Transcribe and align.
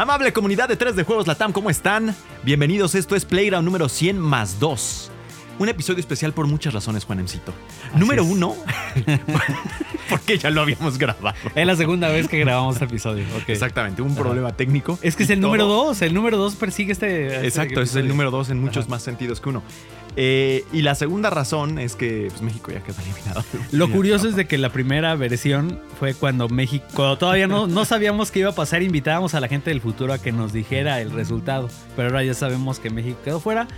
Amable 0.00 0.32
comunidad 0.32 0.66
de 0.66 0.76
3 0.76 0.96
de 0.96 1.04
Juegos 1.04 1.26
Latam, 1.26 1.52
¿cómo 1.52 1.68
están? 1.68 2.16
Bienvenidos, 2.42 2.94
esto 2.94 3.16
es 3.16 3.26
Playground 3.26 3.66
número 3.66 3.86
100 3.90 4.18
más 4.18 4.58
2. 4.58 5.10
Un 5.60 5.68
episodio 5.68 6.00
especial 6.00 6.32
por 6.32 6.46
muchas 6.46 6.72
razones, 6.72 7.04
Juanemcito. 7.04 7.52
Número 7.94 8.22
es. 8.22 8.30
uno, 8.30 8.56
porque 10.08 10.38
ya 10.38 10.48
lo 10.48 10.62
habíamos 10.62 10.96
grabado. 10.96 11.36
Es 11.54 11.66
la 11.66 11.76
segunda 11.76 12.08
vez 12.08 12.28
que 12.28 12.38
grabamos 12.38 12.76
este 12.76 12.86
episodio. 12.86 13.26
Exactamente, 13.46 14.00
un 14.00 14.14
problema 14.14 14.56
técnico. 14.56 14.98
Es 15.02 15.16
que 15.16 15.24
es 15.24 15.28
el 15.28 15.38
número 15.38 15.66
2. 15.66 16.00
El 16.00 16.14
número 16.14 16.38
2 16.38 16.56
persigue 16.56 16.92
este. 16.92 17.26
este 17.26 17.46
Exacto, 17.46 17.82
es 17.82 17.94
el 17.94 18.08
número 18.08 18.30
2 18.30 18.48
en 18.48 18.60
muchos 18.62 18.84
Ajá. 18.84 18.92
más 18.92 19.02
sentidos 19.02 19.42
que 19.42 19.50
uno. 19.50 19.62
Eh, 20.16 20.64
y 20.72 20.80
la 20.80 20.94
segunda 20.94 21.28
razón 21.28 21.78
es 21.78 21.94
que 21.94 22.28
pues, 22.30 22.40
México 22.40 22.72
ya 22.72 22.82
quedó 22.82 22.96
eliminado. 23.02 23.44
Lo 23.70 23.90
curioso 23.90 24.30
es 24.30 24.36
de 24.36 24.46
que 24.46 24.56
la 24.56 24.70
primera 24.70 25.14
versión 25.14 25.78
fue 25.98 26.14
cuando 26.14 26.48
México, 26.48 26.86
cuando 26.94 27.18
todavía 27.18 27.48
no, 27.48 27.66
no 27.66 27.84
sabíamos 27.84 28.30
qué 28.30 28.38
iba 28.38 28.48
a 28.48 28.54
pasar, 28.54 28.82
invitábamos 28.82 29.34
a 29.34 29.40
la 29.40 29.48
gente 29.48 29.68
del 29.68 29.82
futuro 29.82 30.14
a 30.14 30.18
que 30.18 30.32
nos 30.32 30.54
dijera 30.54 31.02
el 31.02 31.10
resultado. 31.10 31.68
Pero 31.96 32.08
ahora 32.08 32.24
ya 32.24 32.32
sabemos 32.32 32.78
que 32.78 32.88
México 32.88 33.18
quedó 33.22 33.40
fuera. 33.40 33.68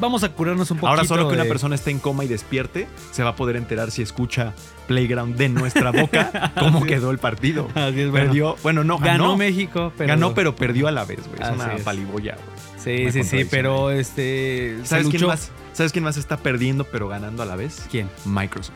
Vamos 0.00 0.24
a 0.24 0.30
curarnos 0.30 0.70
un 0.70 0.78
poquito. 0.78 0.88
Ahora 0.88 1.04
solo 1.04 1.28
que 1.28 1.34
una 1.34 1.44
persona 1.44 1.74
esté 1.74 1.90
en 1.90 1.98
coma 1.98 2.24
y 2.24 2.28
despierte, 2.28 2.86
se 3.10 3.22
va 3.22 3.30
a 3.30 3.36
poder 3.36 3.56
enterar 3.56 3.90
si 3.90 4.02
escucha 4.02 4.54
Playground 4.86 5.36
de 5.36 5.48
nuestra 5.48 5.90
boca 5.90 6.52
cómo 6.58 6.84
quedó 6.84 7.10
el 7.10 7.18
partido. 7.18 7.68
Así 7.74 8.00
es, 8.00 8.10
bueno. 8.10 8.26
Perdió, 8.26 8.56
bueno, 8.62 8.84
no 8.84 8.98
ganó. 8.98 9.24
Ganó 9.24 9.36
México, 9.36 9.92
pero. 9.96 10.08
Ganó, 10.08 10.34
pero 10.34 10.56
perdió 10.56 10.88
a 10.88 10.92
la 10.92 11.04
vez, 11.04 11.26
güey. 11.28 11.40
Es 11.42 11.54
una 11.54 11.74
es. 11.74 11.82
paliboya, 11.82 12.34
güey. 12.36 12.58
Sí, 12.78 13.02
Una 13.02 13.12
sí, 13.12 13.24
sí, 13.24 13.44
pero 13.50 13.90
este. 13.90 14.78
¿Sabes 14.84 15.08
quién, 15.08 15.26
más, 15.26 15.50
¿Sabes 15.72 15.92
quién 15.92 16.04
más 16.04 16.16
está 16.16 16.36
perdiendo 16.36 16.84
pero 16.84 17.08
ganando 17.08 17.42
a 17.42 17.46
la 17.46 17.56
vez? 17.56 17.86
¿Quién? 17.90 18.08
Microsoft. 18.24 18.74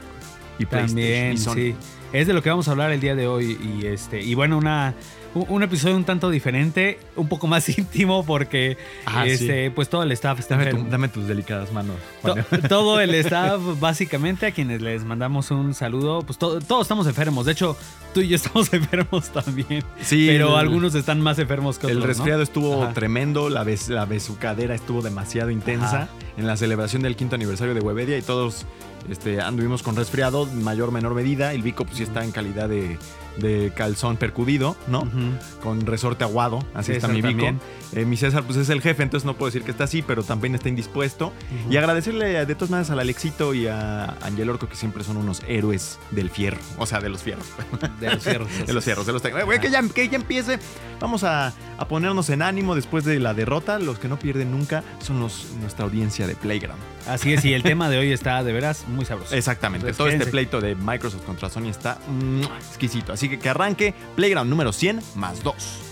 Y 0.59 0.67
PlayStation. 0.67 0.87
También, 0.89 1.33
y 1.33 1.39
Sony. 1.39 1.55
sí. 1.55 1.77
Es 2.13 2.27
de 2.27 2.35
lo 2.35 2.43
que 2.43 2.51
vamos 2.51 2.69
a 2.69 2.73
hablar 2.73 2.93
el 2.93 3.01
día 3.01 3.15
de 3.15 3.27
hoy. 3.27 3.59
Y 3.63 3.87
este, 3.87 4.21
y 4.21 4.35
bueno, 4.35 4.59
una, 4.59 4.95
un, 5.35 5.47
un 5.49 5.63
episodio 5.63 5.97
un 5.97 6.05
tanto 6.05 6.31
diferente, 6.31 6.99
un 7.17 7.29
poco 7.29 7.47
más 7.47 7.69
íntimo, 7.79 8.25
porque 8.25 8.77
Ah, 9.07 9.27
este, 9.27 9.71
pues 9.71 9.89
todo 9.89 10.03
el 10.03 10.13
staff 10.13 10.39
está 10.39 10.57
Dame, 10.57 10.71
tu- 10.71 10.85
dame 10.89 11.09
tus 11.09 11.27
delicadas 11.27 11.73
manos. 11.73 11.97
To- 12.23 12.35
todo 12.69 13.01
el 13.01 13.15
staff, 13.17 13.61
básicamente, 13.81 14.47
a 14.47 14.51
quienes 14.53 14.81
les 14.83 15.05
mandamos 15.05 15.51
un 15.51 15.75
saludo, 15.75 16.23
pues 16.23 16.39
to- 16.39 16.61
todos 16.61 16.83
estamos 16.83 17.07
enfermos. 17.07 17.47
De 17.47 17.53
hecho, 17.53 17.77
tú 18.15 18.21
y 18.21 18.29
yo 18.29 18.37
estamos 18.37 18.73
enfermos 18.73 19.31
también. 19.31 19.83
Sí, 20.01 20.27
pero 20.29 20.51
el- 20.55 20.61
algunos 20.61 20.95
están 20.95 21.21
más 21.21 21.39
enfermos 21.39 21.79
que 21.79 21.87
otros. 21.87 21.97
El 21.97 22.01
¿no? 22.01 22.07
resfriado 22.07 22.43
estuvo 22.43 22.83
Ajá. 22.85 22.93
tremendo, 22.93 23.49
la, 23.49 23.65
bes- 23.65 23.89
la 23.89 24.05
besucadera 24.05 24.75
estuvo 24.75 25.03
demasiado 25.03 25.51
intensa 25.51 26.03
Ajá. 26.03 26.09
En 26.37 26.47
la 26.47 26.57
celebración 26.57 27.03
del 27.03 27.17
quinto 27.17 27.35
aniversario 27.35 27.75
de 27.75 27.81
Webedia 27.81 28.17
y 28.19 28.23
todos 28.23 28.65
este, 29.09 29.41
anduvimos 29.41 29.83
con 29.83 29.97
resfriado, 29.97 30.47
mayor 30.47 30.89
o 30.89 30.93
menor 30.93 31.15
medida. 31.15 31.53
El 31.53 31.63
Vico 31.63 31.85
pues 31.85 31.97
sí 31.97 32.03
está 32.03 32.25
en 32.25 32.31
calidad 32.31 32.69
de, 32.69 32.99
de 33.39 33.73
calzón 33.75 34.17
percudido, 34.17 34.77
¿no? 34.87 35.09
Con 35.63 35.85
resorte 35.87 36.25
aguado, 36.25 36.65
así 36.75 36.93
está 36.93 37.09
mi 37.09 37.17
Vico. 37.17 37.29
también. 37.29 37.61
Eh, 37.95 38.05
mi 38.05 38.17
César 38.17 38.43
pues 38.45 38.59
es 38.59 38.69
el 38.71 38.81
jefe, 38.81 39.03
entonces 39.03 39.27
no 39.27 39.35
puedo 39.35 39.51
decir 39.51 39.63
que 39.63 39.71
está 39.71 39.85
así, 39.85 40.03
pero 40.03 40.23
también 40.23 40.55
está 40.55 40.69
indispuesto. 40.69 41.33
Y 41.71 41.77
agradecerle 41.77 42.47
de 42.47 42.55
todas 42.55 42.71
maneras 42.71 42.91
al 42.91 43.01
Alexito 43.01 43.55
y 43.55 43.67
a 43.67 44.17
Angel 44.23 44.49
Orco 44.51 44.69
que 44.69 44.77
siempre 44.77 45.05
son 45.05 45.17
unos 45.17 45.43
héroes 45.47 45.99
del 46.11 46.31
fierro, 46.31 46.59
o 46.79 46.87
sea, 46.87 47.01
de 47.01 47.09
los 47.09 47.23
fierros. 47.23 47.47
De 48.01 48.11
los 48.11 48.23
fierros. 48.23 48.49
De 48.67 48.73
los 48.73 48.85
fierros, 48.85 49.07
de 49.07 49.13
los 49.13 49.23
Güey, 49.23 49.61
que 49.61 49.71
ya, 49.71 49.83
que 49.89 50.09
ya 50.09 50.17
empiece. 50.17 50.59
Vamos 51.01 51.25
a, 51.25 51.53
a 51.79 51.89
ponernos 51.89 52.31
en 52.31 52.43
ánimo 52.43 52.75
después 52.75 53.05
de 53.05 53.19
la 53.19 53.35
derrota. 53.35 53.79
Los 53.79 53.99
que 53.99 54.09
no 54.09 54.19
pierden 54.19 54.51
nunca 54.51 54.83
son 55.01 55.21
los, 55.21 55.53
nuestra 55.61 55.85
audiencia 55.85 56.27
de 56.27 56.35
Playground. 56.35 56.81
Así 57.07 57.33
es, 57.33 57.45
y 57.45 57.53
el 57.55 57.63
tema 57.63 57.91
de 57.91 57.99
hoy 57.99 58.13
está 58.13 58.43
de 58.45 58.53
veras 58.53 58.87
muy 58.89 59.05
sabroso. 59.05 59.35
Exactamente. 59.35 59.89
Entonces, 59.89 59.97
Todo 59.97 60.09
este 60.09 60.31
pleito 60.31 60.61
de 60.61 60.75
Microsoft 60.75 61.25
contra 61.25 61.51
Sony 61.51 61.69
está 61.69 61.99
mm, 62.09 62.43
exquisito. 62.69 63.13
Así 63.13 63.29
que 63.29 63.39
que 63.39 63.49
arranque 63.49 63.95
Playground 64.15 64.49
número 64.49 64.73
100 64.73 65.01
más 65.17 65.43
2. 65.43 65.92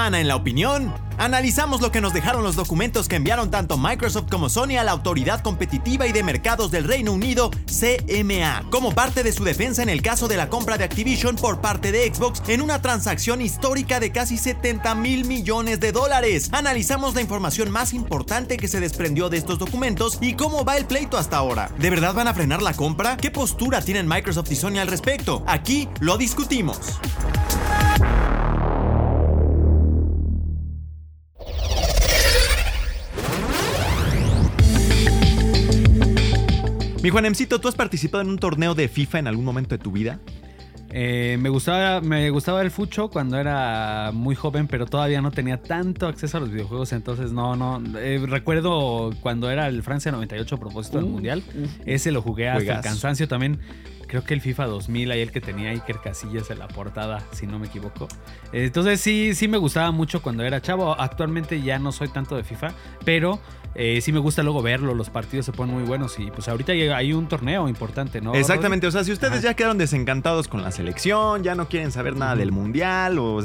Semana 0.00 0.20
en 0.20 0.28
La 0.28 0.36
Opinión, 0.36 0.94
analizamos 1.18 1.82
lo 1.82 1.92
que 1.92 2.00
nos 2.00 2.14
dejaron 2.14 2.42
los 2.42 2.56
documentos 2.56 3.06
que 3.06 3.16
enviaron 3.16 3.50
tanto 3.50 3.76
Microsoft 3.76 4.30
como 4.30 4.48
Sony 4.48 4.78
a 4.78 4.82
la 4.82 4.92
Autoridad 4.92 5.42
Competitiva 5.42 6.06
y 6.06 6.12
de 6.12 6.22
Mercados 6.22 6.70
del 6.70 6.84
Reino 6.84 7.12
Unido, 7.12 7.50
CMA, 7.66 8.64
como 8.70 8.94
parte 8.94 9.22
de 9.22 9.32
su 9.32 9.44
defensa 9.44 9.82
en 9.82 9.90
el 9.90 10.00
caso 10.00 10.26
de 10.26 10.38
la 10.38 10.48
compra 10.48 10.78
de 10.78 10.84
Activision 10.84 11.36
por 11.36 11.60
parte 11.60 11.92
de 11.92 12.10
Xbox 12.14 12.42
en 12.48 12.62
una 12.62 12.80
transacción 12.80 13.42
histórica 13.42 14.00
de 14.00 14.10
casi 14.10 14.38
70 14.38 14.94
mil 14.94 15.26
millones 15.26 15.80
de 15.80 15.92
dólares. 15.92 16.48
Analizamos 16.52 17.14
la 17.14 17.20
información 17.20 17.70
más 17.70 17.92
importante 17.92 18.56
que 18.56 18.68
se 18.68 18.80
desprendió 18.80 19.28
de 19.28 19.36
estos 19.36 19.58
documentos 19.58 20.16
y 20.22 20.32
cómo 20.32 20.64
va 20.64 20.78
el 20.78 20.86
pleito 20.86 21.18
hasta 21.18 21.36
ahora. 21.36 21.70
¿De 21.76 21.90
verdad 21.90 22.14
van 22.14 22.28
a 22.28 22.32
frenar 22.32 22.62
la 22.62 22.72
compra? 22.72 23.18
¿Qué 23.18 23.30
postura 23.30 23.82
tienen 23.82 24.08
Microsoft 24.08 24.50
y 24.50 24.56
Sony 24.56 24.78
al 24.78 24.88
respecto? 24.88 25.42
Aquí 25.46 25.90
lo 26.00 26.16
discutimos. 26.16 26.78
Mi 37.02 37.08
Juanemcito, 37.08 37.60
¿tú 37.60 37.68
has 37.68 37.74
participado 37.74 38.22
en 38.22 38.28
un 38.28 38.38
torneo 38.38 38.74
de 38.74 38.86
FIFA 38.86 39.20
en 39.20 39.26
algún 39.26 39.44
momento 39.44 39.74
de 39.74 39.82
tu 39.82 39.90
vida? 39.90 40.20
Eh, 40.92 41.38
me 41.40 41.48
gustaba, 41.48 42.02
me 42.02 42.28
gustaba 42.28 42.60
el 42.60 42.70
fucho 42.70 43.08
cuando 43.08 43.38
era 43.38 44.10
muy 44.12 44.34
joven, 44.34 44.66
pero 44.66 44.84
todavía 44.84 45.22
no 45.22 45.30
tenía 45.30 45.62
tanto 45.62 46.08
acceso 46.08 46.36
a 46.36 46.40
los 46.40 46.50
videojuegos, 46.50 46.92
entonces 46.92 47.32
no, 47.32 47.56
no. 47.56 47.80
eh, 47.98 48.20
recuerdo 48.26 49.12
cuando 49.22 49.50
era 49.50 49.68
el 49.68 49.82
Francia 49.82 50.12
98 50.12 50.56
a 50.56 50.58
propósito 50.58 50.98
del 50.98 51.06
mundial, 51.06 51.42
ese 51.86 52.10
lo 52.10 52.20
jugué 52.20 52.50
hasta 52.50 52.76
el 52.76 52.80
cansancio 52.82 53.28
también. 53.28 53.60
Creo 54.06 54.24
que 54.24 54.34
el 54.34 54.40
FIFA 54.40 54.66
2000, 54.66 55.12
ahí 55.12 55.20
el 55.20 55.30
que 55.30 55.40
tenía 55.40 55.70
Iker 55.70 56.00
Casillas 56.02 56.50
en 56.50 56.58
la 56.58 56.66
portada, 56.66 57.22
si 57.30 57.46
no 57.46 57.60
me 57.60 57.68
equivoco. 57.68 58.08
Entonces 58.52 59.00
sí, 59.00 59.36
sí 59.36 59.46
me 59.46 59.56
gustaba 59.56 59.92
mucho 59.92 60.20
cuando 60.20 60.42
era 60.42 60.60
chavo. 60.60 61.00
Actualmente 61.00 61.62
ya 61.62 61.78
no 61.78 61.92
soy 61.92 62.08
tanto 62.08 62.34
de 62.34 62.42
FIFA, 62.42 62.74
pero 63.04 63.38
eh, 63.74 64.00
sí 64.00 64.12
me 64.12 64.18
gusta 64.18 64.42
luego 64.42 64.62
verlo. 64.62 64.94
Los 64.94 65.10
partidos 65.10 65.46
se 65.46 65.52
ponen 65.52 65.74
muy 65.74 65.84
buenos 65.84 66.18
y 66.18 66.30
pues 66.30 66.48
ahorita 66.48 66.72
hay- 66.72 67.12
un 67.12 67.26
torneo 67.28 67.68
importante, 67.68 68.20
¿no? 68.20 68.34
Exactamente, 68.34 68.86
o 68.86 68.90
sea, 68.90 69.02
si 69.04 69.12
ustedes 69.12 69.34
Ajá. 69.38 69.42
ya 69.42 69.54
quedaron 69.54 69.78
desencantados 69.78 70.48
con 70.48 70.62
la 70.62 70.70
selección, 70.70 71.42
ya 71.42 71.54
no 71.54 71.68
quieren 71.68 71.90
saber 71.92 72.16
nada 72.16 72.36
del 72.36 72.52
mundial, 72.52 73.18
o 73.18 73.40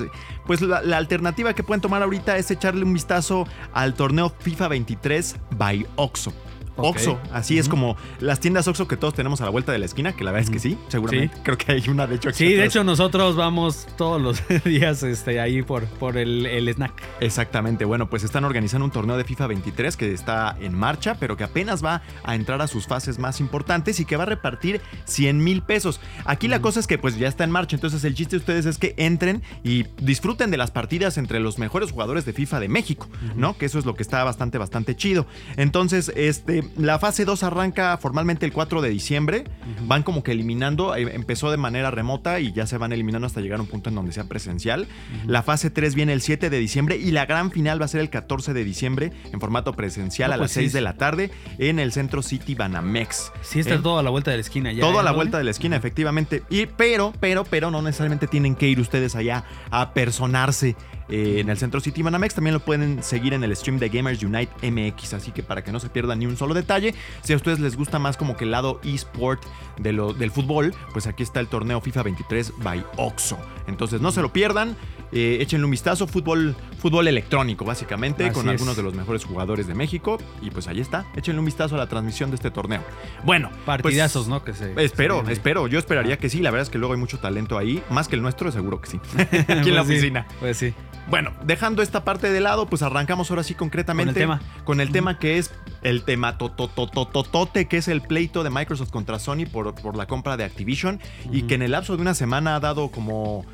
pues 0.45 0.61
la, 0.61 0.81
la 0.81 0.97
alternativa 0.97 1.53
que 1.53 1.63
pueden 1.63 1.81
tomar 1.81 2.01
ahorita 2.03 2.37
es 2.37 2.49
echarle 2.51 2.83
un 2.85 2.93
vistazo 2.93 3.47
al 3.73 3.93
torneo 3.95 4.31
FIFA 4.39 4.67
23 4.69 5.35
by 5.57 5.85
Oxo. 5.95 6.31
Ok. 6.77 6.95
Oxo, 6.95 7.19
así 7.31 7.57
es 7.57 7.69
como 7.69 7.97
las 8.19 8.39
tiendas 8.39 8.67
Oxo 8.67 8.87
que 8.87 8.97
todos 8.97 9.13
tenemos 9.13 9.41
a 9.41 9.45
la 9.45 9.49
vuelta 9.49 9.71
de 9.71 9.79
la 9.79 9.85
esquina, 9.85 10.15
que 10.15 10.23
la 10.23 10.31
verdad 10.31 10.47
es 10.47 10.51
que 10.51 10.59
sí, 10.59 10.77
seguramente. 10.87 11.35
Sí. 11.35 11.41
Creo 11.43 11.57
que 11.57 11.71
hay 11.71 11.89
una, 11.89 12.07
de 12.07 12.15
hecho. 12.15 12.29
aquí 12.29 12.37
Sí, 12.37 12.53
de 12.53 12.65
hecho 12.65 12.83
nosotros 12.83 13.35
vamos 13.35 13.87
todos 13.97 14.21
los 14.21 14.41
días 14.63 15.03
este, 15.03 15.39
ahí 15.39 15.61
por, 15.61 15.85
por 15.85 16.17
el, 16.17 16.45
el 16.45 16.67
snack. 16.69 16.93
Exactamente, 17.19 17.85
bueno, 17.85 18.09
pues 18.09 18.23
están 18.23 18.43
organizando 18.43 18.85
un 18.85 18.91
torneo 18.91 19.17
de 19.17 19.23
FIFA 19.23 19.47
23 19.47 19.97
que 19.97 20.13
está 20.13 20.55
en 20.59 20.73
marcha, 20.73 21.15
pero 21.19 21.37
que 21.37 21.43
apenas 21.43 21.83
va 21.83 22.01
a 22.23 22.35
entrar 22.35 22.61
a 22.61 22.67
sus 22.67 22.87
fases 22.87 23.19
más 23.19 23.39
importantes 23.39 23.99
y 23.99 24.05
que 24.05 24.17
va 24.17 24.23
a 24.23 24.27
repartir 24.27 24.81
100 25.05 25.43
mil 25.43 25.61
pesos. 25.61 25.99
Aquí 26.25 26.47
la 26.47 26.61
cosa 26.61 26.79
es 26.79 26.87
que 26.87 26.97
pues 26.97 27.17
ya 27.17 27.27
está 27.27 27.43
en 27.43 27.51
marcha, 27.51 27.75
entonces 27.75 28.03
el 28.03 28.15
chiste 28.15 28.35
de 28.35 28.39
ustedes 28.39 28.65
es 28.65 28.77
que 28.77 28.93
entren 28.97 29.43
y 29.63 29.83
disfruten 30.01 30.51
de 30.51 30.57
las 30.57 30.71
partidas 30.71 31.17
entre 31.17 31.39
los 31.39 31.57
mejores 31.57 31.91
jugadores 31.91 32.25
de 32.25 32.33
FIFA 32.33 32.59
de 32.59 32.69
México, 32.69 33.07
¿no? 33.35 33.57
Que 33.57 33.65
eso 33.65 33.79
es 33.79 33.85
lo 33.85 33.95
que 33.95 34.03
está 34.03 34.23
bastante, 34.23 34.57
bastante 34.57 34.95
chido. 34.95 35.25
Entonces, 35.57 36.11
este, 36.15 36.64
la 36.77 36.99
fase 36.99 37.25
2 37.25 37.43
arranca 37.43 37.97
formalmente 37.97 38.45
el 38.45 38.53
4 38.53 38.81
de 38.81 38.89
diciembre. 38.89 39.43
Van 39.87 40.03
como 40.03 40.23
que 40.23 40.31
eliminando. 40.31 40.95
eh, 40.95 41.09
Empezó 41.13 41.51
de 41.51 41.57
manera 41.57 41.91
remota 41.91 42.39
y 42.39 42.51
ya 42.53 42.67
se 42.67 42.77
van 42.77 42.91
eliminando 42.91 43.25
hasta 43.27 43.41
llegar 43.41 43.59
a 43.59 43.61
un 43.63 43.67
punto 43.67 43.89
en 43.89 43.95
donde 43.95 44.11
sea 44.11 44.25
presencial. 44.25 44.87
La 45.25 45.43
fase 45.43 45.69
3 45.69 45.95
viene 45.95 46.13
el 46.13 46.21
7 46.21 46.49
de 46.49 46.57
diciembre 46.59 46.97
y 46.97 47.11
la 47.11 47.25
gran 47.25 47.51
final 47.51 47.81
va 47.81 47.85
a 47.85 47.87
ser 47.89 48.01
el 48.01 48.09
14 48.09 48.53
de 48.53 48.63
diciembre 48.63 49.11
en 49.31 49.39
formato 49.39 49.73
presencial 49.73 50.29
No, 50.29 50.35
a 50.35 50.37
pues 50.37 50.49
las 50.49 50.53
sí. 50.53 50.59
6 50.61 50.73
de 50.73 50.81
la 50.81 50.93
tarde 50.97 51.31
en 51.57 51.79
el 51.79 51.91
Centro 51.91 52.21
City 52.21 52.55
Banamex. 52.55 53.31
Sí, 53.41 53.59
está 53.59 53.81
todo 53.81 53.99
a 53.99 54.03
la 54.03 54.09
vuelta 54.09 54.31
de 54.31 54.37
la 54.37 54.41
esquina 54.41 54.71
ya. 54.71 54.81
todo 54.81 54.97
¿eh, 54.97 54.99
a 54.99 55.03
la 55.03 55.11
vuelta 55.11 55.37
de 55.37 55.43
la 55.43 55.51
esquina, 55.51 55.75
efectivamente. 55.75 56.43
Y, 56.49 56.65
pero, 56.65 57.13
pero, 57.19 57.43
pero 57.43 57.71
no 57.71 57.81
necesariamente 57.81 58.27
tienen 58.27 58.55
que 58.55 58.67
ir 58.67 58.79
ustedes 58.79 59.15
allá 59.15 59.43
a 59.71 59.93
personarse 59.93 60.75
eh, 61.09 61.37
en 61.39 61.49
el 61.49 61.57
Centro 61.57 61.79
City 61.79 62.01
Banamex. 62.01 62.35
También 62.35 62.53
lo 62.53 62.59
pueden 62.59 63.03
seguir 63.03 63.33
en 63.33 63.43
el 63.43 63.55
stream 63.55 63.79
de 63.79 63.89
Gamers 63.89 64.21
Unite 64.23 64.51
MX. 64.71 65.13
Así 65.15 65.31
que 65.31 65.43
para 65.43 65.63
que 65.63 65.71
no 65.71 65.79
se 65.79 65.89
pierdan 65.89 66.19
ni 66.19 66.25
un 66.25 66.37
solo 66.37 66.53
detalle, 66.53 66.93
si 67.23 67.33
a 67.33 67.35
ustedes 67.35 67.59
les 67.59 67.75
gusta 67.75 67.99
más 67.99 68.17
como 68.17 68.35
que 68.37 68.43
el 68.45 68.51
lado 68.51 68.79
eSport 68.83 69.41
de 69.79 69.93
lo, 69.93 70.13
del 70.13 70.31
fútbol, 70.31 70.73
pues 70.93 71.07
aquí 71.07 71.23
está 71.23 71.39
el 71.39 71.47
torneo 71.47 71.81
FIFA 71.81 72.03
23 72.03 72.53
by 72.57 72.85
Oxo. 72.97 73.37
Entonces 73.67 74.01
no 74.01 74.11
se 74.11 74.21
lo 74.21 74.31
pierdan. 74.31 74.75
eh, 75.11 75.37
échenle 75.39 75.63
un 75.65 75.71
vistazo, 75.71 76.07
fútbol, 76.07 76.55
fútbol 76.79 77.07
electrónico 77.07 77.63
básicamente, 77.63 78.25
Así 78.25 78.33
con 78.33 78.47
es. 78.47 78.51
algunos 78.53 78.75
de 78.75 78.83
los 78.83 78.93
mejores 78.95 79.23
jugadores 79.23 79.65
de 79.67 79.73
México. 79.75 80.17
Y 80.41 80.49
pues 80.49 80.67
ahí 80.67 80.81
está, 80.81 81.05
échenle 81.15 81.39
un 81.39 81.45
vistazo 81.45 81.75
a 81.75 81.77
la 81.77 81.87
transmisión 81.87 82.31
de 82.31 82.35
este 82.35 82.51
torneo. 82.51 82.81
Bueno, 83.23 83.49
pues, 83.65 83.65
Partidazos, 83.81 84.27
¿no? 84.27 84.43
Que 84.43 84.53
se, 84.53 84.73
Espero, 84.83 85.23
se- 85.25 85.31
espero. 85.31 85.67
Yo 85.67 85.79
esperaría 85.79 86.17
que 86.17 86.29
sí. 86.29 86.41
La 86.41 86.51
verdad 86.51 86.63
es 86.63 86.69
que 86.69 86.77
luego 86.79 86.93
hay 86.95 86.99
mucho 86.99 87.19
talento 87.19 87.57
ahí. 87.57 87.81
Más 87.89 88.07
que 88.07 88.15
el 88.15 88.21
nuestro, 88.23 88.51
seguro 88.51 88.81
que 88.81 88.89
sí. 88.89 88.99
Aquí 89.47 89.69
en 89.69 89.75
la 89.75 89.83
Pues 89.83 89.87
sí, 89.87 89.93
oficina. 89.93 90.27
Pues 90.39 90.57
sí. 90.57 90.73
Bueno, 91.07 91.31
dejando 91.43 91.81
esta 91.81 92.03
parte 92.03 92.31
de 92.31 92.41
lado, 92.41 92.65
pues 92.67 92.81
arrancamos 92.81 93.29
ahora 93.29 93.43
sí 93.43 93.53
concretamente 93.53 94.13
Con 94.13 94.21
el 94.21 94.39
tema. 94.39 94.41
con 94.63 94.81
el 94.81 94.91
tema 94.91 95.19
que 95.19 95.37
es 95.37 95.51
el 95.83 96.03
tema 96.03 96.37
tototototote, 96.37 97.67
que 97.67 97.77
es 97.77 97.87
el 97.87 98.01
pleito 98.01 98.43
de 98.43 98.49
Microsoft 98.49 98.89
contra 98.89 99.19
Sony 99.19 99.45
por, 99.51 99.75
por 99.75 99.95
la 99.95 100.07
compra 100.07 100.35
de 100.35 100.43
Activision 100.43 100.99
y 101.31 101.43
que 101.43 101.55
en 101.55 101.61
el 101.61 101.71
lapso 101.71 101.95
de 101.95 102.01
una 102.01 102.15
semana 102.15 102.55
ha 102.55 102.59
dado 102.59 102.89
como 102.89 103.45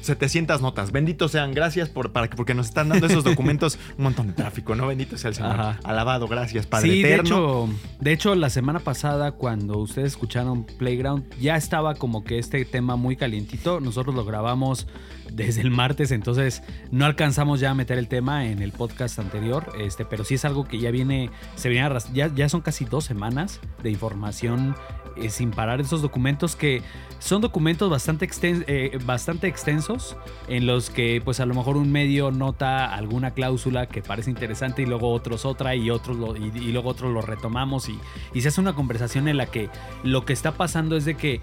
700 0.00 0.60
notas. 0.62 0.92
Benditos 0.92 1.32
sean, 1.32 1.52
gracias 1.52 1.88
por, 1.88 2.12
para 2.12 2.28
que, 2.28 2.36
porque 2.36 2.54
nos 2.54 2.66
están 2.66 2.88
dando 2.88 3.06
esos 3.06 3.24
documentos. 3.24 3.78
Un 3.98 4.04
montón 4.04 4.26
de 4.28 4.32
tráfico, 4.32 4.74
¿no? 4.74 4.86
Bendito 4.86 5.16
sea 5.18 5.28
el 5.28 5.34
Señor. 5.34 5.52
Ajá. 5.52 5.80
Alabado, 5.84 6.26
gracias, 6.28 6.66
Padre 6.66 6.90
sí, 6.90 7.02
de 7.02 7.14
eterno. 7.14 7.24
hecho, 7.24 7.68
de 8.00 8.12
hecho, 8.12 8.34
la 8.34 8.50
semana 8.50 8.80
pasada, 8.80 9.32
cuando 9.32 9.78
ustedes 9.78 10.12
escucharon 10.12 10.64
Playground, 10.64 11.24
ya 11.40 11.56
estaba 11.56 11.94
como 11.94 12.24
que 12.24 12.38
este 12.38 12.64
tema 12.64 12.96
muy 12.96 13.16
calientito. 13.16 13.80
Nosotros 13.80 14.14
lo 14.14 14.24
grabamos 14.24 14.86
desde 15.32 15.60
el 15.60 15.70
martes, 15.70 16.10
entonces 16.10 16.62
no 16.90 17.04
alcanzamos 17.06 17.60
ya 17.60 17.70
a 17.70 17.74
meter 17.74 17.98
el 17.98 18.08
tema 18.08 18.46
en 18.46 18.62
el 18.62 18.72
podcast 18.72 19.18
anterior. 19.18 19.72
Este, 19.78 20.04
pero 20.04 20.24
sí 20.24 20.34
es 20.34 20.44
algo 20.44 20.66
que 20.66 20.78
ya 20.80 20.90
viene, 20.90 21.30
se 21.54 21.68
viene 21.68 21.86
arras- 21.86 22.12
ya, 22.12 22.34
ya 22.34 22.48
son 22.48 22.62
casi 22.62 22.84
dos 22.84 23.04
semanas 23.04 23.60
de 23.82 23.90
información 23.90 24.74
eh, 25.16 25.30
sin 25.30 25.50
parar 25.50 25.80
esos 25.80 26.02
documentos 26.02 26.56
que 26.56 26.82
son 27.18 27.42
documentos 27.42 27.90
bastante, 27.90 28.26
exten- 28.26 28.64
eh, 28.66 28.98
bastante 29.04 29.46
extensos 29.46 30.16
en 30.48 30.66
los 30.66 30.88
que 30.90 31.20
pues 31.24 31.38
a 31.40 31.46
lo 31.46 31.54
mejor 31.54 31.76
un 31.76 31.92
medio 31.92 32.30
nota 32.30 32.94
alguna 32.94 33.32
cláusula 33.32 33.86
que 33.86 34.00
parece 34.02 34.30
interesante 34.30 34.82
y 34.82 34.86
luego 34.86 35.12
otros 35.12 35.44
otra 35.44 35.74
y 35.74 35.90
otros 35.90 36.16
lo, 36.16 36.34
y, 36.36 36.44
y 36.56 36.72
luego 36.72 36.88
otros 36.90 37.12
lo 37.12 37.20
retomamos 37.20 37.88
y, 37.88 37.98
y 38.32 38.40
se 38.40 38.48
hace 38.48 38.60
una 38.60 38.72
conversación 38.74 39.28
en 39.28 39.36
la 39.36 39.46
que 39.46 39.68
lo 40.02 40.24
que 40.24 40.32
está 40.32 40.52
pasando 40.52 40.96
es 40.96 41.04
de 41.04 41.14
que 41.16 41.40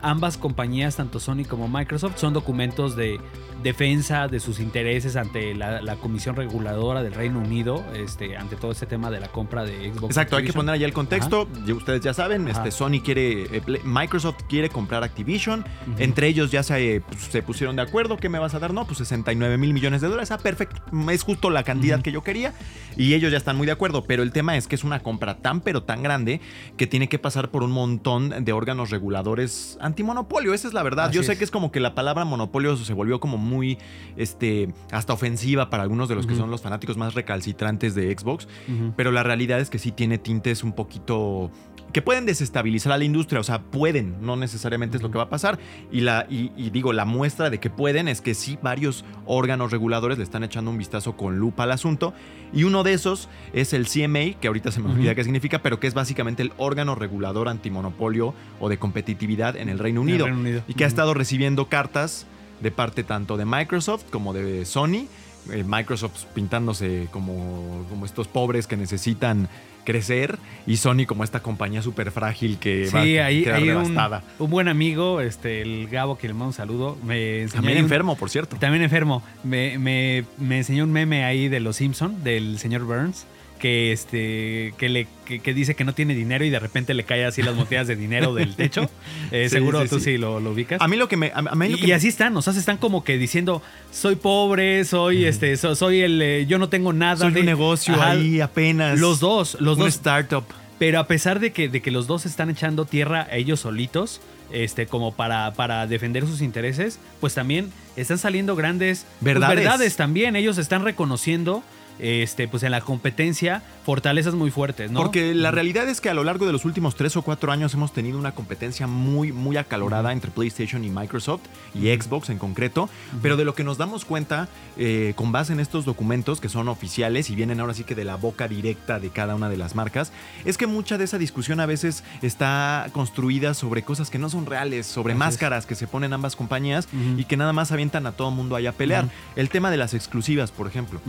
ambas 0.00 0.38
compañías, 0.38 0.96
tanto 0.96 1.20
Sony 1.20 1.44
como 1.48 1.68
Microsoft, 1.68 2.16
son 2.18 2.32
documentos 2.32 2.96
de 2.96 3.20
defensa 3.62 4.26
de 4.28 4.40
sus 4.40 4.58
intereses 4.60 5.14
ante 5.16 5.54
la, 5.54 5.80
la 5.82 5.96
Comisión 5.96 6.34
Reguladora 6.36 7.02
del 7.02 7.14
Reino 7.14 7.38
Unido, 7.38 7.84
este, 7.94 8.36
ante 8.36 8.56
todo 8.56 8.72
este 8.72 8.86
tema 8.86 9.10
de 9.10 9.20
la 9.20 9.28
compra 9.28 9.64
de 9.64 9.92
Xbox. 9.92 10.10
Exacto, 10.10 10.36
hay 10.36 10.44
que 10.44 10.52
poner 10.52 10.74
allá 10.74 10.86
el 10.86 10.92
contexto. 10.92 11.46
Ya 11.64 11.74
Ustedes 11.74 12.00
ya 12.00 12.12
saben, 12.14 12.48
Ajá. 12.48 12.58
este, 12.58 12.70
Sony 12.70 12.91
quiere, 13.00 13.56
eh, 13.56 13.62
Microsoft 13.84 14.42
quiere 14.48 14.68
comprar 14.68 15.02
Activision. 15.04 15.64
Entre 15.98 16.28
ellos 16.28 16.50
ya 16.50 16.62
se, 16.62 17.02
pues, 17.06 17.22
se 17.22 17.42
pusieron 17.42 17.76
de 17.76 17.82
acuerdo. 17.82 18.16
¿Qué 18.16 18.28
me 18.28 18.38
vas 18.38 18.54
a 18.54 18.58
dar? 18.58 18.72
No, 18.72 18.86
pues 18.86 18.98
69 18.98 19.58
mil 19.58 19.72
millones 19.72 20.00
de 20.00 20.08
dólares. 20.08 20.30
Ah, 20.30 20.38
perfecto. 20.38 20.82
Es 21.10 21.22
justo 21.22 21.50
la 21.50 21.62
cantidad 21.62 22.02
que 22.02 22.12
yo 22.12 22.22
quería. 22.22 22.54
Y 22.96 23.14
ellos 23.14 23.32
ya 23.32 23.38
están 23.38 23.56
muy 23.56 23.66
de 23.66 23.72
acuerdo. 23.72 24.04
Pero 24.04 24.22
el 24.22 24.32
tema 24.32 24.56
es 24.56 24.68
que 24.68 24.74
es 24.74 24.84
una 24.84 25.00
compra 25.00 25.38
tan, 25.38 25.60
pero 25.60 25.82
tan 25.82 26.02
grande 26.02 26.40
que 26.76 26.86
tiene 26.86 27.08
que 27.08 27.18
pasar 27.18 27.50
por 27.50 27.62
un 27.62 27.70
montón 27.70 28.44
de 28.44 28.52
órganos 28.52 28.90
reguladores 28.90 29.78
antimonopolio. 29.80 30.54
Esa 30.54 30.68
es 30.68 30.74
la 30.74 30.82
verdad. 30.82 31.06
Así 31.06 31.16
yo 31.16 31.22
sé 31.22 31.32
es. 31.32 31.38
que 31.38 31.44
es 31.44 31.50
como 31.50 31.72
que 31.72 31.80
la 31.80 31.94
palabra 31.94 32.24
monopolio 32.24 32.76
se 32.76 32.92
volvió 32.92 33.20
como 33.20 33.38
muy, 33.38 33.78
este, 34.16 34.72
hasta 34.90 35.12
ofensiva 35.12 35.70
para 35.70 35.82
algunos 35.82 36.08
de 36.08 36.14
los 36.14 36.26
que 36.26 36.34
son 36.34 36.50
los 36.50 36.62
fanáticos 36.62 36.96
más 36.96 37.14
recalcitrantes 37.14 37.94
de 37.94 38.16
Xbox. 38.16 38.48
Pero 38.96 39.12
la 39.12 39.22
realidad 39.22 39.60
es 39.60 39.70
que 39.70 39.78
sí 39.78 39.92
tiene 39.92 40.18
tintes 40.18 40.62
un 40.62 40.72
poquito 40.72 41.50
que 41.92 42.00
pueden 42.00 42.24
desestabilizar 42.24 42.81
a 42.90 42.98
la 42.98 43.04
industria, 43.04 43.40
o 43.40 43.44
sea, 43.44 43.62
pueden, 43.62 44.16
no 44.20 44.36
necesariamente 44.36 44.96
es 44.96 45.02
lo 45.02 45.10
que 45.10 45.18
va 45.18 45.24
a 45.24 45.30
pasar. 45.30 45.58
Y, 45.90 46.00
la, 46.00 46.26
y, 46.28 46.50
y 46.56 46.70
digo, 46.70 46.92
la 46.92 47.04
muestra 47.04 47.50
de 47.50 47.60
que 47.60 47.70
pueden 47.70 48.08
es 48.08 48.20
que 48.20 48.34
sí, 48.34 48.58
varios 48.62 49.04
órganos 49.26 49.70
reguladores 49.70 50.18
le 50.18 50.24
están 50.24 50.44
echando 50.44 50.70
un 50.70 50.78
vistazo 50.78 51.16
con 51.16 51.38
lupa 51.38 51.64
al 51.64 51.72
asunto. 51.72 52.14
Y 52.52 52.64
uno 52.64 52.82
de 52.82 52.92
esos 52.92 53.28
es 53.52 53.72
el 53.72 53.86
CMA, 53.86 54.38
que 54.40 54.48
ahorita 54.48 54.70
se 54.70 54.80
me 54.80 54.90
olvida 54.90 55.14
qué 55.14 55.24
significa, 55.24 55.60
pero 55.60 55.80
que 55.80 55.86
es 55.86 55.94
básicamente 55.94 56.42
el 56.42 56.52
órgano 56.58 56.94
regulador 56.94 57.48
antimonopolio 57.48 58.34
o 58.60 58.68
de 58.68 58.78
competitividad 58.78 59.56
en 59.56 59.68
el 59.68 59.78
Reino 59.78 60.02
el 60.02 60.08
Unido. 60.08 60.26
Reino 60.26 60.40
Unido. 60.40 60.62
Y 60.68 60.74
que 60.74 60.84
ha 60.84 60.88
estado 60.88 61.14
recibiendo 61.14 61.66
cartas 61.66 62.26
de 62.60 62.70
parte 62.70 63.04
tanto 63.04 63.36
de 63.36 63.44
Microsoft 63.44 64.04
como 64.10 64.32
de 64.32 64.64
Sony. 64.64 65.06
Eh, 65.50 65.64
Microsoft 65.66 66.26
pintándose 66.34 67.08
como, 67.10 67.84
como 67.90 68.06
estos 68.06 68.28
pobres 68.28 68.66
que 68.66 68.76
necesitan 68.76 69.48
crecer 69.84 70.38
y 70.66 70.76
Sony 70.76 71.06
como 71.06 71.24
esta 71.24 71.40
compañía 71.40 71.82
súper 71.82 72.10
frágil 72.12 72.58
que 72.58 72.88
va 72.94 73.02
Sí, 73.02 73.18
a 73.18 73.26
ahí 73.26 73.42
quedar 73.44 73.56
hay 73.62 73.70
un, 73.70 73.96
un 74.38 74.50
buen 74.50 74.68
amigo, 74.68 75.20
este, 75.20 75.62
el 75.62 75.88
Gabo, 75.88 76.16
que 76.18 76.28
le 76.28 76.34
mando 76.34 76.46
un 76.46 76.52
saludo, 76.52 76.96
me 77.04 77.46
También 77.52 77.74
ahí 77.76 77.78
un- 77.78 77.84
enfermo, 77.86 78.16
por 78.16 78.30
cierto. 78.30 78.56
También 78.58 78.82
enfermo. 78.82 79.22
Me, 79.44 79.78
me- 79.78 80.24
me 80.38 80.58
enseñó 80.58 80.84
un 80.84 80.92
meme 80.92 81.24
ahí 81.24 81.48
de 81.48 81.60
los 81.60 81.76
Simpson 81.76 82.22
del 82.22 82.58
señor 82.58 82.82
Burns 82.84 83.26
que 83.62 83.92
este 83.92 84.74
que 84.76 84.88
le 84.88 85.06
que, 85.24 85.38
que 85.38 85.54
dice 85.54 85.76
que 85.76 85.84
no 85.84 85.94
tiene 85.94 86.16
dinero 86.16 86.44
y 86.44 86.50
de 86.50 86.58
repente 86.58 86.94
le 86.94 87.04
cae 87.04 87.24
así 87.24 87.42
las 87.42 87.54
botellas 87.54 87.86
de 87.86 87.94
dinero 87.94 88.34
del 88.34 88.56
techo. 88.56 88.90
Eh, 89.30 89.44
Sí, 89.48 89.50
seguro 89.56 89.80
sí, 89.82 89.88
tú 89.88 89.98
sí. 90.00 90.04
sí, 90.04 90.18
lo, 90.18 90.40
lo 90.40 90.50
ubicas. 90.50 90.80
A 90.82 90.88
mí 90.88 90.96
lo 90.96 91.06
que 91.08 91.16
me... 91.16 91.30
A, 91.32 91.40
mí 91.42 91.68
lo 91.68 91.76
y, 91.76 91.80
que 91.80 91.86
y 91.86 91.88
me- 91.90 91.94
así 91.94 92.08
están, 92.08 92.36
o 92.36 92.42
sea, 92.42 92.52
se 92.52 92.58
están 92.58 92.76
como 92.76 93.04
que 93.04 93.16
diciendo, 93.18 93.62
soy 93.92 94.16
pobre, 94.16 94.84
soy 94.84 95.24
este, 95.26 95.56
so- 95.56 95.76
soy 95.76 96.00
el, 96.00 96.20
eh, 96.20 96.44
yo 96.46 96.58
no 96.58 96.68
tengo 96.68 96.92
nada 96.92 97.16
soy 97.18 97.32
de 97.32 97.40
un 97.40 97.46
negocio 97.46 97.94
Ajá, 97.94 98.10
ahí 98.10 98.40
apenas. 98.40 98.98
Los 98.98 99.20
dos, 99.20 99.56
los 99.60 99.78
un 99.78 99.84
dos 99.84 99.94
startup. 99.94 100.44
pero 100.80 100.98
a 100.98 101.06
pesar 101.06 101.38
de 101.38 101.52
que, 101.52 101.68
de 101.68 101.80
que 101.80 101.92
los 101.92 102.08
dos 102.08 102.26
están 102.26 102.50
echando 102.50 102.84
tierra 102.84 103.28
a 103.30 103.36
ellos 103.36 103.60
solitos, 103.60 104.20
este, 104.50 104.86
como 104.86 105.14
para, 105.14 105.54
para 105.54 105.86
defender 105.86 106.26
sus 106.26 106.42
intereses, 106.42 106.98
pues 107.20 107.32
también 107.34 107.70
están 107.96 108.18
saliendo 108.18 108.56
grandes 108.56 109.06
pues, 109.20 109.34
Verdades. 109.34 109.56
verdades 109.56 109.96
también. 109.96 110.34
Ellos 110.36 110.58
están 110.58 110.84
reconociendo 110.84 111.62
este, 111.98 112.48
pues 112.48 112.62
en 112.62 112.70
la 112.70 112.80
competencia 112.80 113.62
fortalezas 113.84 114.34
muy 114.34 114.50
fuertes, 114.50 114.90
¿no? 114.90 115.00
Porque 115.00 115.34
la 115.34 115.50
realidad 115.50 115.88
es 115.88 116.00
que 116.00 116.08
a 116.08 116.14
lo 116.14 116.24
largo 116.24 116.46
de 116.46 116.52
los 116.52 116.64
últimos 116.64 116.94
tres 116.94 117.16
o 117.16 117.22
cuatro 117.22 117.52
años 117.52 117.74
hemos 117.74 117.92
tenido 117.92 118.18
una 118.18 118.32
competencia 118.32 118.86
muy, 118.86 119.32
muy 119.32 119.56
acalorada 119.56 120.12
entre 120.12 120.30
PlayStation 120.30 120.84
y 120.84 120.90
Microsoft 120.90 121.42
y 121.74 121.88
Xbox 121.88 122.30
en 122.30 122.38
concreto. 122.38 122.88
Pero 123.22 123.36
de 123.36 123.44
lo 123.44 123.54
que 123.54 123.64
nos 123.64 123.78
damos 123.78 124.04
cuenta 124.04 124.48
eh, 124.76 125.12
con 125.16 125.32
base 125.32 125.52
en 125.52 125.60
estos 125.60 125.84
documentos 125.84 126.40
que 126.40 126.48
son 126.48 126.68
oficiales 126.68 127.30
y 127.30 127.34
vienen 127.34 127.60
ahora 127.60 127.74
sí 127.74 127.84
que 127.84 127.94
de 127.94 128.04
la 128.04 128.16
boca 128.16 128.48
directa 128.48 128.98
de 129.00 129.10
cada 129.10 129.34
una 129.34 129.48
de 129.48 129.56
las 129.56 129.74
marcas, 129.74 130.12
es 130.44 130.56
que 130.58 130.66
mucha 130.66 130.98
de 130.98 131.04
esa 131.04 131.18
discusión 131.18 131.60
a 131.60 131.66
veces 131.66 132.04
está 132.22 132.88
construida 132.92 133.54
sobre 133.54 133.82
cosas 133.82 134.10
que 134.10 134.18
no 134.18 134.28
son 134.28 134.46
reales, 134.46 134.86
sobre 134.86 135.12
Así 135.12 135.16
es. 135.16 135.18
máscaras 135.18 135.66
que 135.66 135.74
se 135.74 135.86
ponen 135.86 136.12
ambas 136.12 136.36
compañías 136.36 136.88
y 137.16 137.24
que 137.24 137.36
nada 137.36 137.52
más 137.52 137.72
avientan 137.72 138.06
a 138.06 138.12
todo 138.12 138.30
mundo 138.30 138.56
ahí 138.56 138.66
a 138.66 138.72
pelear. 138.72 139.08
El 139.36 139.48
tema 139.48 139.70
de 139.70 139.76
las 139.76 139.94
exclusivas, 139.94 140.50
por 140.50 140.66
ejemplo. 140.66 141.00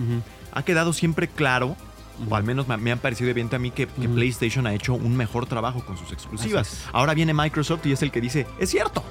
Ha 0.53 0.63
quedado 0.63 0.93
siempre 0.93 1.27
claro, 1.27 1.75
o 2.29 2.35
al 2.35 2.43
menos 2.43 2.67
me, 2.67 2.91
han 2.91 2.99
parecido 2.99 3.29
evidente 3.29 3.55
a 3.55 3.59
mí, 3.59 3.71
que. 3.71 3.87
PlayStation 3.87 4.67
ha 4.67 4.73
hecho 4.73 4.93
un 4.93 5.15
mejor 5.17 5.45
trabajo 5.45 5.83
con 5.85 5.97
sus 5.97 6.11
exclusivas. 6.11 6.85
Ahora 6.91 7.13
viene 7.13 7.33
Microsoft 7.33 7.85
y 7.85 7.91
es 7.91 8.01
el 8.01 8.11
que 8.11 8.21
dice, 8.21 8.47
es 8.59 8.69
cierto. 8.69 9.03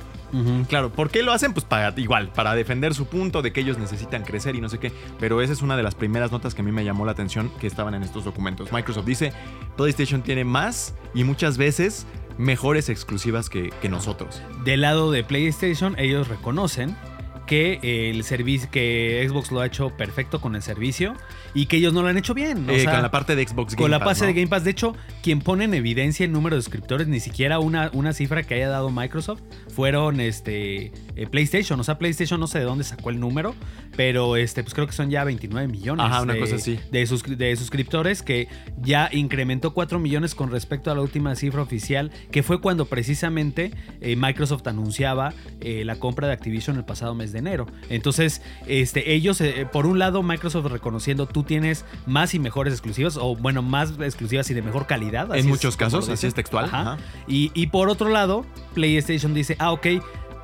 Claro, 0.69 0.91
¿por 0.91 1.11
qué 1.11 1.23
lo 1.23 1.31
hacen? 1.33 1.53
Pues 1.53 1.67
para 1.67 1.93
igual, 1.99 2.29
para 2.29 2.55
defender 2.55 2.95
su 2.95 3.05
punto 3.05 3.43
de 3.43 3.53
que 3.53 3.61
ellos 3.61 3.77
necesitan 3.77 4.23
crecer 4.23 4.57
y 4.57 4.63
no 4.63 4.71
sé 4.71 4.79
qué. 4.79 4.91
Pero 5.21 5.43
esa 5.43 5.53
es 5.53 5.61
una 5.61 5.77
de 5.77 5.83
las 5.83 5.95
primeras 5.95 6.33
notas 6.33 6.55
que 6.55 6.63
a 6.63 6.65
mí 6.65 6.73
me 6.73 6.85
llamó 6.85 7.05
la 7.05 7.13
atención 7.13 7.53
que 7.61 7.67
estaban 7.67 7.93
en 7.93 8.03
estos 8.03 8.25
documentos. 8.25 8.73
Microsoft 8.73 9.05
dice, 9.05 9.35
PlayStation 9.77 10.23
tiene 10.23 10.45
más 10.45 10.95
y 11.15 11.25
muchas 11.25 11.59
veces 11.59 12.07
mejores 12.39 12.89
exclusivas 12.89 13.51
que, 13.51 13.75
que 13.83 13.91
nosotros. 13.91 14.41
Del 14.65 14.81
lado 14.81 15.11
de 15.11 15.23
PlayStation, 15.23 15.99
ellos 15.99 16.29
reconocen 16.29 16.97
que 17.47 17.79
el 18.11 18.25
servicio, 18.25 18.71
que 18.71 19.25
Xbox 19.29 19.51
lo 19.51 19.61
ha 19.61 19.67
hecho 19.67 19.91
perfecto 19.97 20.41
con 20.41 20.55
el 20.57 20.63
servicio 20.63 21.15
y 21.55 21.67
que 21.67 21.77
ellos 21.77 21.93
no 21.93 22.03
lo 22.03 22.09
han 22.09 22.17
hecho 22.19 22.35
bien. 22.35 22.69
O 22.69 22.73
Eh, 22.73 22.81
sea, 22.81 22.93
con 22.93 23.03
la 23.03 23.11
parte 23.11 23.37
de 23.37 23.47
Xbox 23.47 23.75
Game 23.75 23.83
con 23.83 23.91
la 23.91 23.99
Pass, 23.99 24.07
base 24.07 24.21
¿no? 24.23 24.27
de 24.29 24.33
Game 24.35 24.49
Pass. 24.49 24.65
De 24.65 24.71
hecho, 24.71 24.95
quien 25.23 25.41
pone 25.41 25.65
en 25.65 25.75
evidencia 25.75 26.25
el 26.25 26.33
número 26.33 26.57
de 26.57 26.63
suscriptores, 26.63 27.09
ni 27.09 27.21
siquiera 27.21 27.59
una, 27.59 27.91
una 27.93 28.13
cifra 28.13 28.43
que 28.43 28.55
haya 28.55 28.69
dado 28.69 28.91
Microsoft, 28.91 29.41
fueron 29.69 30.21
este 30.21 30.93
eh, 31.17 31.27
PlayStation. 31.27 31.79
O 31.79 31.85
sea, 31.85 31.99
PlayStation 31.99 32.39
no 32.41 32.47
sé 32.47 32.59
de 32.59 32.65
dónde 32.65 32.85
sacó 32.85 33.11
el 33.11 33.21
número, 33.21 33.55
pero 33.97 34.37
este, 34.37 34.63
pues 34.63 34.75
creo 34.75 34.87
que 34.87 34.93
son 34.93 35.11
ya 35.11 35.25
29 35.25 35.69
millones 35.69 36.05
Ajá, 36.07 36.23
una 36.23 36.35
de, 36.35 36.41
cosa 36.41 36.57
así. 36.57 36.79
de, 36.91 37.05
suscri- 37.07 37.37
de 37.37 37.55
suscriptores, 37.57 38.23
que 38.23 38.49
ya 38.81 39.09
incrementó 39.13 39.75
4 39.75 39.99
millones 39.99 40.35
con 40.35 40.51
respecto 40.51 40.91
a 40.91 40.95
la 40.95 41.01
última 41.03 41.35
cifra 41.37 41.63
oficial, 41.63 42.11
que 42.31 42.43
fue 42.43 42.61
cuando 42.61 42.87
precisamente 42.87 43.73
eh, 44.01 44.17
Microsoft 44.17 44.67
anunciaba 44.67 45.33
eh, 45.61 45.85
la 45.85 45.97
compra 45.97 46.27
de 46.27 46.33
Activision 46.33 46.77
el 46.77 46.85
pasado 46.85 47.15
mes 47.15 47.33
de 47.33 47.39
enero. 47.41 47.67
Entonces, 47.91 48.43
este, 48.67 49.13
ellos, 49.15 49.43
por 49.73 49.87
un 49.87 49.99
lado, 49.99 50.23
Microsoft 50.23 50.67
reconociendo 50.67 51.27
tú 51.27 51.43
tienes 51.43 51.85
más 52.07 52.35
y 52.35 52.39
mejores 52.39 52.73
exclusivas, 52.73 53.17
o 53.17 53.37
bueno, 53.37 53.63
más 53.63 53.93
exclusivas 54.01 54.51
y 54.51 54.55
de 54.55 54.63
mejor 54.63 54.87
calidad. 54.87 55.31
En 55.33 55.41
es 55.41 55.47
muchos 55.47 55.77
casos, 55.77 56.09
así 56.09 56.27
es 56.27 56.35
textual, 56.35 56.65
Ajá. 56.67 56.81
ajá. 56.81 56.99
Y, 57.27 57.51
y 57.55 57.67
por 57.69 57.89
otro 57.89 58.09
lado, 58.09 58.45
PlayStation 58.75 59.35
dice, 59.35 59.57
ah, 59.59 59.73
ok. 59.73 59.87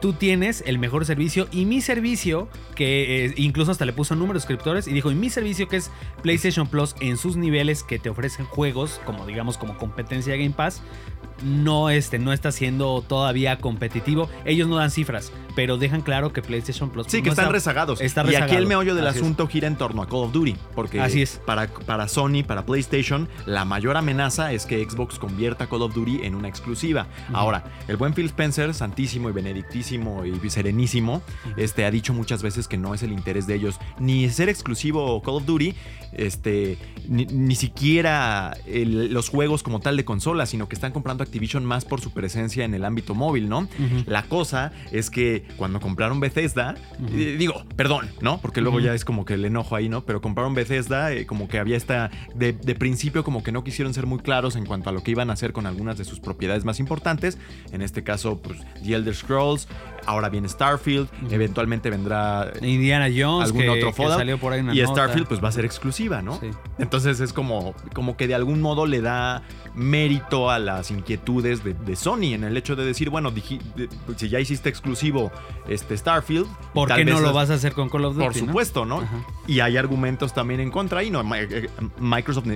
Tú 0.00 0.12
tienes 0.12 0.62
el 0.66 0.78
mejor 0.78 1.04
servicio 1.04 1.48
y 1.50 1.64
mi 1.64 1.80
servicio, 1.80 2.48
que 2.76 3.26
eh, 3.26 3.34
incluso 3.36 3.72
hasta 3.72 3.84
le 3.84 3.92
puso 3.92 4.14
número 4.14 4.34
de 4.34 4.40
suscriptores 4.40 4.86
y 4.86 4.92
dijo, 4.92 5.10
y 5.10 5.16
mi 5.16 5.28
servicio 5.28 5.66
que 5.68 5.76
es 5.76 5.90
PlayStation 6.22 6.68
Plus 6.68 6.94
en 7.00 7.16
sus 7.16 7.36
niveles 7.36 7.82
que 7.82 7.98
te 7.98 8.08
ofrecen 8.08 8.46
juegos, 8.46 9.00
como 9.04 9.26
digamos 9.26 9.58
como 9.58 9.76
competencia 9.76 10.32
de 10.34 10.38
Game 10.38 10.54
Pass, 10.54 10.82
no, 11.44 11.88
este, 11.88 12.18
no 12.18 12.32
está 12.32 12.50
siendo 12.50 13.00
todavía 13.06 13.58
competitivo. 13.58 14.28
Ellos 14.44 14.66
no 14.68 14.74
dan 14.76 14.90
cifras, 14.90 15.32
pero 15.54 15.76
dejan 15.78 16.00
claro 16.02 16.32
que 16.32 16.42
PlayStation 16.42 16.90
Plus 16.90 17.06
Sí, 17.08 17.22
que 17.22 17.28
están 17.28 17.44
está- 17.44 17.52
rezagados. 17.52 18.00
está 18.00 18.28
y 18.28 18.34
aquí 18.34 18.56
el 18.56 18.66
meollo 18.66 18.96
del 18.96 19.06
Así 19.06 19.18
es. 19.18 19.22
asunto 19.22 19.46
gira 19.46 19.68
en 19.68 19.76
torno 19.76 20.02
a 20.02 20.06
Call 20.08 20.18
of 20.24 20.32
Duty. 20.32 20.56
Porque 20.74 21.00
Así 21.00 21.22
es. 21.22 21.40
Para, 21.46 21.68
para 21.68 22.08
Sony, 22.08 22.42
para 22.44 22.66
PlayStation, 22.66 23.28
la 23.46 23.64
mayor 23.64 23.96
amenaza 23.96 24.52
es 24.52 24.66
que 24.66 24.84
Xbox 24.88 25.20
convierta 25.20 25.68
Call 25.68 25.82
of 25.82 25.94
Duty 25.94 26.20
en 26.24 26.34
una 26.34 26.48
exclusiva. 26.48 27.06
Ahora, 27.32 27.64
el 27.86 27.96
buen 27.96 28.14
Phil 28.14 28.26
Spencer, 28.26 28.74
santísimo 28.74 29.28
y 29.28 29.32
benedictísimo 29.32 29.87
y 29.92 30.50
serenísimo, 30.50 31.22
este, 31.56 31.84
ha 31.84 31.90
dicho 31.90 32.12
muchas 32.14 32.42
veces 32.42 32.68
que 32.68 32.76
no 32.76 32.94
es 32.94 33.02
el 33.02 33.12
interés 33.12 33.46
de 33.46 33.54
ellos 33.54 33.78
ni 33.98 34.28
ser 34.30 34.48
exclusivo 34.48 35.22
Call 35.22 35.34
of 35.36 35.46
Duty, 35.46 35.74
este, 36.12 36.78
ni, 37.08 37.26
ni 37.26 37.54
siquiera 37.54 38.56
el- 38.66 39.12
los 39.12 39.28
juegos 39.28 39.62
como 39.62 39.80
tal 39.80 39.96
de 39.96 40.04
consola, 40.04 40.46
sino 40.46 40.68
que 40.68 40.74
están 40.74 40.92
comprando 40.92 41.22
Activision 41.22 41.64
más 41.64 41.84
por 41.84 42.00
su 42.00 42.10
presencia 42.12 42.64
en 42.64 42.74
el 42.74 42.84
ámbito 42.84 43.14
móvil, 43.14 43.48
¿no? 43.48 43.68
La 44.06 44.22
cosa 44.24 44.72
es 44.92 45.10
que 45.10 45.44
cuando 45.56 45.80
compraron 45.80 46.20
Bethesda, 46.20 46.74
eh, 47.14 47.36
digo, 47.38 47.64
perdón, 47.76 48.08
¿no? 48.20 48.40
Porque 48.40 48.60
luego 48.60 48.80
ya 48.80 48.94
es 48.94 49.04
como 49.04 49.24
que 49.24 49.34
el 49.34 49.44
enojo 49.44 49.76
ahí, 49.76 49.88
¿no? 49.88 50.04
Pero 50.04 50.20
compraron 50.20 50.54
Bethesda, 50.54 51.12
eh, 51.12 51.26
como 51.26 51.48
que 51.48 51.58
había 51.58 51.76
esta, 51.76 52.10
de, 52.34 52.52
de 52.52 52.74
principio 52.74 53.24
como 53.24 53.42
que 53.42 53.52
no 53.52 53.64
quisieron 53.64 53.94
ser 53.94 54.06
muy 54.06 54.18
claros 54.18 54.56
en 54.56 54.66
cuanto 54.66 54.90
a 54.90 54.92
lo 54.92 55.02
que 55.02 55.10
iban 55.10 55.30
a 55.30 55.34
hacer 55.34 55.52
con 55.52 55.66
algunas 55.66 55.98
de 55.98 56.04
sus 56.04 56.20
propiedades 56.20 56.64
más 56.64 56.80
importantes. 56.80 57.38
En 57.72 57.82
este 57.82 58.02
caso, 58.02 58.40
pues, 58.42 58.58
The 58.82 58.94
Elder 58.94 59.14
Scrolls, 59.14 59.68
ahora 60.06 60.28
viene 60.30 60.48
Starfield, 60.48 61.06
eventualmente 61.30 61.90
vendrá 61.90 62.50
eh, 62.60 62.66
Indiana 62.66 63.08
Jones, 63.14 63.46
algún 63.48 63.62
que, 63.62 63.68
otro 63.68 63.88
que 63.88 63.92
Fallout, 63.94 64.16
salió 64.18 64.38
por 64.38 64.52
ahí 64.54 64.60
una 64.60 64.74
y 64.74 64.80
nota. 64.80 64.92
Starfield 64.94 65.26
pues 65.28 65.44
va 65.44 65.48
a 65.48 65.52
ser 65.52 65.64
exclusiva, 65.66 66.22
¿no? 66.22 66.40
Sí. 66.40 66.48
Entonces 66.78 67.20
es 67.20 67.32
como, 67.34 67.74
como 67.94 68.16
que 68.16 68.26
de 68.26 68.34
algún 68.34 68.62
modo 68.62 68.86
le 68.86 69.02
da 69.02 69.42
mérito 69.74 70.50
a 70.50 70.58
las 70.58 70.90
inquietudes 70.90 71.62
de, 71.62 71.74
de 71.74 71.94
Sony 71.96 72.32
en 72.34 72.44
el 72.44 72.56
hecho 72.56 72.74
de 72.74 72.84
decir, 72.84 73.10
bueno, 73.10 73.30
de- 73.30 73.88
si 74.16 74.28
ya 74.28 74.40
hiciste 74.40 74.68
exclusivo 74.68 75.30
este 75.68 75.96
Starfield, 75.96 76.46
¿Por 76.74 76.92
qué 76.94 77.04
no 77.04 77.20
lo 77.20 77.32
vas 77.32 77.50
a 77.50 77.54
hacer 77.54 77.72
con 77.74 77.88
Call 77.88 78.06
of 78.06 78.14
Duty? 78.16 78.26
Por 78.26 78.36
no? 78.36 78.46
supuesto, 78.46 78.84
¿no? 78.84 79.00
Ajá. 79.02 79.24
Y 79.46 79.60
hay 79.60 79.76
argumentos 79.76 80.32
también 80.32 80.60
en 80.60 80.70
contra 80.70 81.02
y 81.04 81.10
no, 81.10 81.22
Mi- 81.22 81.36
eh, 81.38 81.68
Microsoft 82.00 82.46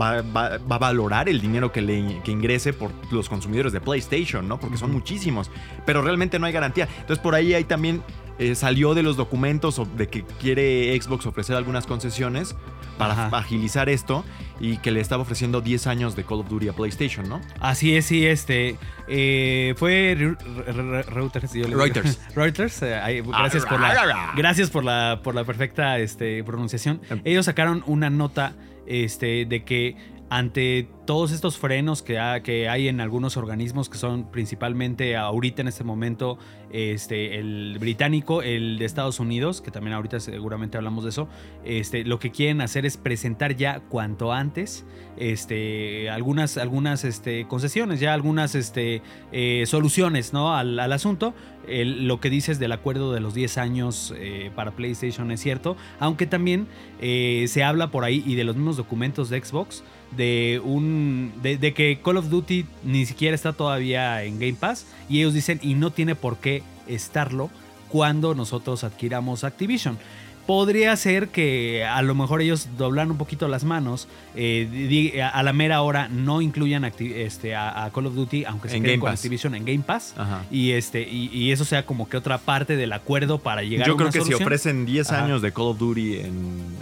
va, 0.00 0.22
va- 0.22 0.58
va 0.58 0.76
a 0.76 0.78
valorar 0.78 1.28
el 1.28 1.40
dinero 1.40 1.72
que, 1.72 1.80
le, 1.82 2.20
que 2.24 2.30
ingrese 2.30 2.72
por 2.72 2.90
los 3.10 3.28
consumidores 3.28 3.72
de 3.72 3.80
PlayStation, 3.80 4.46
¿no? 4.48 4.58
Porque 4.60 4.76
son 4.76 4.92
muchísimos, 4.92 5.50
pero 5.86 6.02
realmente 6.02 6.38
no 6.38 6.46
hay 6.46 6.52
garantía. 6.52 6.88
Entonces 7.00 7.18
por 7.18 7.34
ahí 7.34 7.54
hay 7.54 7.64
también 7.64 8.02
eh, 8.38 8.54
salió 8.54 8.94
de 8.94 9.02
los 9.02 9.16
documentos 9.16 9.80
de 9.96 10.06
que 10.08 10.24
quiere 10.40 10.96
Xbox 11.00 11.26
ofrecer 11.26 11.56
algunas 11.56 11.86
concesiones 11.86 12.54
para 12.96 13.12
Ajá. 13.12 13.36
agilizar 13.38 13.88
esto 13.88 14.24
y 14.60 14.78
que 14.78 14.90
le 14.90 15.00
estaba 15.00 15.22
ofreciendo 15.22 15.60
10 15.60 15.86
años 15.88 16.14
de 16.16 16.24
Call 16.24 16.40
of 16.40 16.48
Duty 16.48 16.68
a 16.68 16.72
PlayStation, 16.72 17.28
¿no? 17.28 17.40
Así 17.60 17.94
es, 17.96 18.06
sí, 18.06 18.26
este. 18.26 18.76
eh, 19.08 19.74
fue 19.76 20.16
Re- 20.16 20.36
Re- 20.72 20.72
Re- 20.72 21.02
Reuters. 21.04 21.52
yo 21.52 21.66
le. 21.68 21.76
Reuters. 21.76 22.20
Reuters, 22.34 22.82
eh, 22.82 22.94
ahí, 22.96 23.20
gracias 23.20 23.64
por 23.66 23.80
la, 23.80 24.32
gracias 24.36 24.70
por 24.70 24.84
la, 24.84 25.20
por 25.22 25.34
la 25.34 25.44
perfecta 25.44 25.98
este, 25.98 26.42
pronunciación. 26.44 27.00
Em. 27.10 27.20
Ellos 27.24 27.46
sacaron 27.46 27.82
una 27.86 28.10
nota 28.10 28.54
este, 28.88 29.44
de 29.44 29.64
que 29.64 29.96
ante 30.30 30.88
todos 31.06 31.32
estos 31.32 31.56
frenos 31.56 32.02
que, 32.02 32.18
que 32.44 32.68
hay 32.68 32.88
en 32.88 33.00
algunos 33.00 33.36
organismos 33.36 33.88
que 33.88 33.96
son 33.96 34.30
principalmente 34.30 35.16
ahorita 35.16 35.62
en 35.62 35.68
este 35.68 35.84
momento 35.84 36.38
este, 36.72 37.38
el 37.38 37.76
británico, 37.80 38.42
el 38.42 38.78
de 38.78 38.84
Estados 38.84 39.20
Unidos, 39.20 39.60
que 39.60 39.70
también 39.70 39.94
ahorita 39.94 40.20
seguramente 40.20 40.76
hablamos 40.76 41.04
de 41.04 41.10
eso, 41.10 41.28
este, 41.64 42.04
lo 42.04 42.18
que 42.18 42.30
quieren 42.30 42.60
hacer 42.60 42.86
es 42.86 42.96
presentar 42.96 43.56
ya 43.56 43.80
cuanto 43.88 44.32
antes 44.32 44.84
este, 45.16 46.10
algunas, 46.10 46.58
concesiones, 47.48 48.00
ya 48.00 48.14
algunas 48.14 48.54
eh, 49.32 49.64
soluciones 49.66 50.32
al, 50.34 50.92
asunto. 50.92 51.34
Lo 51.66 52.18
que 52.18 52.30
dices 52.30 52.58
del 52.58 52.72
acuerdo 52.72 53.12
de 53.12 53.20
los 53.20 53.34
10 53.34 53.58
años 53.58 54.14
eh, 54.16 54.50
para 54.54 54.70
PlayStation 54.70 55.30
es 55.30 55.40
cierto, 55.40 55.76
aunque 56.00 56.26
también 56.26 56.66
eh, 57.00 57.44
se 57.48 57.62
habla 57.62 57.90
por 57.90 58.04
ahí 58.04 58.22
y 58.24 58.36
de 58.36 58.44
los 58.44 58.56
mismos 58.56 58.78
documentos 58.78 59.28
de 59.28 59.44
Xbox 59.44 59.84
de 60.16 61.72
que 61.76 62.00
Call 62.02 62.16
of 62.16 62.30
Duty 62.30 62.64
ni 62.84 63.04
siquiera 63.04 63.34
está 63.34 63.52
todavía 63.52 64.22
en 64.24 64.38
Game 64.38 64.54
Pass 64.54 64.86
y 65.10 65.18
ellos 65.18 65.34
dicen 65.34 65.60
y 65.62 65.74
no 65.74 65.90
tiene 65.90 66.14
por 66.14 66.38
qué 66.38 66.57
estarlo 66.88 67.50
cuando 67.88 68.34
nosotros 68.34 68.84
adquiramos 68.84 69.44
Activision. 69.44 69.98
Podría 70.46 70.96
ser 70.96 71.28
que 71.28 71.84
a 71.84 72.00
lo 72.00 72.14
mejor 72.14 72.40
ellos 72.40 72.68
doblan 72.78 73.10
un 73.10 73.18
poquito 73.18 73.48
las 73.48 73.64
manos, 73.64 74.08
eh, 74.34 75.20
a 75.22 75.42
la 75.42 75.52
mera 75.52 75.82
hora 75.82 76.08
no 76.08 76.40
incluyan 76.40 76.86
este, 76.86 77.54
a, 77.54 77.84
a 77.84 77.90
Call 77.90 78.06
of 78.06 78.14
Duty, 78.14 78.46
aunque 78.46 78.70
se 78.70 78.76
En 78.76 78.82
queden 78.82 79.00
con 79.00 79.10
Pass. 79.10 79.20
Activision 79.20 79.54
en 79.54 79.66
Game 79.66 79.84
Pass. 79.86 80.14
Ajá. 80.16 80.44
Y, 80.50 80.70
este, 80.70 81.02
y, 81.02 81.26
y 81.34 81.52
eso 81.52 81.66
sea 81.66 81.84
como 81.84 82.08
que 82.08 82.16
otra 82.16 82.38
parte 82.38 82.76
del 82.76 82.94
acuerdo 82.94 83.38
para 83.40 83.62
llegar 83.62 83.86
a 83.86 83.88
Yo 83.88 83.96
creo 83.98 84.10
que 84.10 84.22
si 84.22 84.32
ofrecen 84.32 84.86
10 84.86 85.12
Ajá. 85.12 85.24
años 85.26 85.42
de 85.42 85.52
Call 85.52 85.66
of 85.66 85.78
Duty 85.78 86.14
en, 86.20 86.26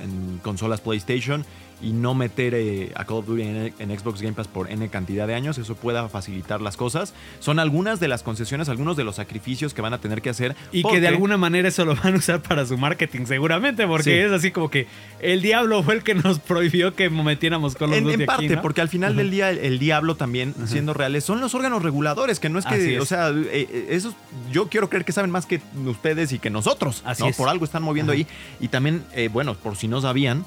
en 0.01 0.41
consolas 0.45 0.81
PlayStation 0.81 1.45
y 1.83 1.93
no 1.93 2.15
meter 2.15 2.55
eh, 2.55 2.91
a 2.95 3.05
Call 3.05 3.19
of 3.19 3.27
Duty 3.27 3.43
en, 3.43 3.75
en 3.79 3.99
Xbox 3.99 4.23
Game 4.23 4.33
Pass 4.35 4.49
por 4.49 4.71
N 4.71 4.89
cantidad 4.89 5.27
de 5.27 5.35
años, 5.35 5.59
eso 5.59 5.75
pueda 5.75 6.09
facilitar 6.09 6.61
las 6.63 6.77
cosas. 6.77 7.13
Son 7.39 7.59
algunas 7.59 8.01
de 8.01 8.09
las 8.09 8.23
concesiones, 8.23 8.69
algunos 8.71 8.97
de 8.97 9.05
los 9.05 9.17
sacrificios 9.17 9.75
que 9.75 9.83
van 9.83 9.93
a 9.93 9.99
tener 9.99 10.23
que 10.23 10.31
hacer. 10.31 10.57
Y 10.73 10.83
que 10.83 11.01
de 11.01 11.09
alguna 11.09 11.37
manera 11.37 11.69
eso 11.69 11.85
lo 11.85 11.95
van 11.95 12.15
a 12.15 12.17
usar 12.19 12.41
para 12.43 12.65
su 12.65 12.79
marketing, 12.79 13.27
seguramente, 13.27 13.87
porque 13.87 14.05
Sí. 14.05 14.11
es 14.13 14.33
así 14.33 14.51
como 14.53 14.71
que 14.71 14.87
el 15.21 15.43
diablo 15.43 15.83
fue 15.83 15.95
el 15.95 16.03
que 16.03 16.15
nos 16.15 16.39
prohibió 16.39 16.95
que 16.95 17.11
metiéramos 17.11 17.75
Call 17.75 17.91
of 17.91 17.97
En, 17.99 18.05
Duty 18.05 18.15
en 18.15 18.21
aquí, 18.23 18.27
parte, 18.27 18.49
¿no? 18.57 18.63
porque 18.63 18.81
al 18.81 18.89
final 18.89 19.15
del 19.17 19.31
día 19.31 19.51
el, 19.51 19.59
el 19.59 19.79
diablo 19.79 20.15
también, 20.17 20.55
siendo 20.67 20.95
reales, 20.95 21.25
son 21.25 21.41
los 21.41 21.55
órganos 21.55 21.83
reguladores, 21.83 22.41
que 22.41 22.49
no 22.49 22.59
es 22.59 22.65
que, 22.67 22.97
es. 22.97 23.03
o 23.03 23.07
sea, 23.07 23.29
eh, 23.31 23.45
eh, 23.53 23.87
esos 23.91 24.15
yo 24.53 24.69
quiero 24.69 24.89
creer 24.89 25.05
que 25.05 25.13
saben 25.13 25.31
más 25.31 25.45
que 25.47 25.61
ustedes 25.87 26.33
y 26.33 26.39
que 26.39 26.49
nosotros, 26.51 27.03
Así 27.05 27.23
¿no? 27.23 27.29
es. 27.29 27.37
Por 27.37 27.49
algo 27.49 27.65
están 27.65 27.83
moviendo 27.83 28.13
Ajá. 28.13 28.19
ahí. 28.21 28.27
Y 28.61 28.69
también, 28.69 29.03
eh, 29.15 29.29
bueno, 29.33 29.55
por 29.55 29.77
si 29.77 29.89
no 29.89 30.01
sabían, 30.01 30.45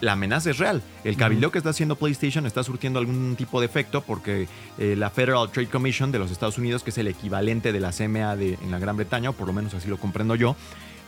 la 0.00 0.12
amenaza 0.12 0.50
es 0.50 0.58
real. 0.58 0.69
El 1.04 1.16
cabildeo 1.16 1.50
que 1.50 1.58
está 1.58 1.70
haciendo 1.70 1.96
PlayStation 1.96 2.46
está 2.46 2.62
surtiendo 2.62 2.98
algún 2.98 3.34
tipo 3.36 3.60
de 3.60 3.66
efecto 3.66 4.00
porque 4.02 4.48
eh, 4.78 4.94
la 4.96 5.10
Federal 5.10 5.50
Trade 5.50 5.68
Commission 5.68 6.12
de 6.12 6.18
los 6.18 6.30
Estados 6.30 6.58
Unidos, 6.58 6.82
que 6.82 6.90
es 6.90 6.98
el 6.98 7.08
equivalente 7.08 7.72
de 7.72 7.80
la 7.80 7.90
CMA 7.92 8.36
de, 8.36 8.54
en 8.62 8.70
la 8.70 8.78
Gran 8.78 8.96
Bretaña, 8.96 9.30
o 9.30 9.32
por 9.32 9.46
lo 9.46 9.52
menos 9.52 9.74
así 9.74 9.88
lo 9.88 9.98
comprendo 9.98 10.34
yo, 10.34 10.56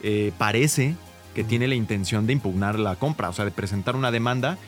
eh, 0.02 0.32
parece 0.38 0.94
que 1.34 1.44
tiene 1.44 1.68
la 1.68 1.74
intención 1.74 2.26
de 2.26 2.32
impugnar 2.34 2.78
la 2.78 2.96
compra, 2.96 3.28
o 3.28 3.32
sea, 3.32 3.44
de 3.44 3.50
presentar 3.52 3.96
una 3.96 4.10
demanda 4.10 4.58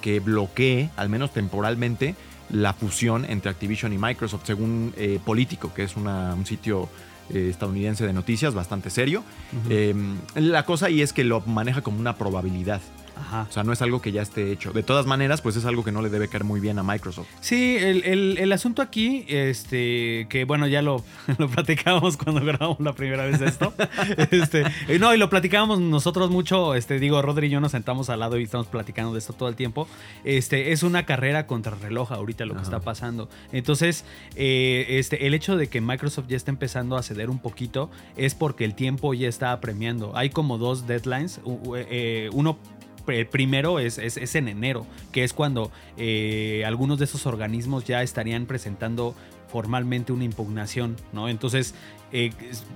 que 0.00 0.20
bloquee, 0.20 0.90
al 0.96 1.08
menos 1.08 1.32
temporalmente, 1.32 2.14
la 2.50 2.72
fusión 2.74 3.24
entre 3.24 3.50
Activision 3.50 3.92
y 3.92 3.98
Microsoft, 3.98 4.42
según 4.44 4.92
eh, 4.96 5.18
Político, 5.24 5.72
que 5.74 5.82
es 5.84 5.96
una- 5.96 6.34
un 6.34 6.44
sitio 6.46 6.88
eh, 7.30 7.48
estadounidense 7.50 8.06
de 8.06 8.12
noticias 8.12 8.52
bastante 8.52 8.90
serio. 8.90 9.24
Eh, 9.70 9.94
la 10.34 10.64
cosa 10.66 10.86
ahí 10.86 11.00
es 11.00 11.14
que 11.14 11.24
lo 11.24 11.40
maneja 11.40 11.80
como 11.80 11.98
una 11.98 12.16
probabilidad. 12.16 12.82
Ajá. 13.16 13.46
O 13.48 13.52
sea, 13.52 13.62
no 13.64 13.72
es 13.72 13.80
algo 13.82 14.00
que 14.02 14.12
ya 14.12 14.22
esté 14.22 14.50
hecho. 14.52 14.72
De 14.72 14.82
todas 14.82 15.06
maneras, 15.06 15.40
pues 15.40 15.56
es 15.56 15.64
algo 15.64 15.84
que 15.84 15.92
no 15.92 16.02
le 16.02 16.08
debe 16.08 16.28
caer 16.28 16.44
muy 16.44 16.60
bien 16.60 16.78
a 16.78 16.82
Microsoft. 16.82 17.28
Sí, 17.40 17.76
el, 17.78 18.04
el- 18.04 18.38
el 18.38 18.52
asunto 18.52 18.82
aquí, 18.82 19.24
este, 19.28 20.26
que 20.28 20.44
bueno, 20.44 20.66
ya 20.66 20.82
lo, 20.82 21.04
lo 21.38 21.48
platicábamos 21.48 22.16
cuando 22.16 22.44
grabamos 22.44 22.80
la 22.80 22.92
primera 22.92 23.24
vez 23.26 23.40
esto. 23.40 23.72
este, 24.30 24.64
y 24.88 24.98
no, 24.98 25.14
y 25.14 25.18
lo 25.18 25.30
platicábamos 25.30 25.80
nosotros 25.80 26.30
mucho, 26.30 26.74
este, 26.74 26.98
digo, 26.98 27.20
Rodri 27.22 27.46
y 27.46 27.50
yo 27.50 27.60
nos 27.60 27.72
sentamos 27.72 28.10
al 28.10 28.20
lado 28.20 28.38
y 28.38 28.44
estamos 28.44 28.66
platicando 28.66 29.12
de 29.12 29.18
esto 29.18 29.32
todo 29.32 29.48
el 29.48 29.56
tiempo. 29.56 29.86
Este, 30.24 30.72
es 30.72 30.82
una 30.82 31.04
carrera 31.06 31.46
contra 31.46 31.76
reloj 31.76 32.12
ahorita 32.12 32.44
lo 32.46 32.54
que 32.54 32.62
está 32.62 32.80
pasando. 32.80 33.28
Entonces, 33.52 34.04
eh, 34.36 34.86
este, 34.90 35.26
el 35.26 35.34
hecho 35.34 35.56
de 35.56 35.68
que 35.68 35.80
Microsoft 35.80 36.26
ya 36.28 36.36
está 36.36 36.50
empezando 36.50 36.96
a 36.96 37.02
ceder 37.02 37.30
un 37.30 37.38
poquito 37.38 37.90
es 38.16 38.34
porque 38.34 38.64
el 38.64 38.74
tiempo 38.74 39.14
ya 39.14 39.28
está 39.28 39.52
apremiando. 39.52 40.16
Hay 40.16 40.30
como 40.30 40.58
dos 40.58 40.86
deadlines, 40.86 41.40
eh, 41.76 42.28
uno 42.32 42.58
el 43.06 43.26
primero 43.26 43.78
es, 43.78 43.98
es- 43.98 44.16
es 44.16 44.34
en 44.34 44.48
enero, 44.48 44.86
que 45.12 45.24
es 45.24 45.32
cuando 45.32 45.70
eh, 45.96 46.62
algunos 46.66 46.98
de 46.98 47.04
esos 47.06 47.26
organismos 47.26 47.84
ya 47.84 48.02
estarían 48.02 48.46
presentando 48.46 49.14
formalmente 49.50 50.12
una 50.12 50.24
impugnación, 50.24 50.96
¿no? 51.12 51.28
Entonces, 51.28 51.74
eh, 52.12 52.32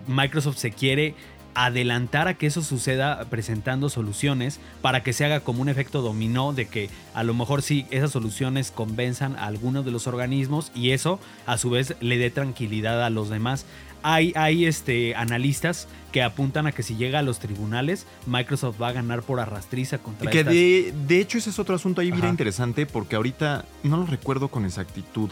Microsoft 0.07 0.59
se 0.59 0.71
quiere 0.71 1.15
adelantar 1.55 2.29
a 2.29 2.35
que 2.35 2.47
eso 2.47 2.63
suceda 2.63 3.25
presentando 3.31 3.89
soluciones 3.89 4.61
para 4.81 5.03
que 5.03 5.13
se 5.13 5.25
haga 5.25 5.41
como 5.41 5.61
un 5.63 5.69
efecto 5.69 6.03
dominó 6.03 6.53
de 6.53 6.67
que 6.69 6.89
a 7.15 7.25
lo 7.25 7.35
mejor 7.35 7.63
sí 7.63 7.85
esas 7.91 8.13
soluciones 8.13 8.71
convenzan 8.71 9.35
a 9.35 9.47
algunos 9.47 9.85
de 9.85 9.91
los 9.91 10.07
organismos 10.07 10.71
y 10.75 10.91
eso 10.91 11.19
a 11.47 11.59
su 11.59 11.71
vez 11.71 11.97
le 12.01 12.17
dé 12.17 12.31
tranquilidad 12.31 13.03
a 13.05 13.11
los 13.11 13.29
demás. 13.29 13.67
Hay, 14.03 14.33
hay 14.37 14.67
este, 14.67 15.15
analistas 15.15 15.89
que 16.13 16.23
apuntan 16.23 16.67
a 16.67 16.73
que 16.73 16.83
si 16.83 16.97
llega 16.97 17.19
a 17.19 17.23
los 17.23 17.39
tribunales, 17.39 18.07
Microsoft 18.27 18.81
va 18.81 18.89
a 18.89 18.93
ganar 18.93 19.23
por 19.23 19.41
arrastriza 19.41 19.99
contra 19.99 20.31
Que 20.31 20.41
estas- 20.41 20.55
de, 20.55 20.95
de 21.07 21.21
hecho 21.21 21.39
ese 21.39 21.51
es 21.51 21.59
otro 21.59 21.75
asunto 21.75 22.01
ahí, 22.01 22.11
Ajá. 22.11 22.29
interesante, 22.29 22.87
porque 22.87 23.17
ahorita 23.17 23.65
no 23.83 23.99
lo 23.99 24.07
recuerdo 24.07 24.49
con 24.49 24.65
exactitud, 24.65 25.31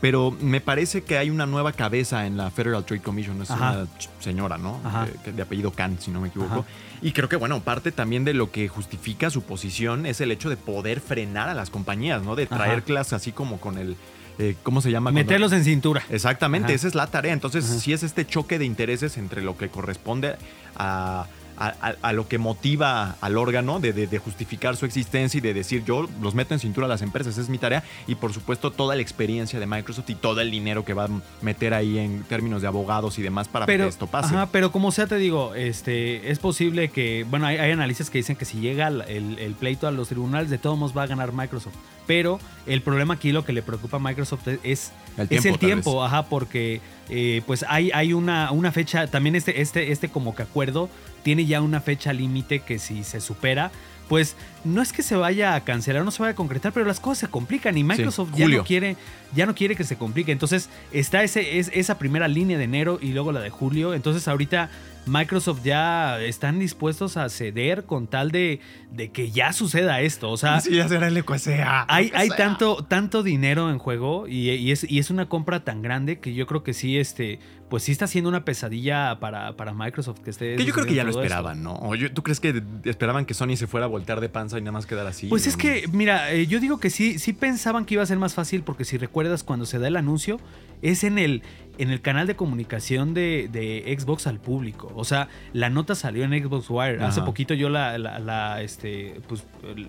pero 0.00 0.30
me 0.40 0.60
parece 0.60 1.02
que 1.02 1.16
hay 1.16 1.30
una 1.30 1.46
nueva 1.46 1.72
cabeza 1.72 2.26
en 2.26 2.36
la 2.36 2.50
Federal 2.50 2.84
Trade 2.84 3.02
Commission, 3.02 3.40
es 3.42 3.50
Ajá. 3.50 3.72
una 3.72 3.86
señora, 4.20 4.58
¿no? 4.58 4.80
Eh, 5.24 5.32
de 5.32 5.42
apellido 5.42 5.70
Khan, 5.72 5.96
si 6.00 6.10
no 6.10 6.20
me 6.20 6.28
equivoco. 6.28 6.60
Ajá. 6.60 6.64
Y 7.02 7.12
creo 7.12 7.28
que, 7.28 7.36
bueno, 7.36 7.60
parte 7.60 7.92
también 7.92 8.24
de 8.24 8.34
lo 8.34 8.50
que 8.50 8.68
justifica 8.68 9.30
su 9.30 9.42
posición 9.42 10.06
es 10.06 10.20
el 10.20 10.32
hecho 10.32 10.48
de 10.50 10.56
poder 10.56 11.00
frenar 11.00 11.48
a 11.48 11.54
las 11.54 11.70
compañías, 11.70 12.22
¿no? 12.22 12.34
De 12.36 12.46
traerlas 12.46 13.12
así 13.12 13.32
como 13.32 13.58
con 13.60 13.78
el, 13.78 13.96
eh, 14.38 14.54
¿cómo 14.62 14.80
se 14.80 14.90
llama? 14.90 15.10
Cuando- 15.10 15.20
Meterlos 15.20 15.52
en 15.52 15.64
cintura. 15.64 16.02
Exactamente, 16.10 16.66
Ajá. 16.66 16.74
esa 16.74 16.88
es 16.88 16.94
la 16.94 17.06
tarea. 17.06 17.32
Entonces, 17.32 17.64
Ajá. 17.70 17.80
si 17.80 17.92
es 17.92 18.02
este 18.02 18.26
choque 18.26 18.58
de 18.58 18.64
intereses 18.64 19.16
entre 19.16 19.42
lo 19.42 19.56
que 19.56 19.68
corresponde 19.68 20.36
a, 20.76 21.26
a- 21.58 21.74
a- 21.80 21.94
a 22.02 22.12
lo 22.12 22.28
que 22.28 22.38
motiva 22.38 23.16
al 23.20 23.36
órgano 23.36 23.80
de, 23.80 23.92
de- 23.92 24.06
de 24.06 24.18
justificar 24.18 24.76
su 24.76 24.86
existencia 24.86 25.38
y 25.38 25.40
de 25.40 25.54
decir 25.54 25.84
yo 25.84 26.08
los 26.20 26.34
meto 26.34 26.54
en 26.54 26.60
cintura 26.60 26.86
a 26.86 26.88
las 26.88 27.02
empresas, 27.02 27.34
esa 27.34 27.42
es 27.42 27.48
mi 27.48 27.58
tarea. 27.58 27.82
Y 28.06 28.14
por 28.16 28.32
supuesto, 28.32 28.70
toda 28.72 28.94
la 28.96 29.02
experiencia 29.02 29.58
de 29.60 29.66
Microsoft 29.66 30.10
y 30.10 30.14
todo 30.14 30.40
el 30.40 30.50
dinero 30.50 30.84
que 30.84 30.94
va 30.94 31.04
a 31.04 31.08
meter 31.42 31.74
ahí 31.74 31.98
en 31.98 32.22
términos 32.24 32.62
de 32.62 32.68
abogados 32.68 33.18
y 33.18 33.22
demás 33.22 33.48
para 33.48 33.66
pero, 33.66 33.84
que 33.84 33.88
esto 33.90 34.06
pase. 34.06 34.34
Ajá, 34.34 34.48
pero 34.52 34.72
como 34.72 34.90
sea, 34.92 35.06
te 35.06 35.16
digo, 35.16 35.54
este, 35.54 36.30
es 36.30 36.38
posible 36.38 36.88
que, 36.90 37.24
bueno, 37.28 37.46
hay, 37.46 37.56
hay 37.58 37.70
analistas 37.70 38.10
que 38.10 38.18
dicen 38.18 38.36
que 38.36 38.44
si 38.44 38.60
llega 38.60 38.88
el, 38.88 39.02
el- 39.02 39.38
el 39.38 39.54
pleito 39.54 39.86
a 39.86 39.90
los 39.90 40.08
tribunales, 40.08 40.50
de 40.50 40.58
todos 40.58 40.78
modos 40.78 40.96
va 40.96 41.04
a 41.04 41.06
ganar 41.06 41.32
Microsoft. 41.32 41.74
Pero 42.06 42.38
el 42.66 42.82
problema 42.82 43.14
aquí, 43.14 43.32
lo 43.32 43.44
que 43.44 43.52
le 43.52 43.62
preocupa 43.62 43.96
a 43.96 44.00
Microsoft 44.00 44.46
es, 44.46 44.60
es 44.62 44.92
El 45.16 45.22
el 45.22 45.28
tiempo, 45.28 45.42
tiempo, 45.42 45.58
tal 45.58 45.58
tiempo 45.58 46.04
ajá, 46.04 46.26
porque 46.26 46.80
eh, 47.08 47.42
pues 47.46 47.64
hay, 47.68 47.90
hay 47.92 48.12
una, 48.12 48.52
una 48.52 48.70
fecha, 48.70 49.08
también 49.08 49.34
este, 49.34 49.60
este, 49.60 49.90
este 49.90 50.08
como 50.08 50.34
que 50.34 50.42
acuerdo 50.44 50.88
tiene 51.26 51.44
ya 51.44 51.60
una 51.60 51.80
fecha 51.80 52.12
límite 52.12 52.60
que 52.60 52.78
si 52.78 53.02
se 53.02 53.20
supera, 53.20 53.72
pues 54.08 54.36
no 54.62 54.80
es 54.80 54.92
que 54.92 55.02
se 55.02 55.16
vaya 55.16 55.56
a 55.56 55.64
cancelar, 55.64 56.04
no 56.04 56.12
se 56.12 56.22
vaya 56.22 56.34
a 56.34 56.36
concretar, 56.36 56.72
pero 56.72 56.86
las 56.86 57.00
cosas 57.00 57.18
se 57.18 57.26
complican 57.26 57.76
y 57.76 57.82
Microsoft 57.82 58.30
ya 58.36 58.46
no 58.46 58.62
quiere, 58.62 58.96
ya 59.34 59.44
no 59.44 59.52
quiere 59.52 59.74
que 59.74 59.82
se 59.82 59.96
complique. 59.96 60.30
Entonces 60.30 60.70
está 60.92 61.24
ese, 61.24 61.58
es, 61.58 61.72
esa 61.74 61.98
primera 61.98 62.28
línea 62.28 62.58
de 62.58 62.62
enero 62.62 63.00
y 63.02 63.08
luego 63.08 63.32
la 63.32 63.40
de 63.40 63.50
julio. 63.50 63.92
Entonces 63.92 64.28
ahorita 64.28 64.70
Microsoft 65.06 65.64
ya 65.64 66.20
están 66.20 66.60
dispuestos 66.60 67.16
a 67.16 67.28
ceder 67.28 67.86
con 67.86 68.06
tal 68.06 68.30
de, 68.30 68.60
de 68.92 69.10
que 69.10 69.32
ya 69.32 69.52
suceda 69.52 70.00
esto. 70.02 70.30
O 70.30 70.36
sea, 70.36 70.60
sí, 70.60 70.76
ya 70.76 70.86
será 70.86 71.08
el 71.08 71.16
EQSA. 71.16 71.86
hay, 71.88 72.12
hay 72.14 72.28
sea. 72.28 72.36
tanto, 72.36 72.84
tanto 72.84 73.24
dinero 73.24 73.68
en 73.72 73.78
juego 73.78 74.28
y, 74.28 74.50
y 74.50 74.70
es, 74.70 74.88
y 74.88 75.00
es 75.00 75.10
una 75.10 75.28
compra 75.28 75.64
tan 75.64 75.82
grande 75.82 76.20
que 76.20 76.34
yo 76.34 76.46
creo 76.46 76.62
que 76.62 76.72
sí, 76.72 76.98
este, 76.98 77.40
pues 77.68 77.82
sí 77.82 77.92
está 77.92 78.06
siendo 78.06 78.28
una 78.28 78.44
pesadilla 78.44 79.18
para, 79.18 79.56
para 79.56 79.74
Microsoft 79.74 80.20
que 80.20 80.30
esté. 80.30 80.56
Que 80.56 80.64
yo 80.64 80.72
creo 80.72 80.86
que 80.86 80.94
ya 80.94 81.02
lo 81.04 81.10
esto. 81.10 81.20
esperaban, 81.22 81.62
¿no? 81.62 81.74
O 81.74 81.94
yo- 81.94 82.12
¿Tú 82.12 82.22
crees 82.22 82.38
que 82.40 82.62
esperaban 82.84 83.24
que 83.26 83.34
Sony 83.34 83.56
se 83.56 83.66
fuera 83.66 83.86
a 83.86 83.88
voltear 83.88 84.20
de 84.20 84.28
panza 84.28 84.58
y 84.58 84.60
nada 84.62 84.72
más 84.72 84.86
quedar 84.86 85.06
así? 85.06 85.26
Pues 85.26 85.46
¿O 85.46 85.48
es 85.50 85.56
que, 85.56 85.88
mira, 85.92 86.32
eh, 86.32 86.46
yo 86.46 86.60
digo 86.60 86.78
que 86.78 86.90
sí, 86.90 87.18
sí 87.18 87.32
pensaban 87.32 87.84
que 87.84 87.94
iba 87.94 88.02
a 88.02 88.06
ser 88.06 88.18
más 88.18 88.34
fácil 88.34 88.62
porque 88.62 88.84
si 88.84 88.98
recuerdas 88.98 89.42
cuando 89.42 89.66
se 89.66 89.78
da 89.78 89.88
el 89.88 89.96
anuncio, 89.96 90.38
es 90.82 91.02
en 91.04 91.18
el, 91.18 91.42
en 91.78 91.90
el 91.90 92.00
canal 92.00 92.26
de 92.26 92.36
comunicación 92.36 93.14
de, 93.14 93.48
de 93.50 93.96
Xbox 93.98 94.26
al 94.26 94.38
público. 94.38 94.92
O 94.94 95.04
sea, 95.04 95.28
la 95.52 95.70
nota 95.70 95.94
salió 95.94 96.24
en 96.24 96.30
Xbox 96.32 96.66
Wire. 96.70 97.02
Hace 97.02 97.22
poquito 97.22 97.54
yo 97.54 97.68
la, 97.68 97.98
la, 97.98 98.18
la, 98.18 98.62
este, 98.62 99.20
pues, 99.28 99.44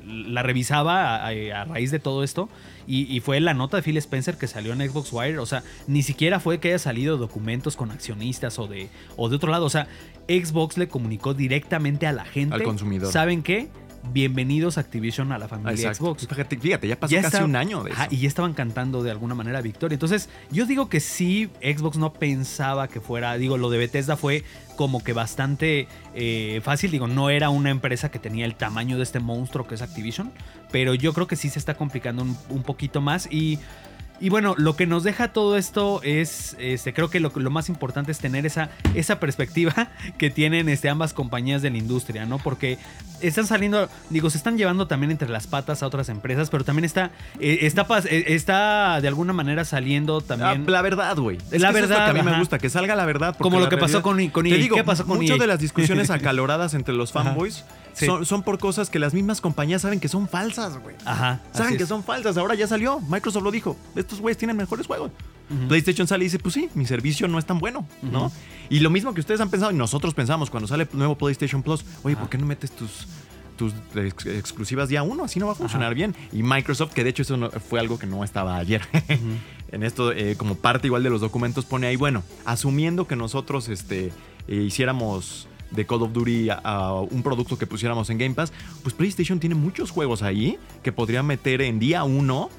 la 0.05 0.43
revisaba 0.43 1.17
a, 1.17 1.27
a 1.27 1.65
raíz 1.65 1.91
de 1.91 1.99
todo 1.99 2.23
esto 2.23 2.49
y, 2.87 3.03
y 3.13 3.19
fue 3.19 3.39
la 3.39 3.53
nota 3.53 3.77
de 3.77 3.83
Phil 3.83 3.97
Spencer 3.97 4.37
que 4.37 4.47
salió 4.47 4.73
en 4.73 4.87
Xbox 4.89 5.11
Wire. 5.11 5.39
O 5.39 5.45
sea, 5.45 5.63
ni 5.87 6.03
siquiera 6.03 6.39
fue 6.39 6.59
que 6.59 6.69
haya 6.69 6.79
salido 6.79 7.17
documentos 7.17 7.75
con 7.75 7.91
accionistas 7.91 8.59
o 8.59 8.67
de, 8.67 8.89
o 9.15 9.29
de 9.29 9.35
otro 9.35 9.51
lado. 9.51 9.65
O 9.65 9.69
sea, 9.69 9.87
Xbox 10.27 10.77
le 10.77 10.87
comunicó 10.87 11.33
directamente 11.33 12.07
a 12.07 12.11
la 12.11 12.25
gente. 12.25 12.55
Al 12.55 12.63
consumidor. 12.63 13.11
¿Saben 13.11 13.43
qué? 13.43 13.69
Bienvenidos 14.11 14.77
Activision 14.77 15.31
a 15.31 15.37
la 15.37 15.47
familia 15.47 15.73
Exacto. 15.73 16.05
Xbox. 16.05 16.27
Fíjate, 16.27 16.57
fíjate, 16.57 16.87
ya 16.87 16.99
pasó 16.99 17.13
Ya 17.13 17.21
casi 17.21 17.43
un 17.43 17.55
año 17.55 17.83
de 17.83 17.91
eso. 17.91 17.99
Ajá, 17.99 18.07
y 18.11 18.17
ya 18.17 18.27
estaban 18.27 18.53
cantando 18.53 19.03
de 19.03 19.11
alguna 19.11 19.35
manera 19.35 19.61
victoria. 19.61 19.95
Entonces, 19.95 20.29
yo 20.51 20.65
digo 20.65 20.89
que 20.89 20.99
sí, 20.99 21.49
Xbox 21.61 21.97
no 21.97 22.13
pensaba 22.13 22.87
que 22.87 23.01
fuera. 23.01 23.37
Digo, 23.37 23.57
lo 23.57 23.69
de 23.69 23.77
Bethesda 23.77 24.17
fue 24.17 24.43
como 24.75 25.03
que 25.03 25.13
bastante 25.13 25.87
eh, 26.13 26.61
fácil. 26.63 26.91
Digo, 26.91 27.07
no 27.07 27.29
era 27.29 27.49
una 27.49 27.69
empresa 27.69 28.09
que 28.09 28.19
tenía 28.19 28.45
el 28.45 28.55
tamaño 28.55 28.97
de 28.97 29.03
este 29.03 29.19
monstruo 29.19 29.67
que 29.67 29.75
es 29.75 29.81
Activision. 29.81 30.31
Pero 30.71 30.93
yo 30.93 31.13
creo 31.13 31.27
que 31.27 31.35
sí 31.35 31.49
se 31.49 31.59
está 31.59 31.75
complicando 31.75 32.23
un, 32.23 32.37
un 32.49 32.63
poquito 32.63 33.01
más. 33.01 33.27
Y. 33.31 33.59
Y 34.19 34.29
bueno, 34.29 34.55
lo 34.57 34.75
que 34.75 34.85
nos 34.87 35.03
deja 35.03 35.27
todo 35.29 35.57
esto 35.57 36.01
es, 36.03 36.55
este, 36.59 36.93
creo 36.93 37.09
que 37.09 37.19
lo, 37.19 37.31
lo 37.35 37.49
más 37.49 37.69
importante 37.69 38.11
es 38.11 38.19
tener 38.19 38.45
esa, 38.45 38.69
esa 38.95 39.19
perspectiva 39.19 39.89
que 40.17 40.29
tienen 40.29 40.69
este, 40.69 40.89
ambas 40.89 41.13
compañías 41.13 41.61
de 41.61 41.69
la 41.69 41.77
industria, 41.77 42.25
¿no? 42.25 42.37
Porque 42.39 42.77
están 43.21 43.45
saliendo, 43.47 43.89
digo, 44.09 44.29
se 44.29 44.37
están 44.37 44.57
llevando 44.57 44.87
también 44.87 45.11
entre 45.11 45.29
las 45.29 45.47
patas 45.47 45.83
a 45.83 45.87
otras 45.87 46.09
empresas, 46.09 46.49
pero 46.49 46.63
también 46.63 46.85
está, 46.85 47.11
eh, 47.39 47.59
está, 47.61 47.85
eh, 48.09 48.25
está 48.27 48.99
de 49.01 49.07
alguna 49.07 49.33
manera 49.33 49.65
saliendo 49.65 50.17
Ah, 50.17 50.23
también... 50.27 50.65
la 50.71 50.81
verdad, 50.81 51.17
güey. 51.17 51.37
La 51.51 51.71
que 51.71 51.79
es 51.79 51.87
verdad, 51.87 52.05
que 52.05 52.19
a 52.19 52.23
mí 52.23 52.29
me 52.29 52.39
gusta, 52.39 52.57
que 52.59 52.69
salga 52.69 52.95
la 52.95 53.05
verdad. 53.05 53.35
Como 53.37 53.59
lo 53.59 53.69
que 53.69 53.77
pasó 53.77 54.01
con- 54.01 54.27
con 54.29 54.43
Te 54.45 54.49
EA. 54.51 54.57
digo, 54.57 54.75
¿Qué 54.75 54.83
pasó 54.83 55.05
con 55.05 55.17
mucho 55.17 55.33
EA? 55.33 55.39
de 55.39 55.47
las 55.47 55.59
discusiones 55.59 56.09
acaloradas 56.11 56.73
entre 56.73 56.93
los 56.93 57.15
Ajá. 57.15 57.29
Sí. 57.97 58.05
son, 58.05 58.25
son 58.25 58.43
por 58.43 58.59
cosas 58.59 58.89
que 58.89 58.99
las 58.99 59.13
mismas 59.13 59.41
compañías 59.41 59.81
saben 59.81 59.99
que 59.99 60.07
son 60.07 60.27
falsas, 60.29 60.77
güey. 60.77 60.95
Ajá. 61.05 61.41
Saben 61.53 61.77
que 61.77 61.83
es. 61.83 61.89
son 61.89 62.03
falsas. 62.03 62.37
Ahora 62.37 62.55
ya 62.55 62.67
salió. 62.67 62.99
Microsoft 62.99 63.43
lo 63.43 63.51
dijo. 63.51 63.75
Estos 63.95 64.19
güeyes 64.21 64.37
tienen 64.37 64.55
mejores 64.57 64.85
juegos. 64.87 65.11
PlayStation 65.67 66.07
sale 66.07 66.25
y 66.25 66.27
dice, 66.27 66.39
pues 66.39 66.53
sí, 66.55 66.69
mi 66.73 66.85
servicio 66.85 67.27
no 67.29 67.39
es 67.39 67.45
tan 67.45 67.57
bueno, 67.59 67.87
¿no? 68.01 68.31
Y 68.69 68.81
lo 68.81 68.89
mismo 68.89 69.13
que 69.13 69.21
ustedes 69.21 69.39
han 69.39 69.49
pensado 69.49 69.71
y 69.71 69.75
nosotros 69.75 70.13
pensamos 70.13 70.49
cuando 70.49 70.67
sale 70.67 70.83
el 70.91 70.97
nuevo 70.97 71.17
PlayStation 71.17 71.63
Plus, 71.63 71.85
oye. 72.03 72.15
¿por 72.17 72.27
qué 72.29 72.37
no 72.37 72.45
metes 72.45 72.71
tus 72.71 73.07
tus 73.55 73.73
ex- 73.95 74.25
exclusivas 74.27 74.87
día 74.89 75.01
uno? 75.03 75.23
Así 75.23 75.39
no 75.39 75.47
va 75.47 75.53
a 75.53 75.55
funcionar 75.55 75.87
Ajá. 75.87 75.93
bien. 75.95 76.15
Y 76.31 76.43
Microsoft, 76.43 76.91
que 76.93 77.03
de 77.03 77.09
hecho 77.11 77.23
eso 77.23 77.37
no- 77.37 77.49
fue 77.49 77.79
algo 77.79 77.97
que 77.97 78.05
no 78.07 78.23
estaba 78.23 78.57
ayer. 78.57 78.81
En 79.69 79.83
esto, 79.83 80.13
eh, 80.13 80.35
como 80.37 80.55
parte 80.55 80.87
igual 80.87 81.03
de 81.03 81.09
los 81.09 81.19
documentos, 81.19 81.65
pone 81.65 81.87
ahí, 81.87 81.97
bueno, 81.97 82.23
asumiendo 82.45 83.05
que 83.05 83.17
nosotros 83.17 83.67
este, 83.67 84.13
eh, 84.47 84.55
hiciéramos 84.55 85.49
de 85.71 85.85
Call 85.85 86.03
of 86.03 86.13
Duty 86.13 86.49
a, 86.49 86.55
a 86.55 87.01
un 87.01 87.23
producto 87.23 87.57
que 87.57 87.67
pusiéramos 87.67 88.09
en 88.09 88.17
Game 88.17 88.35
Pass, 88.35 88.53
pues 88.83 88.93
PlayStation 88.93 89.39
tiene 89.39 89.55
muchos 89.55 89.91
juegos 89.91 90.21
ahí 90.21 90.57
que 90.83 90.91
podría 90.91 91.23
meter 91.23 91.61
en 91.61 91.79
día 91.79 92.03
uno 92.03 92.49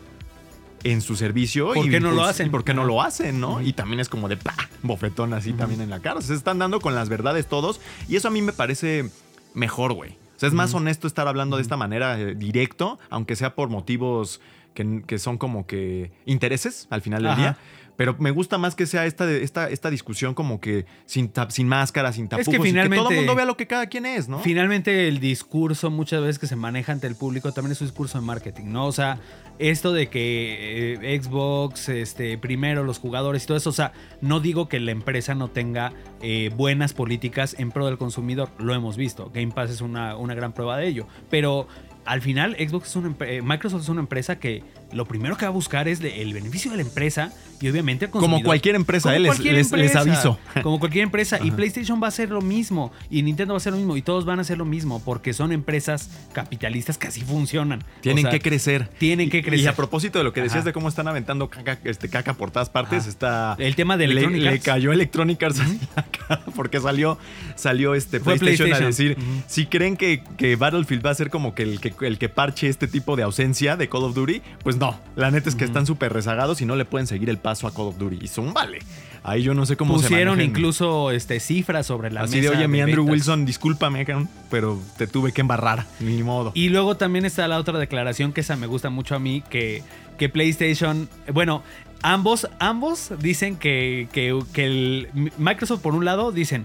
en 0.85 1.01
su 1.01 1.17
servicio. 1.17 1.73
¿Por 1.75 1.87
y, 1.87 1.91
qué 1.91 2.01
no 2.01 2.11
lo 2.11 2.19
pues, 2.19 2.31
hacen? 2.31 2.47
¿y 2.49 2.51
¿Por 2.51 2.65
qué 2.65 2.75
no 2.75 2.85
lo 2.85 3.03
hacen, 3.03 3.41
no? 3.41 3.61
Y 3.61 3.73
también 3.73 4.01
es 4.01 4.09
como 4.09 4.29
de 4.29 4.37
¡pah! 4.37 4.55
bofetón 4.83 5.33
así 5.33 5.53
también 5.53 5.81
en 5.81 5.91
la 5.91 6.01
cara. 6.01 6.19
O 6.19 6.21
sea, 6.21 6.29
se 6.29 6.35
están 6.35 6.59
dando 6.59 6.81
con 6.81 6.95
las 6.95 7.09
verdades 7.09 7.47
todos 7.47 7.81
y 8.09 8.17
eso 8.17 8.29
a 8.29 8.31
mí 8.31 8.43
me 8.43 8.53
parece 8.53 9.11
mejor, 9.55 9.93
güey. 9.93 10.13
O 10.13 10.41
sea, 10.41 10.49
es 10.49 10.55
más 10.55 10.73
honesto 10.75 11.09
estar 11.09 11.27
hablando 11.27 11.57
de 11.57 11.63
esta 11.63 11.77
manera 11.77 12.19
eh, 12.19 12.35
directo, 12.37 13.01
aunque 13.11 13.35
sea 13.35 13.57
por 13.57 13.71
motivos 13.71 14.41
que, 14.73 15.03
que 15.05 15.19
son 15.19 15.37
como 15.37 15.67
que 15.67 16.13
intereses 16.27 16.87
al 16.91 17.03
final 17.03 17.23
del 17.23 17.33
Ajá. 17.33 17.41
día. 17.41 17.59
Pero 17.99 18.15
me 18.21 18.31
gusta 18.31 18.59
más 18.59 18.77
que 18.77 18.87
sea 18.87 19.07
esta, 19.07 19.29
esta, 19.29 19.69
esta 19.69 19.91
discusión 19.91 20.33
como 20.33 20.61
que 20.61 20.87
sin, 21.05 21.33
sin 21.49 21.67
máscara, 21.67 22.13
sin 22.13 22.29
tapujos. 22.29 22.55
y 22.55 22.73
que 22.73 22.89
todo 22.91 23.11
el 23.11 23.17
mundo 23.17 23.35
vea 23.35 23.45
lo 23.45 23.57
que 23.57 23.67
cada 23.67 23.89
quien 23.89 24.07
es, 24.07 24.29
¿no? 24.29 24.39
Finalmente 24.39 25.09
el 25.09 25.19
discurso 25.19 25.91
muchas 25.91 26.21
veces 26.21 26.39
que 26.39 26.47
se 26.47 26.55
maneja 26.55 26.93
ante 26.93 27.09
el 27.09 27.17
público 27.17 27.51
también 27.51 27.73
es 27.73 27.81
un 27.81 27.89
discurso 27.89 28.21
de 28.21 28.25
marketing, 28.25 28.67
¿no? 28.67 28.87
O 28.87 28.93
sea, 28.93 29.19
esto 29.59 29.93
de 29.93 30.07
que 30.07 30.95
eh, 30.95 31.21
Xbox, 31.21 31.89
este, 31.89 32.39
primero 32.39 32.85
los 32.85 33.01
jugadores 33.01 33.43
y 33.43 33.47
todo 33.49 33.57
eso, 33.57 33.71
o 33.71 33.73
sea, 33.73 33.93
no 34.21 34.39
digo 34.39 34.69
que 34.69 34.79
la 34.79 34.93
empresa 34.93 35.35
no 35.35 35.49
tenga 35.49 35.93
eh, 36.23 36.53
buenas 36.57 36.93
políticas 36.93 37.57
en 37.59 37.73
pro 37.73 37.87
del 37.87 37.99
consumidor, 37.99 38.51
lo 38.59 38.75
hemos 38.75 38.97
visto, 38.97 39.33
Game 39.35 39.51
Pass 39.51 39.71
es 39.71 39.81
una, 39.81 40.17
una 40.17 40.37
gran 40.37 40.53
prueba 40.53 40.77
de 40.77 40.87
ello, 40.87 41.09
pero 41.31 41.67
al 42.09 42.23
final 42.23 42.57
Xbox 42.59 42.89
es 42.89 42.97
una 42.97 43.15
eh, 43.21 43.43
Microsoft 43.43 43.83
es 43.83 43.89
una 43.89 44.01
empresa 44.01 44.39
que 44.39 44.63
lo 44.93 45.07
primero 45.07 45.37
que 45.37 45.45
va 45.45 45.51
a 45.51 45.53
buscar 45.53 45.89
es 45.89 46.01
el 46.01 46.33
beneficio 46.33 46.71
de 46.71 46.79
la 46.79 46.83
empresa 46.83 47.33
y 47.61 47.69
obviamente 47.69 48.05
el 48.05 48.11
Como 48.11 48.43
cualquier 48.43 48.77
empresa, 48.77 49.13
Como 49.13 49.35
les, 49.77 49.97
aviso. 49.97 50.39
Como 50.63 50.79
cualquier 50.79 51.05
empresa. 51.05 51.41
Y. 51.43 51.51
PlayStation 51.51 52.01
va 52.01 52.07
a 52.07 52.09
hacer 52.09 52.31
lo 52.31 52.41
mismo. 52.41 52.93
Y 53.11 53.23
Nintendo 53.23 53.55
va 53.55 53.57
a 53.57 53.59
hacer 53.59 53.73
lo 53.73 53.79
mismo. 53.79 53.97
Y 53.97 54.03
todos 54.03 54.25
van 54.25 54.39
a 54.39 54.43
hacer 54.43 54.59
lo 54.59 54.65
mismo. 54.65 55.03
Porque 55.05 55.33
son 55.33 55.51
empresas 55.51 56.09
capitalistas 56.33 56.99
que 56.99 57.09
así 57.09 57.23
funcionan. 57.23 57.83
Tienen 58.01 58.27
O 58.27 58.31
sea, 58.31 58.39
que 58.39 58.49
crecer. 58.49 58.89
Tienen 58.99 59.29
que 59.29 59.43
crecer. 59.43 59.65
Y 59.65 59.67
a 59.67 59.75
propósito 59.75 60.19
de 60.19 60.25
lo 60.25 60.33
que 60.33 60.41
decías 60.41 60.59
Ajá. 60.61 60.67
de 60.67 60.73
cómo 60.73 60.89
están 60.89 61.09
aventando 61.09 61.51
caca, 61.51 61.81
este, 61.83 62.09
caca 62.09 62.35
por 62.35 62.53
todas 62.53 62.71
partes, 62.71 63.01
Ajá. 63.01 63.09
está. 63.09 63.57
El 63.59 63.75
tema 63.75 63.97
de 63.97 64.07
le, 64.07 64.13
Electronic 64.13 64.43
le 64.43 64.49
Arts. 64.51 64.65
cayó 64.65 64.93
Electronic 64.93 65.43
Arts 65.43 65.59
en 65.59 65.81
la 65.97 66.05
cara 66.05 66.43
porque 66.55 66.81
salió, 66.81 67.19
salió 67.57 67.97
este 67.97 68.21
Fue 68.21 68.37
PlayStation, 68.37 68.73
a 68.73 68.79
PlayStation. 68.79 69.15
decir: 69.17 69.43
si 69.49 69.67
creen 69.67 69.97
que, 69.97 70.23
que 70.37 70.55
Battlefield 70.55 71.05
va 71.05 71.11
a 71.11 71.15
ser 71.15 71.29
como 71.31 71.57
que 71.57 71.65
el, 71.65 71.81
que 71.81 71.93
el 72.07 72.19
que 72.19 72.29
parche 72.29 72.69
este 72.69 72.87
tipo 72.87 73.17
de 73.17 73.25
ausencia 73.25 73.77
de 73.77 73.89
Call 73.89 74.05
of 74.05 74.15
Duty, 74.15 74.43
pues 74.63 74.78
no. 74.79 74.99
La 75.17 75.31
neta 75.31 75.49
es 75.49 75.55
que 75.55 75.65
están 75.65 75.87
súper 75.87 76.13
rezagados 76.13 76.61
y 76.61 76.67
no 76.67 76.77
le 76.77 76.85
pueden 76.85 77.07
seguir 77.07 77.29
el 77.31 77.39
paso 77.39 77.67
a 77.67 77.75
Call 77.75 77.87
of 77.87 77.99
Duty. 77.99 78.19
Y 78.23 78.29
son 78.29 78.53
vale. 78.55 78.79
Ahí 79.23 79.43
yo 79.43 79.53
no 79.53 79.67
sé 79.67 79.77
cómo 79.77 79.95
Pusieron 79.95 80.39
se 80.39 80.45
incluso 80.45 81.11
este, 81.11 81.41
cifras 81.41 81.87
sobre 81.87 82.11
la 82.11 82.23
Así 82.23 82.37
mesa. 82.37 82.51
de, 82.51 82.57
oye, 82.57 82.69
mi 82.69 82.81
Andrew 82.81 83.05
ventas". 83.05 83.13
Wilson, 83.13 83.45
discúlpame, 83.47 84.07
pero 84.51 84.81
te 84.97 85.07
tuve 85.07 85.33
que 85.33 85.41
embarrar. 85.41 85.87
Ni 86.01 86.23
modo. 86.23 86.53
Y 86.55 86.69
luego 86.69 86.97
también 86.97 87.25
está 87.25 87.47
la 87.49 87.59
otra 87.59 87.79
declaración 87.79 88.33
que 88.33 88.41
esa 88.43 88.57
me 88.57 88.67
gusta 88.67 88.91
mucho 88.91 89.15
a 89.15 89.19
mí, 89.19 89.43
que, 89.51 89.83
que 90.17 90.29
PlayStation, 90.29 91.09
bueno, 91.33 91.63
ambos, 92.03 92.49
ambos 92.59 93.13
dicen 93.19 93.57
que, 93.57 94.09
que, 94.13 94.39
que 94.53 94.65
el 94.67 95.09
Microsoft 95.37 95.81
por 95.81 95.95
un 95.95 96.05
lado 96.05 96.33
dicen, 96.33 96.65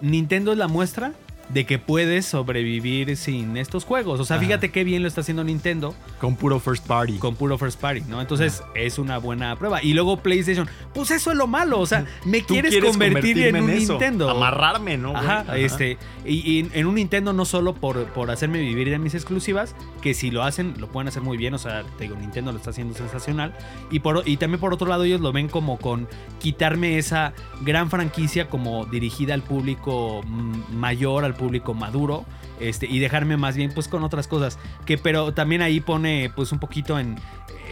Nintendo 0.00 0.52
es 0.52 0.58
la 0.58 0.68
muestra 0.68 1.12
de 1.48 1.64
que 1.64 1.78
puedes 1.78 2.26
sobrevivir 2.26 3.16
sin 3.16 3.56
estos 3.56 3.84
juegos. 3.84 4.20
O 4.20 4.24
sea, 4.24 4.36
Ajá. 4.36 4.44
fíjate 4.44 4.70
qué 4.70 4.84
bien 4.84 5.02
lo 5.02 5.08
está 5.08 5.20
haciendo 5.20 5.44
Nintendo 5.44 5.94
Con 6.20 6.36
puro 6.36 6.58
first 6.60 6.86
party. 6.86 7.18
con 7.18 7.36
puro 7.36 7.56
first 7.58 7.80
party, 7.80 8.02
¿no? 8.08 8.20
Entonces 8.20 8.62
es 8.74 8.98
una 8.98 9.18
buena 9.18 9.56
prueba. 9.56 9.82
Y 9.82 9.94
luego 9.94 10.18
PlayStation, 10.18 10.68
pues 10.92 11.10
eso 11.10 11.30
es 11.30 11.36
lo 11.36 11.46
malo. 11.46 11.80
O 11.80 11.86
sea, 11.86 12.04
me 12.24 12.42
quieres, 12.42 12.72
quieres 12.72 12.90
convertir 12.90 13.38
en 13.38 13.56
un 13.62 13.70
eso, 13.70 13.92
Nintendo. 13.92 14.30
Amarrarme, 14.30 14.96
¿no? 14.96 15.16
Ajá. 15.16 15.56
este, 15.56 15.98
y, 16.24 16.58
y 16.60 16.70
en 16.72 16.86
un 16.86 16.96
Nintendo 16.96 17.32
no 17.32 17.44
solo 17.44 17.74
por, 17.74 18.04
por 18.06 18.30
hacerme 18.30 18.58
vivir 18.58 18.90
de 18.90 18.98
mis 18.98 19.14
exclusivas, 19.14 19.74
que 20.02 20.14
si 20.14 20.30
lo 20.30 20.42
hacen, 20.42 20.74
lo 20.78 20.88
pueden 20.88 21.08
hacer 21.08 21.22
muy 21.22 21.36
bien, 21.36 21.54
o 21.54 21.58
sea, 21.58 21.84
te 21.98 22.04
digo, 22.04 22.16
Nintendo 22.16 22.52
lo 22.52 22.58
está 22.58 22.70
haciendo 22.70 22.94
sensacional, 22.94 23.54
y, 23.90 24.00
por, 24.00 24.22
y 24.26 24.36
también 24.36 24.60
por 24.60 24.72
otro 24.72 24.88
lado 24.88 25.04
ellos 25.04 25.20
lo 25.20 25.32
ven 25.32 25.48
como 25.48 25.78
con 25.78 26.08
quitarme 26.40 26.98
esa 26.98 27.32
gran 27.62 27.90
franquicia 27.90 28.48
como 28.48 28.86
dirigida 28.86 29.34
al 29.34 29.42
público 29.42 30.22
mm, 30.26 30.76
mayor, 30.76 31.24
al 31.24 31.34
público 31.36 31.74
maduro, 31.74 32.24
este, 32.60 32.86
y 32.86 32.98
dejarme 32.98 33.36
más 33.36 33.56
bien 33.56 33.72
pues 33.72 33.88
con 33.88 34.02
otras 34.02 34.28
cosas, 34.28 34.58
que 34.84 34.98
pero 34.98 35.32
también 35.34 35.62
ahí 35.62 35.80
pone 35.80 36.30
pues 36.34 36.52
un 36.52 36.58
poquito 36.58 36.98
en... 36.98 37.16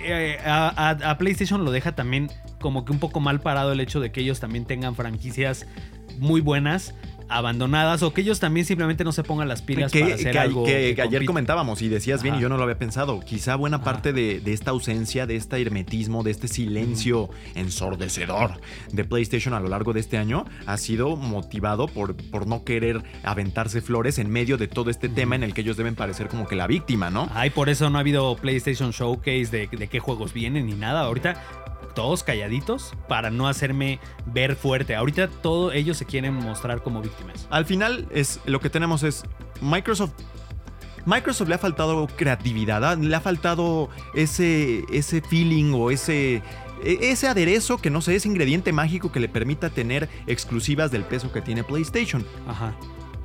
eh, 0.05 0.39
a, 0.45 1.17
PlayStation 1.19 1.65
lo 1.65 1.71
deja 1.71 1.95
también 1.95 2.31
como 2.61 2.85
que 2.85 2.93
un 2.93 2.99
poco 2.99 3.21
mal 3.21 3.41
parado 3.41 3.73
el 3.73 3.81
hecho 3.81 4.01
de 4.01 4.13
que 4.13 4.21
ellos 4.21 4.41
también 4.41 4.65
tengan 4.65 4.95
franquicias 4.95 5.67
muy 6.19 6.41
buenas 6.41 6.95
abandonadas 7.37 8.03
o 8.03 8.13
que 8.13 8.21
ellos 8.21 8.41
también 8.41 8.65
simplemente 8.67 9.05
no 9.05 9.13
se 9.13 9.23
pongan 9.23 9.49
las 9.49 9.63
pilas 9.63 9.91
que, 9.93 10.01
para 10.01 10.15
hacer 10.15 10.33
que- 10.33 10.39
algo 10.39 10.65
que- 10.65 10.97
ayer 11.03 11.25
comentábamos 11.25 11.83
y 11.83 11.89
decías 11.89 12.23
bien 12.23 12.37
y 12.37 12.41
yo 12.41 12.49
no 12.49 12.57
lo 12.57 12.63
había 12.63 12.79
pensado. 12.79 13.21
Quizá 13.21 13.57
buena 13.57 13.77
Ajá. 13.77 13.85
parte 13.85 14.13
de, 14.13 14.41
de 14.41 14.53
esta 14.53 14.71
ausencia, 14.71 15.27
de 15.27 15.37
este 15.37 15.61
hermetismo, 15.61 16.23
de 16.23 16.31
este 16.31 16.49
silencio 16.49 17.29
ensordecedor 17.55 18.53
de 18.93 19.05
PlayStation 19.05 19.55
a 19.55 19.61
lo 19.61 19.69
largo 19.69 19.93
de 19.93 20.01
este 20.01 20.17
año 20.19 20.45
ha 20.67 20.77
sido 20.77 21.17
motivado 21.17 21.87
por, 21.89 22.15
por 22.17 22.47
no 22.47 22.65
querer 22.65 23.03
aventarse 23.23 23.81
flores 23.81 24.19
en 24.19 24.31
medio 24.31 24.57
de 24.57 24.69
todo 24.69 24.91
este 24.91 25.09
tema 25.09 25.35
en 25.35 25.43
el 25.43 25.55
que 25.55 25.61
ellos 25.63 25.77
deben 25.77 25.95
parecer 25.95 26.29
como 26.29 26.47
que 26.47 26.57
la 26.57 26.67
víctima, 26.67 27.11
¿no? 27.11 27.29
Ay, 27.35 27.51
por 27.51 27.69
eso 27.69 27.91
no 27.91 27.99
ha 27.99 28.01
habido 28.01 28.37
PlayStation 28.37 28.91
Showcase 28.93 29.47
de, 29.47 29.69
de 29.69 29.89
qué 29.89 29.99
juegos 30.01 30.33
vienen 30.33 30.67
ni 30.67 30.75
nada. 30.75 31.01
Ahorita 31.01 31.43
todos 31.95 32.23
calladitos 32.23 32.93
para 33.09 33.31
no 33.31 33.49
hacerme 33.49 34.01
ver 34.27 34.57
fuerte. 34.57 34.95
Ahorita 34.95 35.29
todos 35.29 35.75
ellos 35.75 35.97
se 35.97 36.05
quieren 36.05 36.35
mostrar 36.35 36.83
como 36.83 37.01
víctimas. 37.01 37.47
Al 37.51 37.65
final 37.65 38.07
es 38.11 38.41
lo 38.47 38.61
que 38.61 38.71
tenemos 38.71 39.03
es 39.03 39.25
Microsoft. 39.61 40.13
Microsoft 41.07 41.49
le 41.49 41.55
ha 41.55 41.59
faltado 41.59 42.07
creatividad, 42.17 42.83
¿ah? 42.85 42.97
le 42.97 43.15
ha 43.15 43.21
faltado 43.21 43.91
ese, 44.15 44.85
ese 44.91 45.21
feeling 45.21 45.73
o 45.75 45.91
ese, 45.91 46.37
e- 46.83 46.99
ese 47.11 47.29
aderezo 47.29 47.77
que 47.77 47.91
no 47.91 48.01
sé, 48.01 48.17
ese 48.17 48.27
ingrediente 48.29 48.73
mágico 48.73 49.13
que 49.13 49.21
le 49.21 49.29
permita 49.29 49.69
tener 49.69 50.09
exclusivas 50.27 50.91
del 50.91 51.05
peso 51.05 51.31
que 51.31 51.43
tiene 51.43 51.63
PlayStation. 51.63 52.25
Ajá. 52.49 52.75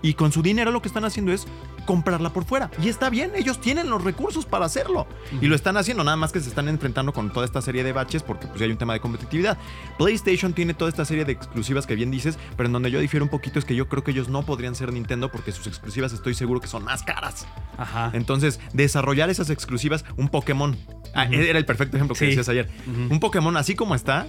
Y 0.02 0.14
con 0.14 0.32
su 0.32 0.42
dinero 0.42 0.72
lo 0.72 0.82
que 0.82 0.88
están 0.88 1.04
haciendo 1.06 1.32
es 1.34 1.46
comprarla 1.86 2.32
por 2.32 2.46
fuera. 2.46 2.70
Y 2.82 2.88
está 2.90 3.10
bien, 3.10 3.32
ellos 3.36 3.60
tienen 3.60 3.90
los 3.90 4.04
recursos 4.04 4.46
para 4.46 4.66
hacerlo. 4.66 5.08
Y 5.42 5.48
lo 5.48 5.56
están 5.56 5.76
haciendo, 5.78 6.04
nada 6.04 6.16
más 6.18 6.32
que 6.32 6.40
se 6.40 6.50
están 6.50 6.68
enfrentando 6.70 7.12
con 7.14 7.32
toda 7.34 7.46
esta 7.46 7.62
serie 7.62 7.84
de 7.84 7.92
baches 7.92 8.24
porque 8.24 8.48
pues 8.48 8.62
hay 8.62 8.72
un 8.72 8.78
tema 8.78 8.94
de 8.94 9.00
competitividad. 9.00 9.58
PlayStation 9.98 10.54
tiene 10.54 10.74
toda 10.74 10.90
esta 10.90 11.04
serie 11.06 11.26
de 11.26 11.32
exclusivas 11.34 11.86
que 11.88 11.96
bien 11.96 12.12
dices, 12.12 12.38
pero 12.56 12.68
en 12.68 12.74
donde 12.74 12.92
yo 12.92 13.00
difiero 13.00 13.24
un 13.26 13.30
poquito 13.30 13.60
es 13.60 13.66
que 13.66 13.76
yo 13.76 13.90
creo 13.90 14.04
que 14.04 14.12
ellos 14.12 14.30
no 14.30 14.44
podrían 14.44 14.76
ser 14.76 14.94
Nintendo 14.94 15.32
porque 15.32 15.52
sus 15.52 15.68
exclusivas 15.68 16.14
estoy 16.14 16.34
seguro 16.34 16.62
que 16.62 16.68
son 16.68 16.84
más 16.84 17.04
caras. 17.04 17.48
Ajá. 17.78 18.12
Entonces, 18.14 18.60
desarrollar 18.74 19.30
esas 19.30 19.50
exclusivas, 19.50 20.06
un 20.16 20.30
Pokémon. 20.30 20.78
Ah, 21.16 21.26
era 21.26 21.58
el 21.58 21.66
perfecto 21.66 21.98
ejemplo 21.98 22.14
que 22.14 22.20
Sí. 22.20 22.26
decías 22.28 22.50
ayer. 22.50 22.70
Un 23.10 23.20
Pokémon 23.20 23.58
así 23.58 23.76
como 23.76 23.96
está, 23.96 24.28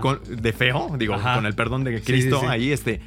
con- 0.00 0.20
de 0.28 0.52
feo, 0.52 0.94
digo, 0.98 1.14
Ajá. 1.14 1.34
con 1.34 1.46
el 1.46 1.54
perdón 1.54 1.84
de 1.84 2.00
Cristo, 2.02 2.40
sí, 2.40 2.46
sí. 2.46 2.50
ahí 2.52 2.72
este 2.72 3.00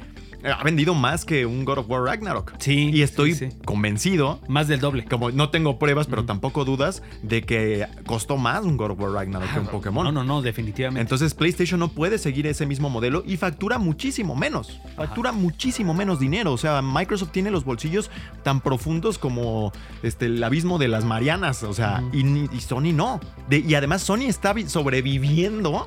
ha 0.52 0.62
vendido 0.62 0.94
más 0.94 1.24
que 1.24 1.46
un 1.46 1.64
God 1.64 1.78
of 1.78 1.90
War 1.90 2.02
Ragnarok. 2.02 2.54
Sí, 2.58 2.90
Y 2.92 3.02
estoy 3.02 3.34
sí, 3.34 3.50
sí. 3.50 3.56
convencido, 3.64 4.40
Más 4.48 4.68
del 4.68 4.80
doble. 4.80 5.04
como 5.04 5.30
no 5.30 5.50
tengo 5.50 5.78
pruebas, 5.78 6.06
pero 6.06 6.24
tampoco 6.24 6.64
dudas, 6.64 7.02
de 7.22 7.42
que 7.42 7.86
costó 8.06 8.36
más 8.36 8.64
un 8.64 8.76
God 8.76 8.92
of 8.92 9.00
War 9.00 9.12
Ragnarok 9.12 9.52
que 9.52 9.60
un 9.60 9.66
Pokémon. 9.66 10.04
No, 10.04 10.12
no, 10.12 10.24
no, 10.24 10.42
definitivamente. 10.42 11.00
Entonces 11.00 11.34
PlayStation 11.34 11.80
no 11.80 11.88
puede 11.88 12.18
seguir 12.18 12.46
ese 12.46 12.66
mismo 12.66 12.90
modelo 12.90 13.22
y 13.26 13.36
factura 13.36 13.78
muchísimo 13.78 14.34
menos. 14.36 14.80
Factura 14.96 15.32
muchísimo 15.32 15.94
menos 15.94 16.18
dinero. 16.20 16.52
O 16.52 16.58
sea, 16.58 16.82
Microsoft 16.82 17.30
tiene 17.32 17.50
los 17.50 17.64
bolsillos 17.64 18.10
tan 18.42 18.60
profundos 18.60 19.18
como 19.18 19.72
este, 20.02 20.26
el 20.26 20.42
abismo 20.42 20.78
de 20.78 20.88
las 20.88 21.04
Marianas. 21.04 21.62
O 21.62 21.72
sea, 21.74 22.02
y, 22.12 22.60
Sony 22.60 22.92
no. 22.92 23.20
De- 23.48 23.58
y 23.60 23.74
además 23.74 24.02
Sony 24.02 24.22
está 24.26 24.52
vi- 24.52 24.68
sobreviviendo 24.68 25.86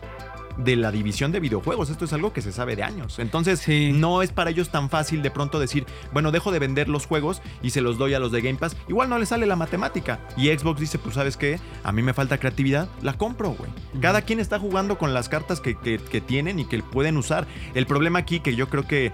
de 0.58 0.76
la 0.76 0.92
división 0.92 1.32
de 1.32 1.40
videojuegos. 1.40 1.90
Esto 1.90 2.06
es 2.06 2.14
algo 2.14 2.34
que 2.34 2.42
se 2.42 2.52
sabe 2.52 2.76
de 2.76 2.84
años. 2.84 3.20
Entonces, 3.20 3.60
Sí. 3.60 3.92
no 3.94 4.22
es 4.22 4.32
para 4.32 4.50
ellos 4.50 4.70
tan 4.70 4.90
fácil 4.90 5.22
de 5.22 5.32
pronto 5.32 5.60
decir, 5.60 5.86
bueno, 6.12 6.32
dejo 6.32 6.52
de 6.52 6.60
vender 6.60 6.90
los 6.90 7.06
juegos 7.06 7.42
y 7.62 7.70
se 7.70 7.82
los 7.82 7.98
doy 7.98 8.14
a 8.14 8.20
los 8.20 8.32
de 8.32 8.42
Game 8.42 8.58
Pass. 8.58 8.76
Igual 8.88 9.10
no 9.10 9.18
le 9.20 9.26
sale 9.26 9.46
la 9.46 9.56
matemática. 9.56 10.20
Y 10.36 10.48
Xbox 10.50 10.80
dice, 10.82 11.00
pues 11.00 11.16
sabes 11.16 11.38
qué, 11.38 11.60
a 11.84 11.92
mí 11.92 12.02
me 12.02 12.14
falta 12.14 12.38
creatividad, 12.38 12.90
la 13.02 13.14
compro, 13.14 13.52
güey. 13.52 13.72
Cada 14.02 14.22
quien 14.24 14.40
está 14.40 14.60
jugando 14.60 14.98
con 14.98 15.14
las 15.14 15.30
cartas 15.30 15.60
que, 15.62 15.76
que- 15.76 15.98
que 16.00 16.22
tienen 16.22 16.60
y 16.60 16.66
que 16.66 16.82
pueden 16.84 17.18
usar. 17.18 17.48
El 17.74 17.86
problema 17.86 18.20
aquí 18.20 18.40
que 18.40 18.56
yo 18.56 18.68
creo 18.70 18.86
que 18.88 19.12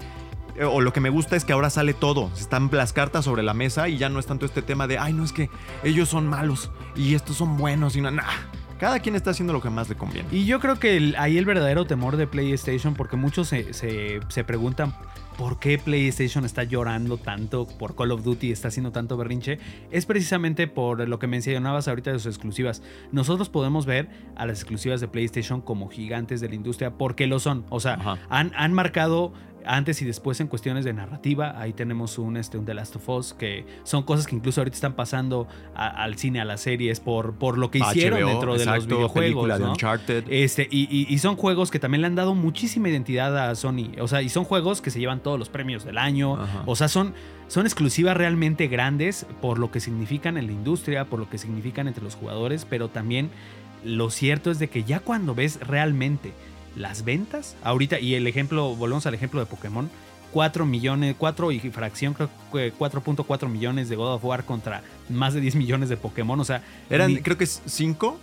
eh, 0.58 0.64
o 0.64 0.80
lo 0.80 0.90
que 0.92 1.00
me 1.00 1.10
gusta 1.10 1.36
es 1.36 1.44
que 1.44 1.52
ahora 1.52 1.68
sale 1.68 1.92
todo. 1.92 2.30
Están 2.34 2.70
las 2.72 2.94
cartas 2.94 3.26
sobre 3.26 3.42
la 3.42 3.52
mesa 3.52 3.88
y 3.90 3.98
ya 3.98 4.08
no 4.08 4.18
es 4.18 4.24
tanto 4.24 4.46
este 4.46 4.62
tema 4.62 4.86
de, 4.86 4.98
ay, 4.98 5.12
no 5.12 5.22
es 5.22 5.32
que 5.32 5.50
ellos 5.84 6.08
son 6.08 6.26
malos 6.26 6.70
y 6.94 7.14
estos 7.14 7.36
son 7.36 7.58
buenos 7.58 7.94
y 7.94 8.00
no, 8.00 8.10
nah. 8.10 8.24
Cada 8.78 9.00
quien 9.00 9.14
está 9.16 9.30
haciendo 9.30 9.52
lo 9.52 9.60
que 9.62 9.70
más 9.70 9.88
le 9.88 9.94
conviene. 9.94 10.28
Y 10.32 10.44
yo 10.44 10.60
creo 10.60 10.78
que 10.78 10.96
el- 10.96 11.16
ahí 11.18 11.38
el 11.38 11.44
verdadero 11.44 11.86
temor 11.86 12.16
de 12.16 12.26
PlayStation, 12.26 12.94
porque 12.94 13.16
muchos 13.16 13.48
se, 13.48 13.72
se- 13.72 14.20
se 14.28 14.44
preguntan 14.44 14.94
por 15.38 15.58
qué 15.58 15.76
PlayStation 15.78 16.44
está 16.46 16.64
llorando 16.64 17.18
tanto 17.18 17.66
por 17.78 17.94
Call 17.94 18.10
of 18.12 18.22
Duty, 18.24 18.52
está 18.52 18.68
haciendo 18.68 18.90
tanto 18.92 19.16
berrinche, 19.18 19.58
es 19.90 20.06
precisamente 20.06 20.66
por 20.66 21.06
lo 21.06 21.18
que 21.18 21.26
mencionabas 21.26 21.88
ahorita 21.88 22.10
de 22.12 22.18
sus 22.18 22.34
exclusivas. 22.34 22.82
Nosotros 23.12 23.50
podemos 23.50 23.84
ver 23.84 24.08
a 24.34 24.46
las 24.46 24.60
exclusivas 24.60 25.00
de 25.02 25.08
PlayStation 25.08 25.60
como 25.60 25.88
gigantes 25.88 26.40
de 26.40 26.48
la 26.48 26.54
industria 26.54 26.92
porque 26.92 27.26
lo 27.26 27.38
son. 27.38 27.66
O 27.68 27.80
sea, 27.80 28.18
han, 28.30 28.52
han 28.56 28.72
marcado 28.72 29.34
antes 29.66 30.00
y 30.02 30.04
después 30.04 30.40
en 30.40 30.46
cuestiones 30.48 30.84
de 30.84 30.92
narrativa. 30.92 31.60
Ahí 31.60 31.72
tenemos 31.72 32.18
un, 32.18 32.36
este, 32.36 32.58
un 32.58 32.64
The 32.64 32.74
Last 32.74 32.96
of 32.96 33.08
Us, 33.08 33.34
que 33.34 33.66
son 33.84 34.02
cosas 34.04 34.26
que 34.26 34.34
incluso 34.36 34.60
ahorita 34.60 34.74
están 34.74 34.94
pasando 34.94 35.46
a- 35.74 35.88
al 35.88 36.16
cine, 36.16 36.40
a 36.40 36.44
las 36.44 36.60
series, 36.60 37.00
por, 37.00 37.34
por 37.34 37.58
lo 37.58 37.70
que 37.70 37.78
hicieron 37.78 38.20
HBO, 38.20 38.28
dentro 38.28 38.52
de 38.58 38.64
los 38.76 38.86
videojuegos. 38.96 39.42
Este, 40.30 40.68
y, 40.70 40.82
y- 40.90 41.12
y 41.12 41.18
son 41.18 41.36
juegos 41.36 41.70
que 41.70 41.78
también 41.78 42.00
le 42.02 42.06
han 42.06 42.14
dado 42.14 42.34
muchísima 42.34 42.88
identidad 42.88 43.36
a 43.50 43.54
Sony. 43.54 43.92
O 44.00 44.08
sea, 44.08 44.22
y 44.22 44.28
son 44.28 44.44
juegos 44.44 44.80
que 44.80 44.90
se 44.90 44.98
llevan 45.00 45.20
todos 45.20 45.38
los 45.38 45.48
premios 45.48 45.84
del 45.84 45.98
año. 45.98 46.34
Ajá. 46.40 46.62
O 46.66 46.76
sea, 46.76 46.88
son, 46.88 47.14
son 47.48 47.66
exclusivas 47.66 48.16
realmente 48.16 48.66
grandes 48.68 49.26
por 49.40 49.58
lo 49.58 49.70
que 49.70 49.80
significan 49.80 50.36
en 50.36 50.46
la 50.46 50.52
industria, 50.52 51.04
por 51.04 51.18
lo 51.20 51.28
que 51.30 51.38
significan 51.38 51.88
entre 51.88 52.02
los 52.02 52.14
jugadores, 52.14 52.64
pero 52.68 52.88
también 52.88 53.30
lo 53.84 54.10
cierto 54.10 54.50
es 54.50 54.58
de 54.58 54.68
que 54.68 54.82
ya 54.82 55.00
cuando 55.00 55.34
ves 55.34 55.60
realmente 55.60 56.32
las 56.76 57.04
ventas, 57.04 57.56
ahorita, 57.64 57.98
y 57.98 58.14
el 58.14 58.26
ejemplo, 58.26 58.76
volvemos 58.76 59.06
al 59.06 59.14
ejemplo 59.14 59.40
de 59.40 59.46
Pokémon, 59.46 59.90
4 60.32 60.66
millones, 60.66 61.16
4 61.18 61.50
y 61.52 61.58
fracción, 61.60 62.12
creo 62.14 62.28
que 62.52 62.72
4.4 62.74 63.48
millones 63.48 63.88
de 63.88 63.96
God 63.96 64.14
of 64.14 64.24
War 64.24 64.44
contra 64.44 64.82
más 65.08 65.32
de 65.34 65.40
10 65.40 65.56
millones 65.56 65.88
de 65.88 65.96
Pokémon. 65.96 66.38
O 66.38 66.44
sea, 66.44 66.62
Eran, 66.90 67.14
ni- 67.14 67.20
creo 67.22 67.38
que 67.38 67.44
es 67.44 67.62
5. 67.64 68.18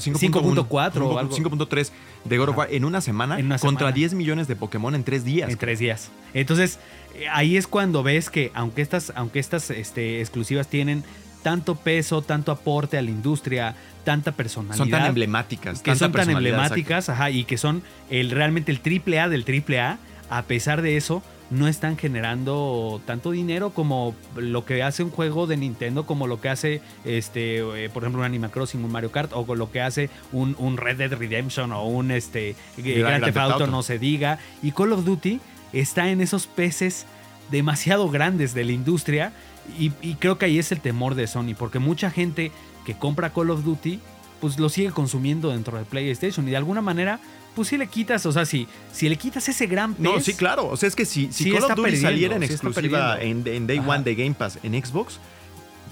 5.4 0.00 1.02
o 1.06 1.18
algo. 1.18 1.36
5.3 1.36 1.90
de 2.24 2.38
God 2.38 2.48
of. 2.48 2.56
War 2.58 2.68
en 2.72 2.84
una 2.84 3.00
semana 3.00 3.38
En 3.38 3.46
una 3.46 3.58
contra 3.58 3.86
semana. 3.86 3.94
10 3.94 4.14
millones 4.14 4.48
de 4.48 4.56
Pokémon 4.56 4.94
en 4.94 5.04
3 5.04 5.24
días. 5.24 5.50
En 5.50 5.56
tres 5.56 5.78
días. 5.78 6.10
Entonces, 6.32 6.78
eh, 7.14 7.26
ahí 7.32 7.56
es 7.56 7.66
cuando 7.68 8.02
ves 8.02 8.30
que 8.30 8.50
aunque 8.54 8.82
estas, 8.82 9.12
aunque 9.14 9.38
estas 9.38 9.70
este, 9.70 10.20
exclusivas 10.20 10.66
tienen 10.66 11.04
tanto 11.44 11.76
peso, 11.76 12.22
tanto 12.22 12.50
aporte 12.50 12.96
a 12.96 13.02
la 13.02 13.10
industria, 13.10 13.76
tanta 14.02 14.32
personalidad. 14.32 14.78
Son 14.78 14.90
tan 14.90 15.06
emblemáticas. 15.06 15.82
que 15.82 15.94
son 15.94 16.10
tan 16.10 16.30
emblemáticas, 16.30 17.10
ajá, 17.10 17.30
y 17.30 17.44
que 17.44 17.58
son 17.58 17.82
el, 18.10 18.30
realmente 18.30 18.72
el 18.72 18.80
triple 18.80 19.20
A 19.20 19.28
del 19.28 19.44
triple 19.44 19.78
A, 19.78 19.98
a 20.30 20.42
pesar 20.44 20.80
de 20.80 20.96
eso, 20.96 21.22
no 21.50 21.68
están 21.68 21.98
generando 21.98 23.02
tanto 23.04 23.30
dinero 23.30 23.70
como 23.70 24.14
lo 24.36 24.64
que 24.64 24.82
hace 24.82 25.02
un 25.02 25.10
juego 25.10 25.46
de 25.46 25.58
Nintendo, 25.58 26.06
como 26.06 26.26
lo 26.26 26.40
que 26.40 26.48
hace, 26.48 26.80
este, 27.04 27.58
eh, 27.58 27.90
por 27.90 28.02
ejemplo, 28.02 28.20
un 28.22 28.26
Animal 28.26 28.50
Crossing, 28.50 28.82
un 28.82 28.90
Mario 28.90 29.12
Kart, 29.12 29.30
o 29.34 29.54
lo 29.54 29.70
que 29.70 29.82
hace 29.82 30.08
un, 30.32 30.56
un 30.58 30.78
Red 30.78 30.96
Dead 30.96 31.12
Redemption 31.12 31.72
o 31.72 31.84
un 31.84 32.10
este, 32.10 32.50
eh, 32.50 32.56
Grand 32.78 32.96
Grand 32.96 33.24
Theft 33.24 33.34
Theft 33.34 33.36
Auto, 33.36 33.64
Auto. 33.64 33.66
no 33.66 33.82
se 33.82 33.98
diga. 33.98 34.38
Y 34.62 34.72
Call 34.72 34.94
of 34.94 35.04
Duty 35.04 35.40
está 35.74 36.08
en 36.08 36.22
esos 36.22 36.46
peces 36.46 37.04
demasiado 37.50 38.08
grandes 38.08 38.54
de 38.54 38.64
la 38.64 38.72
industria 38.72 39.32
y, 39.78 39.92
y 40.02 40.14
creo 40.14 40.38
que 40.38 40.46
ahí 40.46 40.58
es 40.58 40.72
el 40.72 40.80
temor 40.80 41.14
de 41.14 41.26
Sony, 41.26 41.54
porque 41.58 41.78
mucha 41.78 42.10
gente 42.10 42.52
que 42.84 42.94
compra 42.96 43.30
Call 43.30 43.50
of 43.50 43.64
Duty, 43.64 44.00
pues 44.40 44.58
lo 44.58 44.68
sigue 44.68 44.90
consumiendo 44.90 45.50
dentro 45.50 45.78
de 45.78 45.84
PlayStation. 45.84 46.46
Y 46.46 46.50
de 46.50 46.56
alguna 46.56 46.82
manera, 46.82 47.18
pues 47.54 47.68
sí 47.68 47.76
le 47.78 47.86
quitas, 47.86 48.26
o 48.26 48.32
sea, 48.32 48.44
si, 48.44 48.66
si 48.92 49.08
le 49.08 49.16
quitas 49.16 49.48
ese 49.48 49.66
gran 49.66 49.94
pez. 49.94 50.02
No, 50.02 50.20
sí, 50.20 50.34
claro. 50.34 50.66
O 50.68 50.76
sea, 50.76 50.88
es 50.88 50.94
que 50.96 51.04
si, 51.06 51.32
si 51.32 51.44
Sí 51.44 51.52
Call 51.52 51.64
of 51.64 51.74
Duty 51.76 51.96
saliera 51.96 52.36
en 52.36 52.42
sí 52.46 52.52
exclusiva 52.52 53.20
en, 53.20 53.42
Day 53.66 53.78
Ajá. 53.78 53.88
One 53.88 54.04
de 54.04 54.14
Game 54.14 54.34
Pass 54.34 54.58
en 54.62 54.72
Xbox, 54.84 55.18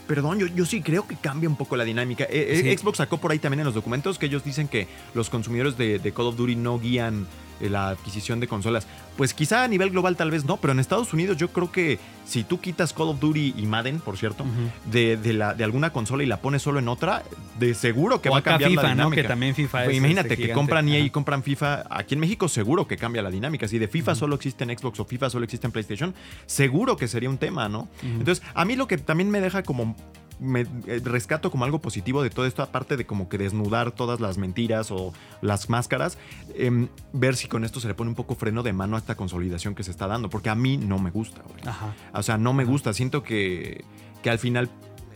perdón, 0.07 0.39
yo, 0.39 0.47
yo 0.49 0.67
sí 0.67 0.83
creo 0.83 1.07
que 1.07 1.17
cambia 1.17 1.49
un 1.49 1.57
poco 1.57 1.77
la 1.77 1.85
dinámica. 1.85 2.25
Eh, 2.25 2.49
eh, 2.51 2.61
Sí. 2.63 2.77
Xbox 2.77 2.99
sacó 2.99 3.19
por 3.19 3.33
ahí 3.33 3.39
también 3.39 3.61
en 3.61 3.67
los 3.67 3.75
documentos 3.75 4.19
que 4.19 4.27
ellos 4.27 4.45
dicen 4.45 4.69
que 4.69 4.89
los 5.15 5.31
consumidores 5.31 5.79
de, 5.79 5.99
de 5.99 6.13
Call 6.13 6.27
of 6.27 6.37
Duty 6.37 6.57
no 6.57 6.79
guían 6.79 7.27
la 7.70 7.88
adquisición 7.90 8.40
de 8.40 8.48
consolas. 8.48 8.87
Pues 9.16 9.35
quizá 9.35 9.64
a 9.64 9.68
nivel 9.68 9.90
global 9.90 10.16
tal 10.16 10.31
vez 10.31 10.44
no, 10.44 10.57
pero 10.57 10.72
en 10.72 10.79
Estados 10.81 11.12
Unidos 11.12 11.37
yo 11.37 11.48
creo 11.48 11.70
que 11.70 11.98
si 12.27 12.44
tú 12.44 12.61
quitas 12.61 12.92
Call 12.92 13.09
of 13.09 13.20
Duty 13.20 13.55
y 13.59 13.66
Madden, 13.66 14.01
por 14.01 14.16
cierto, 14.16 14.44
de, 14.90 15.16
de 15.16 15.33
la, 15.35 15.55
de 15.55 15.64
alguna 15.64 15.92
consola 15.92 16.22
y 16.22 16.27
la 16.27 16.38
pones 16.40 16.62
solo 16.62 16.79
en 16.79 16.88
otra, 16.88 17.22
de 17.59 17.75
seguro 17.75 18.22
que 18.22 18.29
O 18.31 18.33
va 18.33 18.38
a 18.38 18.42
cambiar 18.42 18.70
FIFA, 18.70 18.83
la 18.83 18.88
¿no? 18.88 18.94
dinámica. 18.94 19.22
Que 19.22 19.29
también 19.29 19.55
FIFA 19.55 19.85
es, 19.87 19.96
Imagínate 19.96 20.29
este, 20.29 20.37
que 20.37 20.42
gigante. 20.44 20.55
compran 20.61 20.88
EA 20.88 20.98
y 21.01 21.03
Ajá. 21.05 21.12
compran 21.12 21.42
FIFA. 21.42 21.85
Aquí 21.90 22.14
en 22.14 22.20
México 22.20 22.48
seguro 22.48 22.87
que 22.88 22.96
cambia 22.96 23.20
la 23.22 23.31
dinámica. 23.31 23.68
Si 23.68 23.79
de 23.79 23.88
FIFA 23.88 24.14
solo 24.14 24.35
existe 24.37 24.64
en 24.64 24.77
Xbox 24.79 24.98
o 25.01 25.05
FIFA 25.05 25.29
solo 25.31 25.44
existe 25.44 25.66
en 25.66 25.72
PlayStation, 25.72 26.14
seguro 26.46 26.96
que 26.96 27.07
sería 27.09 27.29
un 27.29 27.38
tema, 27.38 27.68
¿no? 27.68 27.88
Entonces, 28.03 28.42
a 28.55 28.64
mí 28.64 28.77
lo 28.77 28.87
que 28.87 28.96
también 28.98 29.31
me 29.31 29.40
deja 29.40 29.62
como 29.62 29.94
me 30.42 30.66
eh, 30.87 31.00
rescato 31.05 31.50
como 31.50 31.64
algo 31.64 31.81
positivo 31.81 32.22
de 32.22 32.31
todo 32.31 32.46
esto, 32.46 32.62
aparte 32.62 32.96
de 32.96 33.07
como 33.07 33.28
que 33.28 33.38
desnudar 33.38 33.92
todas 33.92 34.20
las 34.20 34.38
mentiras 34.38 34.90
o 34.90 35.12
las 35.40 35.70
máscaras, 35.70 36.18
em, 36.55 36.88
ver 37.12 37.37
si 37.37 37.48
con 37.48 37.64
esto 37.64 37.81
se 37.81 37.88
le 37.88 37.94
pone 37.94 38.11
un 38.11 38.16
poco 38.16 38.35
freno 38.35 38.62
de 38.62 38.72
mano 38.72 38.96
a 38.96 38.98
esta 38.98 39.14
consolidación 39.14 39.74
que 39.74 39.85
se 39.85 39.90
está 39.90 40.07
dando, 40.07 40.28
porque 40.28 40.50
a 40.50 40.55
mí 40.55 40.76
no 40.76 40.98
me 40.98 41.11
gusta, 41.11 41.42
güey. 41.42 41.66
Ajá. 41.66 41.94
O 42.12 42.22
sea, 42.22 42.37
no 42.38 42.52
me 42.52 42.64
gusta, 42.64 42.92
siento 42.92 43.22
que, 43.22 43.85
que 44.22 44.31
al 44.31 44.38
final 44.38 44.68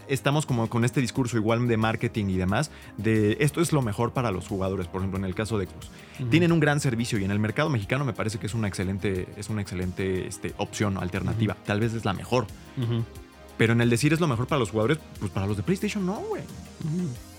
estamos 0.09 0.47
como 0.47 0.69
con 0.69 0.85
este 0.85 1.01
discurso 1.01 1.37
igual 1.37 1.67
de 1.69 1.77
marketing 1.77 2.27
y 2.27 2.37
demás, 2.37 2.71
de 2.97 3.37
esto 3.41 3.61
es 3.61 3.73
lo 3.73 3.83
mejor 3.83 4.13
para 4.13 4.31
los 4.31 4.47
jugadores, 4.47 4.87
por 4.87 5.01
ejemplo, 5.01 5.19
en 5.19 5.25
el 5.25 5.35
caso 5.35 5.59
de 5.59 5.67
Xbox. 5.67 5.91
Tienen 6.31 6.53
un 6.53 6.61
gran 6.61 6.81
servicio 6.81 7.19
y 7.19 7.25
en 7.25 7.31
el 7.31 7.39
mercado 7.39 7.69
mexicano 7.69 8.05
me 8.05 8.13
parece 8.13 8.39
que 8.39 8.47
es 8.47 8.55
una 8.55 8.69
excelente, 8.69 9.27
es 9.37 9.51
una 9.51 9.63
excelente 9.63 10.27
este, 10.27 10.55
opción, 10.57 10.97
alternativa. 10.97 11.57
Tal 11.65 11.81
vez 11.81 11.95
es 11.95 12.05
la 12.05 12.13
mejor. 12.13 12.47
Pero 13.59 13.73
en 13.73 13.81
el 13.81 13.89
decir 13.91 14.13
es 14.13 14.21
lo 14.21 14.27
mejor 14.27 14.47
para 14.47 14.59
los 14.59 14.71
jugadores, 14.71 14.99
pues 15.19 15.31
para 15.33 15.47
los 15.47 15.57
de 15.57 15.63
PlayStation 15.63 16.05
no, 16.05 16.17
güey. 16.29 16.43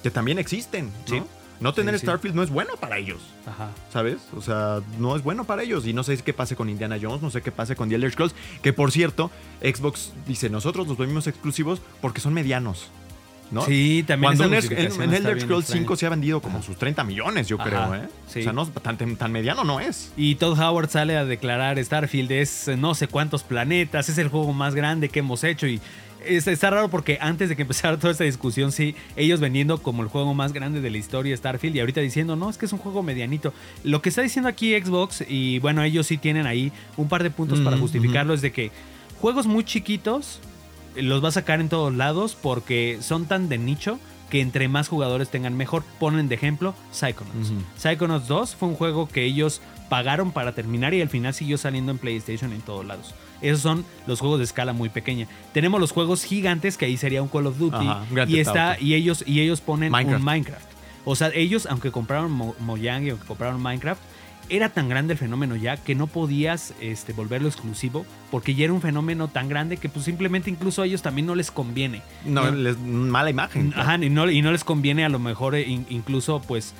Que 0.04 0.12
también 0.12 0.40
existen, 0.40 0.86
¿no? 1.10 1.16
Sí. 1.18 1.24
No 1.60 1.74
tener 1.74 1.96
Sí, 1.96 2.02
sí. 2.02 2.06
Starfield 2.06 2.36
no 2.36 2.44
es 2.44 2.52
bueno 2.52 2.74
para 2.80 2.98
ellos. 3.00 3.20
Ajá. 3.48 3.70
¿Sabes? 3.92 4.18
O 4.36 4.42
sea, 4.42 4.80
no 5.00 5.16
es 5.16 5.24
bueno 5.24 5.44
para 5.46 5.64
ellos. 5.64 5.88
Y 5.88 5.94
no 5.94 6.04
sé 6.04 6.16
qué 6.18 6.32
pase 6.34 6.56
con 6.56 6.70
Indiana 6.70 6.98
Jones, 7.02 7.22
no 7.24 7.32
sé 7.32 7.42
qué 7.42 7.52
pase 7.52 7.76
con 7.76 7.90
The 7.90 7.96
Elder 7.96 8.12
Scrolls. 8.12 8.36
Que 8.62 8.74
por 8.74 8.92
cierto, 8.92 9.32
Xbox 9.62 10.14
dice: 10.28 10.52
Nosotros 10.52 10.88
los 10.88 10.98
volvimos 10.98 11.26
exclusivos 11.26 11.82
porque 12.00 12.22
son 12.22 12.34
medianos. 12.36 12.90
¿no? 13.50 13.62
Sí, 13.64 14.04
también 14.06 14.36
Cuando 14.38 14.58
en, 14.58 14.64
en- 14.78 15.02
en 15.02 15.14
Elder 15.14 15.40
Scrolls 15.40 15.64
extraña. 15.64 15.84
5 15.84 15.96
se 15.96 16.06
ha 16.06 16.10
vendido 16.10 16.42
como 16.42 16.62
sus 16.62 16.76
30 16.78 17.06
millones, 17.06 17.48
yo 17.48 17.56
Ajá, 17.60 17.70
creo, 17.70 17.96
¿eh? 17.96 18.10
sí. 18.28 18.42
O 18.42 18.44
sea, 18.44 18.52
no, 18.52 18.68
tan, 18.68 18.98
tan 19.16 19.32
mediano 19.32 19.64
no 19.64 19.80
es. 19.80 20.12
Y 20.18 20.36
Todd 20.36 20.60
Howard 20.60 20.90
sale 20.90 21.16
a 21.16 21.24
declarar 21.24 21.82
Starfield 21.82 22.30
es 22.34 22.68
eh, 22.68 22.76
no 22.76 22.94
sé 22.94 23.08
cuántos 23.08 23.44
planetas, 23.44 24.10
es 24.10 24.18
el 24.18 24.28
juego 24.28 24.52
más 24.52 24.76
grande 24.76 25.08
que 25.08 25.20
hemos 25.20 25.46
hecho 25.46 25.66
y 25.66 25.80
es- 26.26 26.48
está 26.48 26.70
raro 26.70 26.90
porque 26.90 27.18
antes 27.22 27.50
de 27.50 27.56
que 27.56 27.62
empezara 27.64 27.98
toda 27.98 28.12
esta 28.12 28.24
discusión, 28.24 28.72
sí, 28.72 28.96
ellos 29.16 29.40
vendiendo 29.40 29.78
como 29.82 30.04
el 30.04 30.10
juego 30.10 30.34
más 30.34 30.54
grande 30.54 30.82
de 30.82 30.90
la 30.90 30.98
historia 30.98 31.36
Starfield 31.36 31.76
y 31.76 31.80
ahorita 31.80 32.02
diciendo, 32.02 32.36
no, 32.36 32.50
es 32.50 32.58
que 32.58 32.66
es 32.66 32.74
un 32.74 32.80
juego 32.80 33.04
medianito. 33.04 33.54
Lo 33.84 34.02
que 34.02 34.10
está 34.10 34.22
diciendo 34.22 34.50
aquí 34.50 34.74
Xbox, 34.80 35.24
y 35.28 35.60
bueno, 35.60 35.84
ellos 35.84 36.08
sí 36.08 36.18
tienen 36.18 36.46
ahí 36.48 36.72
un 36.98 37.08
par 37.10 37.24
de 37.24 37.30
puntos 37.32 37.60
para 37.62 37.78
Mm, 37.78 37.82
justificarlo, 37.82 38.34
es 38.34 38.42
de 38.42 38.52
que 38.52 38.72
juegos 39.20 39.48
muy 39.48 39.64
chiquitos 39.64 40.40
eh, 40.96 41.02
los 41.04 41.24
va 41.24 41.30
a 41.30 41.32
sacar 41.32 41.62
en 41.62 41.70
todos 41.70 41.94
lados 41.94 42.36
porque 42.42 42.98
son 43.02 43.26
tan 43.26 43.50
de 43.50 43.58
nicho 43.58 44.00
que 44.30 44.42
entre 44.42 44.68
más 44.68 44.90
jugadores 44.90 45.30
tengan 45.30 45.56
mejor. 45.56 45.84
Ponen 46.00 46.28
de 46.28 46.36
ejemplo 46.36 46.76
Psychonauts. 46.92 47.54
Psychonauts 47.78 48.28
2 48.28 48.56
fue 48.56 48.68
un 48.68 48.76
juego 48.76 49.08
que 49.08 49.24
ellos 49.24 49.62
pagaron 49.90 50.32
para 50.34 50.52
terminar 50.54 50.94
y 50.94 51.02
al 51.02 51.08
final 51.08 51.34
siguió 51.34 51.58
saliendo 51.58 51.92
en 51.94 51.98
PlayStation 51.98 52.52
en 52.52 52.60
todos 52.62 52.86
lados. 52.86 53.16
Esos 53.42 53.62
son 53.62 53.86
los 54.08 54.20
juegos 54.20 54.40
de 54.40 54.46
escala 54.46 54.74
muy 54.74 54.90
pequeña. 54.90 55.28
Tenemos 55.54 55.80
los 55.80 55.92
juegos 55.92 56.24
gigantes 56.24 56.78
que 56.78 56.86
ahí 56.86 56.98
sería 56.98 57.22
un 57.22 57.28
Call 57.30 57.48
of 57.48 57.58
Duty 57.58 57.76
Ajá, 57.88 58.06
y 58.28 58.40
está 58.40 58.78
y 58.80 58.94
ellos 58.96 59.24
y 59.28 59.42
ellos 59.42 59.62
ponen 59.62 59.92
Minecraft. 59.92 60.20
un 60.20 60.26
Minecraft. 60.26 60.66
O 61.06 61.16
sea, 61.16 61.30
ellos 61.34 61.68
aunque 61.70 61.92
compraron 61.92 62.32
Mo- 62.32 62.56
Mojang 62.60 63.06
y 63.06 63.10
aunque 63.12 63.26
compraron 63.26 63.62
Minecraft 63.62 64.02
era 64.50 64.70
tan 64.70 64.88
grande 64.88 65.12
el 65.14 65.20
fenómeno 65.20 65.58
ya 65.58 65.76
que 65.76 65.94
no 65.94 66.08
podías 66.08 66.74
este, 66.80 67.12
volverlo 67.12 67.50
exclusivo 67.50 68.06
porque 68.32 68.56
ya 68.56 68.64
era 68.64 68.72
un 68.74 68.80
fenómeno 68.82 69.28
tan 69.28 69.50
grande 69.50 69.76
que 69.76 69.90
pues 69.90 70.06
simplemente 70.06 70.50
incluso 70.50 70.82
a 70.82 70.86
ellos 70.86 71.02
también 71.02 71.26
no 71.28 71.36
les 71.36 71.52
conviene. 71.52 72.02
No, 72.26 72.46
No. 72.46 72.52
les- 72.56 72.78
mala 72.80 73.30
imagen. 73.30 73.74
Ajá, 73.76 73.98
y 74.02 74.10
no, 74.10 74.32
y 74.32 74.42
no 74.42 74.52
les 74.54 74.64
conviene 74.64 75.04
a 75.04 75.10
lo 75.10 75.20
mejor 75.20 75.54
eh, 75.56 75.68
in- 75.68 75.86
incluso 75.90 76.42
pues 76.42 76.74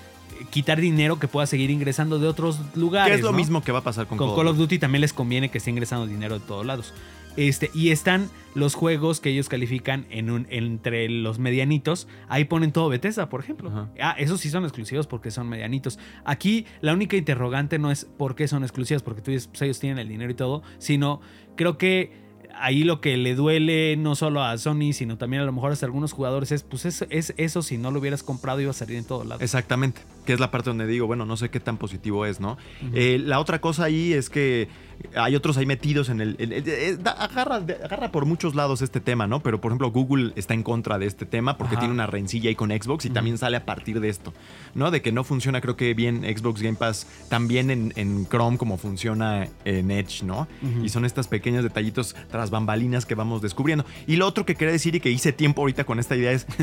quitar 0.50 0.80
dinero 0.80 1.20
que 1.20 1.28
pueda 1.28 1.48
seguir 1.48 1.70
ingresando 1.70 2.20
de 2.20 2.28
otros 2.28 2.60
lugares. 2.76 3.12
Que 3.12 3.16
es 3.16 3.22
lo 3.22 3.32
¿no? 3.32 3.38
mismo 3.38 3.64
que 3.64 3.72
va 3.72 3.80
a 3.80 3.84
pasar 3.84 4.08
con, 4.08 4.18
Con 4.18 4.36
Call 4.36 4.48
of 4.48 4.58
Duty 4.58 4.80
también 4.80 5.02
les 5.02 5.14
conviene 5.14 5.50
que 5.50 5.58
esté 5.58 5.70
ingresando 5.70 6.08
dinero 6.08 6.40
de 6.40 6.46
todos 6.46 6.66
lados. 6.66 6.94
Este, 7.38 7.70
y 7.74 7.92
están 7.92 8.32
los 8.56 8.74
juegos 8.74 9.20
que 9.20 9.30
ellos 9.30 9.48
califican 9.48 10.08
en 10.10 10.32
un, 10.32 10.48
entre 10.50 11.08
los 11.08 11.38
medianitos. 11.38 12.08
Ahí 12.28 12.46
ponen 12.46 12.72
todo 12.72 12.90
Bethesda, 12.90 13.30
por 13.30 13.42
ejemplo. 13.42 13.70
Ajá. 13.70 13.90
Ah, 14.02 14.16
esos 14.18 14.42
sí 14.42 14.50
son 14.50 14.64
exclusivos 14.64 15.06
porque 15.06 15.30
son 15.30 15.48
medianitos. 15.48 16.00
Aquí 16.26 16.66
la 16.82 16.94
única 16.94 17.16
interrogante 17.16 17.78
no 17.78 17.92
es 17.92 18.06
por 18.06 18.34
qué 18.36 18.48
son 18.48 18.64
exclusivos, 18.64 19.04
porque 19.04 19.22
tú 19.22 19.30
dices, 19.30 19.48
pues 19.48 19.62
ellos 19.62 19.80
tienen 19.80 20.00
el 20.00 20.08
dinero 20.08 20.32
y 20.32 20.34
todo, 20.34 20.64
sino 20.80 21.22
creo 21.56 21.78
que 21.78 22.27
ahí 22.60 22.84
lo 22.84 23.02
que 23.02 23.18
le 23.18 23.36
duele 23.36 23.96
no 23.98 24.16
solo 24.16 24.44
a 24.44 24.58
Sony, 24.58 24.94
sino 24.94 25.18
también 25.18 25.42
a 25.42 25.46
lo 25.46 25.52
mejor 25.52 25.72
hasta 25.72 25.86
algunos 25.86 26.12
jugadores 26.12 26.52
es, 26.52 26.64
pues 26.64 26.86
es, 26.86 27.06
es 27.10 27.34
eso, 27.38 27.62
si 27.62 27.78
no 27.78 27.92
lo 27.92 28.00
hubieras 28.00 28.24
comprado 28.24 28.62
iba 28.62 28.72
a 28.72 28.74
salir 28.74 28.98
en 28.98 29.06
todos 29.06 29.26
lados. 29.26 29.42
Exactamente, 29.42 30.02
que 30.26 30.34
es 30.34 30.40
la 30.40 30.52
parte 30.52 30.70
donde 30.70 30.88
digo, 30.88 31.08
bueno, 31.08 31.26
no 31.26 31.38
sé 31.38 31.50
qué 31.50 31.60
tan 31.60 31.78
positivo 31.78 32.26
es, 32.26 32.40
¿no? 32.40 32.58
Eh, 32.94 33.20
la 33.24 33.40
otra 33.40 33.62
cosa 33.62 33.86
ahí 33.86 34.14
es 34.14 34.30
que 34.30 34.68
hay 35.16 35.36
otros 35.36 35.58
ahí 35.58 35.66
metidos 35.66 36.10
en 36.10 36.22
el... 36.22 36.36
el- 36.40 36.54
el- 36.54 36.68
el- 36.68 37.04
da- 37.04 37.12
agarra, 37.12 37.56
agarra 37.58 38.12
por 38.12 38.26
muchos 38.26 38.56
lados 38.56 38.82
este 38.82 39.00
tema, 39.00 39.28
¿no? 39.28 39.42
Pero 39.42 39.62
por 39.62 39.72
ejemplo 39.72 39.92
Google 39.92 40.34
está 40.36 40.54
en 40.54 40.64
contra 40.64 40.98
de 41.00 41.06
este 41.06 41.26
tema 41.26 41.58
porque 41.58 41.76
Ajá. 41.76 41.82
tiene 41.82 41.94
una 41.94 42.08
rencilla 42.08 42.50
ahí 42.50 42.56
con 42.56 42.70
Xbox 42.72 43.06
y 43.06 43.10
también 43.10 43.38
sale 43.38 43.58
a 43.58 43.66
partir 43.66 44.00
de 44.00 44.10
esto, 44.10 44.34
¿no? 44.76 44.92
De 44.92 45.02
que 45.02 45.12
no 45.12 45.24
funciona 45.24 45.62
creo 45.62 45.76
que 45.76 45.94
bien 45.94 46.24
Xbox 46.24 46.62
Game 46.62 46.78
Pass 46.78 47.08
también 47.30 47.70
en, 47.70 47.94
en 47.96 48.28
Chrome 48.28 48.58
como 48.58 48.78
funciona 48.78 49.48
en 49.66 49.92
Edge, 49.92 50.24
¿no? 50.24 50.48
Y 50.84 50.90
son 50.90 51.06
estos 51.06 51.28
pequeños 51.28 51.64
detallitos 51.64 52.16
tras 52.30 52.50
bambalinas 52.50 53.06
que 53.06 53.16
vamos 53.16 53.42
descubriendo. 53.42 53.86
Y 54.08 54.16
lo 54.18 54.28
otro 54.28 54.46
que 54.46 54.56
quería 54.56 54.72
decir 54.72 54.96
y 54.96 55.00
que 55.00 55.10
hice 55.12 55.32
tiempo 55.32 55.62
ahorita 55.62 55.84
con 55.84 56.00
esta 56.00 56.16
idea 56.16 56.32
es... 56.32 56.46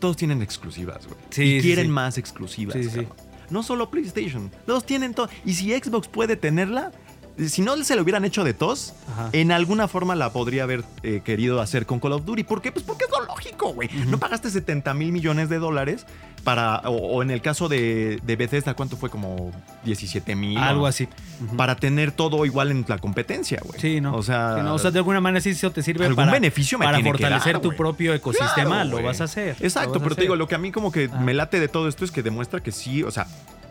Todos 0.00 0.16
tienen 0.16 0.40
exclusivas, 0.40 1.06
güey. 1.06 1.18
Sí, 1.28 1.56
y 1.56 1.60
quieren 1.60 1.86
sí. 1.86 1.92
más 1.92 2.16
exclusivas. 2.16 2.74
Sí. 2.74 3.06
No 3.50 3.62
solo 3.62 3.90
PlayStation. 3.90 4.50
Los 4.66 4.86
tienen 4.86 5.12
todos. 5.12 5.28
Y 5.44 5.52
si 5.52 5.72
Xbox 5.78 6.08
puede 6.08 6.36
tenerla, 6.36 6.90
si 7.48 7.62
no 7.62 7.76
se 7.84 7.96
lo 7.96 8.02
hubieran 8.02 8.24
hecho 8.24 8.44
de 8.44 8.54
tos, 8.54 8.92
Ajá. 9.12 9.30
en 9.32 9.52
alguna 9.52 9.88
forma 9.88 10.14
la 10.14 10.32
podría 10.32 10.64
haber 10.64 10.84
eh, 11.02 11.22
querido 11.24 11.60
hacer 11.60 11.86
con 11.86 12.00
Call 12.00 12.12
of 12.12 12.24
Duty. 12.24 12.44
¿Por 12.44 12.60
qué? 12.62 12.72
Pues 12.72 12.84
porque 12.84 13.04
es 13.04 13.10
lo 13.10 13.24
lógico, 13.26 13.72
güey. 13.72 13.88
No 14.06 14.18
pagaste 14.18 14.50
70 14.50 14.92
mil 14.94 15.12
millones 15.12 15.48
de 15.48 15.58
dólares 15.58 16.06
para, 16.44 16.78
o, 16.86 16.90
o 16.96 17.22
en 17.22 17.30
el 17.30 17.42
caso 17.42 17.68
de, 17.68 18.18
de 18.22 18.36
Bethesda, 18.36 18.74
¿cuánto 18.74 18.96
fue? 18.96 19.10
Como 19.10 19.50
17 19.84 20.34
mil. 20.36 20.58
Algo 20.58 20.86
así. 20.86 21.08
Para 21.56 21.76
tener 21.76 22.12
todo 22.12 22.44
igual 22.44 22.70
en 22.70 22.84
la 22.88 22.98
competencia, 22.98 23.60
güey. 23.64 23.80
Sí, 23.80 24.00
no. 24.00 24.14
O 24.14 24.22
sea, 24.22 24.56
Sí, 24.56 24.62
no, 24.62 24.74
o 24.74 24.78
sea, 24.78 24.90
de 24.90 24.98
alguna 24.98 25.20
manera 25.20 25.40
sí 25.40 25.50
eso 25.50 25.70
te 25.70 25.82
sirve 25.82 26.04
algún 26.06 26.16
para, 26.24 26.32
beneficio 26.32 26.78
me 26.78 26.84
para 26.84 26.98
tiene 26.98 27.10
que 27.12 27.18
fortalecer 27.18 27.54
dar, 27.54 27.62
tu 27.62 27.74
propio 27.74 28.14
ecosistema, 28.14 28.82
Claro, 28.82 28.90
lo 28.90 29.02
vas 29.02 29.20
a 29.20 29.24
hacer. 29.24 29.56
Exacto, 29.60 30.00
pero 30.00 30.14
te 30.14 30.22
digo, 30.22 30.36
lo 30.36 30.48
que 30.48 30.54
a 30.54 30.58
mí 30.58 30.72
como 30.72 30.90
que 30.92 31.08
me 31.08 31.34
late 31.34 31.60
de 31.60 31.68
todo 31.68 31.88
esto 31.88 32.04
es 32.04 32.10
que 32.10 32.22
demuestra 32.22 32.60
que 32.60 32.72
sí, 32.72 33.02
o 33.02 33.10
sea, 33.10 33.26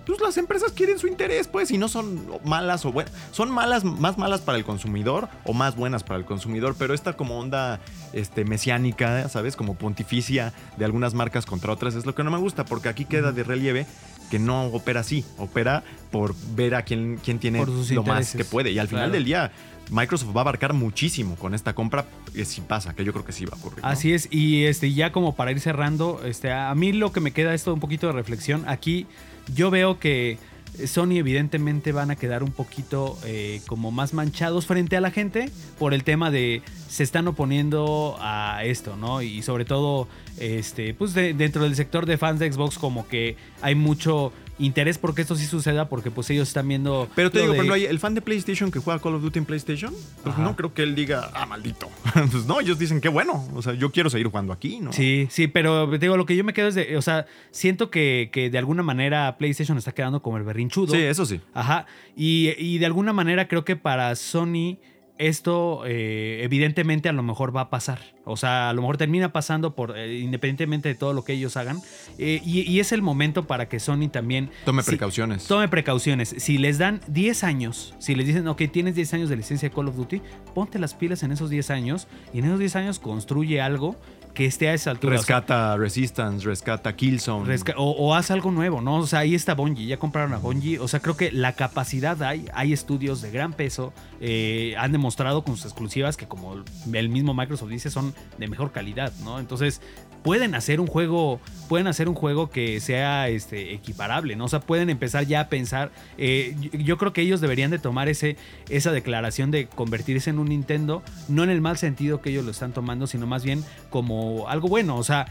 pues 0.06 0.22
las 0.22 0.38
empresas 0.38 0.72
quieren 0.72 0.98
su 1.00 1.08
interés, 1.08 1.48
pues, 1.48 1.72
y 1.72 1.78
no 1.78 1.88
son 1.88 2.28
malas 2.44 2.86
o 2.86 2.92
buenas. 2.92 3.14
Son 3.32 3.52
malas, 3.52 3.84
más 3.84 4.18
malas 4.18 4.42
para 4.42 4.58
el 4.58 4.64
consumidor 4.64 5.30
o 5.44 5.54
más 5.54 5.76
buenas 5.76 6.04
para 6.04 6.18
el 6.20 6.26
consumidor, 6.26 6.76
pero 6.78 6.94
esta 6.94 7.14
como 7.14 7.40
onda 7.40 7.80
este, 8.14 8.46
mesiánica, 8.46 9.30
¿sabes? 9.30 9.56
Como 9.56 9.76
pontificia 9.76 10.54
de 10.78 10.86
algunas 10.86 11.14
marcas 11.14 11.46
contra 11.46 11.72
otras 11.72 11.96
es 11.96 12.06
lo 12.06 12.16
que 12.16 12.24
no 12.24 12.32
me 12.32 12.38
gusta, 12.38 12.66
porque 12.66 12.90
aquí 12.90 13.06
queda 13.06 13.32
de 13.32 13.44
relieve 13.44 13.86
que 14.30 14.38
no 14.40 14.68
opera 14.68 15.00
así, 15.00 15.26
opera 15.38 15.84
por 16.12 16.36
ver 16.56 16.76
a 16.76 16.84
quién, 16.84 17.20
quién 17.24 17.40
tiene 17.40 17.66
lo 17.66 18.04
más 18.04 18.36
que 18.36 18.46
puede. 18.46 18.72
Y 18.72 18.78
al 18.78 18.88
final 18.88 19.06
Claro. 19.06 19.14
del 19.14 19.26
día, 19.26 19.52
Microsoft 19.90 20.36
va 20.36 20.42
a 20.42 20.42
abarcar 20.42 20.74
muchísimo 20.74 21.36
con 21.36 21.54
esta 21.54 21.74
compra, 21.74 22.06
que 22.34 22.46
si 22.46 22.62
pasa, 22.62 22.94
que 22.96 23.04
yo 23.04 23.12
creo 23.14 23.26
que 23.26 23.32
sí 23.32 23.46
va 23.46 23.56
a 23.56 23.60
ocurrir. 23.60 23.80
Así 23.84 24.14
es, 24.14 24.28
y 24.32 24.66
este, 24.66 24.94
ya 24.94 25.12
como 25.12 25.36
para 25.36 25.52
ir 25.52 25.60
cerrando, 25.60 26.22
este, 26.26 26.52
a 26.52 26.74
mí 26.76 26.92
lo 26.94 27.12
que 27.12 27.20
me 27.20 27.32
queda 27.32 27.54
es 27.54 27.64
todo 27.64 27.74
un 27.74 27.80
poquito 27.80 28.08
de 28.08 28.14
reflexión. 28.14 28.64
Aquí 28.68 29.08
yo 29.56 29.72
veo 29.72 30.00
que 30.00 30.38
Sony 30.86 31.14
evidentemente 31.18 31.92
van 31.92 32.12
a 32.12 32.16
quedar 32.16 32.44
un 32.44 32.52
poquito 32.52 33.18
eh, 33.26 33.60
como 33.66 33.90
más 33.90 34.14
manchados 34.14 34.68
frente 34.68 34.96
a 34.96 35.02
la 35.02 35.10
gente 35.10 35.50
por 35.80 35.96
el 35.96 36.04
tema 36.04 36.30
de 36.30 36.62
se 36.88 37.02
están 37.02 37.28
oponiendo 37.28 38.16
a 38.20 38.62
esto, 38.64 38.96
¿no? 38.96 39.24
Y 39.24 39.42
sobre 39.42 39.66
todo, 39.66 40.08
este, 40.38 40.94
pues 40.94 41.16
de- 41.16 41.34
dentro 41.34 41.64
del 41.64 41.76
sector 41.76 42.06
de 42.06 42.20
fans 42.20 42.40
de 42.40 42.52
Xbox 42.54 42.78
como 42.78 43.08
que 43.08 43.36
hay 43.64 43.74
mucho 43.74 44.32
interés 44.60 44.98
porque 44.98 45.22
esto 45.22 45.36
sí 45.36 45.46
suceda, 45.46 45.90
porque 45.90 46.12
pues 46.12 46.30
ellos 46.30 46.48
están 46.48 46.68
viendo. 46.68 47.08
Pero 47.16 47.32
te 47.32 47.40
digo, 47.40 47.54
de- 47.54 47.58
por 47.58 47.66
ejemplo, 47.66 47.76
hay 47.76 47.86
el 47.86 47.98
fan 48.00 48.14
de 48.14 48.22
PlayStation 48.22 48.70
que 48.72 48.80
juega 48.80 49.00
Call 49.02 49.16
of 49.16 49.22
Duty 49.24 49.40
en 49.40 49.46
PlayStation, 49.46 49.94
pues 50.24 50.34
Ajá. 50.36 50.44
no 50.44 50.56
creo 50.56 50.74
que 50.74 50.84
él 50.84 50.96
diga, 50.96 51.32
ah, 51.34 51.46
maldito. 51.46 51.90
pues 52.32 52.46
no, 52.46 52.60
ellos 52.60 52.78
dicen, 52.78 53.02
qué 53.02 53.10
bueno. 53.10 53.48
O 53.56 53.62
sea, 53.62 53.74
yo 53.74 53.92
quiero 53.92 54.10
seguir 54.10 54.28
jugando 54.28 54.54
aquí, 54.54 54.80
¿no? 54.80 54.92
Sí, 54.94 55.28
sí, 55.32 55.48
pero 55.48 55.90
te 55.90 55.98
digo, 55.98 56.18
lo 56.18 56.26
que 56.26 56.36
yo 56.36 56.44
me 56.44 56.54
quedo 56.54 56.68
es 56.68 56.76
de, 56.76 56.98
o 56.98 57.02
sea, 57.02 57.26
siento 57.52 57.90
que, 57.90 58.30
que 58.32 58.50
de 58.50 58.58
alguna 58.58 58.84
manera 58.84 59.38
PlayStation 59.38 59.78
está 59.78 59.92
quedando 59.94 60.22
como 60.22 60.38
el 60.38 60.44
berrinchudo. 60.44 60.94
Sí, 60.94 61.02
eso 61.02 61.26
sí. 61.26 61.42
Ajá. 61.54 61.86
Y, 62.16 62.50
y 62.58 62.78
de 62.80 62.86
alguna 62.86 63.14
manera 63.14 63.48
creo 63.48 63.64
que 63.66 63.76
para 63.76 64.14
Sony 64.16 64.78
esto 65.20 65.84
eh, 65.86 66.40
evidentemente 66.44 67.10
a 67.10 67.12
lo 67.14 67.22
mejor 67.22 67.56
va 67.56 67.62
a 67.62 67.70
pasar. 67.70 68.00
O 68.26 68.38
sea, 68.38 68.70
a 68.70 68.74
lo 68.74 68.82
mejor 68.82 68.98
termina 68.98 69.32
pasando 69.34 69.76
por 69.76 69.98
eh, 69.98 70.20
independientemente 70.20 70.88
de 70.90 70.96
todo 70.96 71.14
lo 71.14 71.24
que 71.24 71.34
ellos 71.34 71.58
hagan. 71.58 71.82
Eh, 72.18 72.42
y, 72.46 72.62
y 72.62 72.80
es 72.80 72.92
el 72.92 73.02
momento 73.02 73.46
para 73.46 73.68
que 73.68 73.80
Sony 73.80 74.08
también 74.12 74.50
Tome 74.66 74.82
si- 74.82 74.92
precauciones. 74.92 75.46
Tome 75.46 75.68
precauciones. 75.68 76.34
Si 76.38 76.58
les 76.58 76.78
dan 76.78 77.02
10 77.08 77.44
años, 77.44 77.94
si 78.00 78.16
les 78.16 78.26
dicen, 78.28 78.48
ok, 78.48 78.62
tienes 78.72 78.96
10 78.96 79.14
años 79.16 79.30
de 79.30 79.36
licencia 79.36 79.70
de 79.70 79.76
Call 79.76 79.88
of 79.90 79.96
Duty, 79.96 80.22
ponte 80.56 80.80
las 80.80 80.94
pilas 80.94 81.22
en 81.24 81.32
esos 81.32 81.50
10 81.50 81.70
años 81.72 82.08
y 82.34 82.40
en 82.40 82.46
esos 82.46 82.60
10 82.60 82.76
años 82.78 83.00
construye 83.00 83.62
algo 83.62 83.96
que 84.34 84.46
esté 84.46 84.70
a 84.70 84.74
esa 84.74 84.92
altura. 84.92 85.16
O 85.16 85.22
sea, 85.22 85.38
rescata 85.38 85.76
Resistance, 85.78 86.46
rescata 86.46 86.96
Killzone. 86.96 87.46
Resca- 87.46 87.74
o, 87.78 87.92
o 87.92 88.16
haz 88.16 88.32
algo 88.32 88.52
nuevo, 88.52 88.82
¿no? 88.82 88.98
O 88.98 89.08
sea, 89.08 89.20
ahí 89.20 89.36
está 89.36 89.54
Bungie, 89.56 89.86
ya 89.86 89.98
compraron 89.98 90.34
a 90.34 90.38
Bungie. 90.38 90.80
O 90.80 90.88
sea, 90.88 91.00
creo 91.02 91.18
que 91.18 91.32
la 91.32 91.54
capacidad 91.54 92.22
hay, 92.24 92.46
hay 92.54 92.72
estudios 92.72 93.22
de 93.22 93.32
gran 93.32 93.54
peso, 93.54 93.92
eh, 94.22 94.76
han 94.78 94.92
demostrado 94.92 95.44
con 95.44 95.56
sus 95.56 95.66
exclusivas 95.66 96.16
que 96.16 96.28
como 96.28 96.64
el 96.94 97.10
mismo 97.10 97.34
Microsoft 97.34 97.70
dice, 97.70 97.90
son 97.90 98.14
de 98.38 98.48
mejor 98.48 98.72
calidad, 98.72 99.12
¿no? 99.24 99.40
Entonces, 99.40 99.82
pueden 100.24 100.54
hacer 100.54 100.82
un 100.82 100.88
juego, 100.88 101.40
pueden 101.70 101.88
hacer 101.88 102.10
un 102.10 102.16
juego 102.16 102.50
que 102.50 102.82
sea 102.82 103.30
este, 103.30 103.74
equiparable, 103.74 104.36
¿no? 104.36 104.46
O 104.46 104.50
sea, 104.50 104.60
pueden 104.60 104.90
empezar 104.90 105.26
ya 105.26 105.40
a 105.42 105.48
pensar, 105.48 105.92
eh, 106.18 106.56
yo, 106.60 106.72
yo 106.78 106.98
creo 106.98 107.14
que 107.14 107.22
ellos 107.22 107.40
deberían 107.40 107.72
de 107.72 107.80
tomar 107.80 108.10
ese, 108.10 108.36
esa 108.68 108.92
declaración 108.92 109.50
de 109.50 109.68
convertirse 109.68 110.30
en 110.30 110.40
un 110.40 110.50
Nintendo, 110.50 111.04
no 111.30 111.44
en 111.46 111.50
el 111.50 111.62
mal 111.62 111.78
sentido 111.78 112.22
que 112.22 112.32
ellos 112.32 112.44
lo 112.44 112.52
están 112.52 112.74
tomando, 112.74 113.08
sino 113.08 113.28
más 113.28 113.44
bien 113.46 113.64
como 113.90 114.19
algo 114.48 114.68
bueno, 114.68 114.96
o 114.96 115.04
sea, 115.04 115.28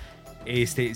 este, 0.47 0.93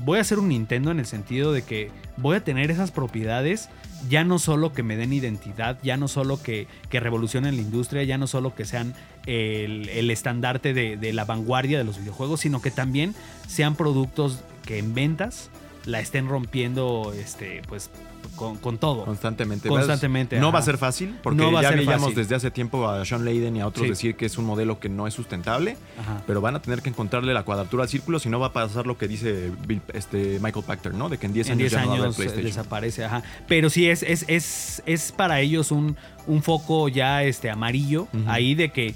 voy 0.00 0.18
a 0.18 0.20
hacer 0.22 0.38
un 0.38 0.48
Nintendo 0.48 0.90
en 0.90 0.98
el 0.98 1.06
sentido 1.06 1.52
de 1.52 1.62
que 1.62 1.90
voy 2.16 2.36
a 2.36 2.44
tener 2.44 2.70
esas 2.70 2.90
propiedades, 2.90 3.68
ya 4.08 4.24
no 4.24 4.38
solo 4.38 4.72
que 4.72 4.82
me 4.82 4.96
den 4.96 5.12
identidad, 5.12 5.78
ya 5.82 5.96
no 5.96 6.08
solo 6.08 6.42
que, 6.42 6.66
que 6.90 7.00
revolucionen 7.00 7.56
la 7.56 7.62
industria, 7.62 8.02
ya 8.04 8.18
no 8.18 8.26
solo 8.26 8.54
que 8.54 8.64
sean 8.64 8.94
el, 9.26 9.88
el 9.88 10.10
estandarte 10.10 10.74
de, 10.74 10.96
de 10.96 11.12
la 11.12 11.24
vanguardia 11.24 11.78
de 11.78 11.84
los 11.84 11.98
videojuegos, 11.98 12.40
sino 12.40 12.60
que 12.60 12.70
también 12.70 13.14
sean 13.46 13.74
productos 13.74 14.40
que 14.64 14.78
en 14.78 14.94
ventas 14.94 15.50
la 15.86 16.00
estén 16.00 16.28
rompiendo 16.28 17.14
este, 17.16 17.62
pues, 17.68 17.90
con, 18.34 18.56
con 18.58 18.78
todo. 18.78 19.04
Constantemente. 19.04 19.68
Constantemente, 19.68 20.36
No 20.38 20.48
ajá. 20.48 20.54
va 20.54 20.58
a 20.58 20.62
ser 20.62 20.78
fácil, 20.78 21.16
porque 21.22 21.42
No 21.42 21.52
va 21.52 21.62
ya 21.62 21.70
veíamos 21.70 22.14
desde 22.14 22.34
hace 22.34 22.50
tiempo 22.50 22.88
a 22.88 23.04
Sean 23.04 23.24
Layden 23.24 23.56
y 23.56 23.60
a 23.60 23.66
otros 23.66 23.84
Sí. 23.84 23.90
decir 23.90 24.16
que 24.16 24.26
es 24.26 24.36
un 24.38 24.44
modelo 24.44 24.78
que 24.80 24.88
no 24.88 25.06
es 25.06 25.14
sustentable, 25.14 25.76
Ajá. 26.00 26.22
pero 26.26 26.40
van 26.40 26.56
a 26.56 26.62
tener 26.62 26.82
que 26.82 26.88
encontrarle 26.88 27.32
la 27.34 27.42
cuadratura 27.44 27.84
al 27.84 27.88
círculo, 27.88 28.18
si 28.18 28.28
no 28.28 28.40
va 28.40 28.48
a 28.48 28.52
pasar 28.52 28.86
lo 28.86 28.98
que 28.98 29.06
dice 29.08 29.50
Bill- 29.66 29.82
este 29.94 30.38
Michael 30.40 30.64
Pachter, 30.66 30.94
¿no? 30.94 31.08
De 31.08 31.18
que 31.18 31.26
en 31.26 31.32
10 31.32 31.46
en 31.48 31.52
años 31.52 31.70
10 31.70 31.72
ya 31.72 31.78
no 31.84 31.90
a 31.90 31.94
haber 31.94 32.04
años 32.04 32.14
eh, 32.14 32.16
PlayStation. 32.18 32.44
desaparece, 32.46 33.04
ajá. 33.04 33.22
Pero 33.48 33.70
sí 33.70 33.88
es, 33.88 34.02
es, 34.02 34.24
es, 34.28 34.82
es 34.86 35.12
para 35.12 35.40
ellos 35.40 35.70
un, 35.70 35.96
un 36.26 36.42
foco 36.42 36.88
ya 36.88 37.22
este 37.22 37.50
amarillo 37.50 38.08
ahí 38.26 38.54
de 38.54 38.70
que 38.72 38.94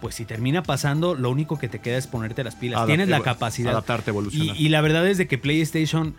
pues 0.00 0.16
si 0.16 0.24
termina 0.24 0.64
pasando, 0.64 1.14
lo 1.14 1.30
único 1.30 1.60
que 1.60 1.68
te 1.68 1.78
queda 1.78 1.96
es 1.96 2.08
ponerte 2.08 2.42
las 2.42 2.56
pilas. 2.56 2.80
Adap- 2.80 2.86
Tienes 2.86 3.08
la 3.08 3.20
capacidad. 3.20 3.70
Adaptarte, 3.70 4.10
Y, 4.10 4.10
evolucionar. 4.10 4.56
y 4.56 4.68
la 4.68 4.80
verdad 4.80 5.06
es 5.06 5.16
de 5.16 5.28
que 5.28 5.38
PlayStation, 5.38 6.16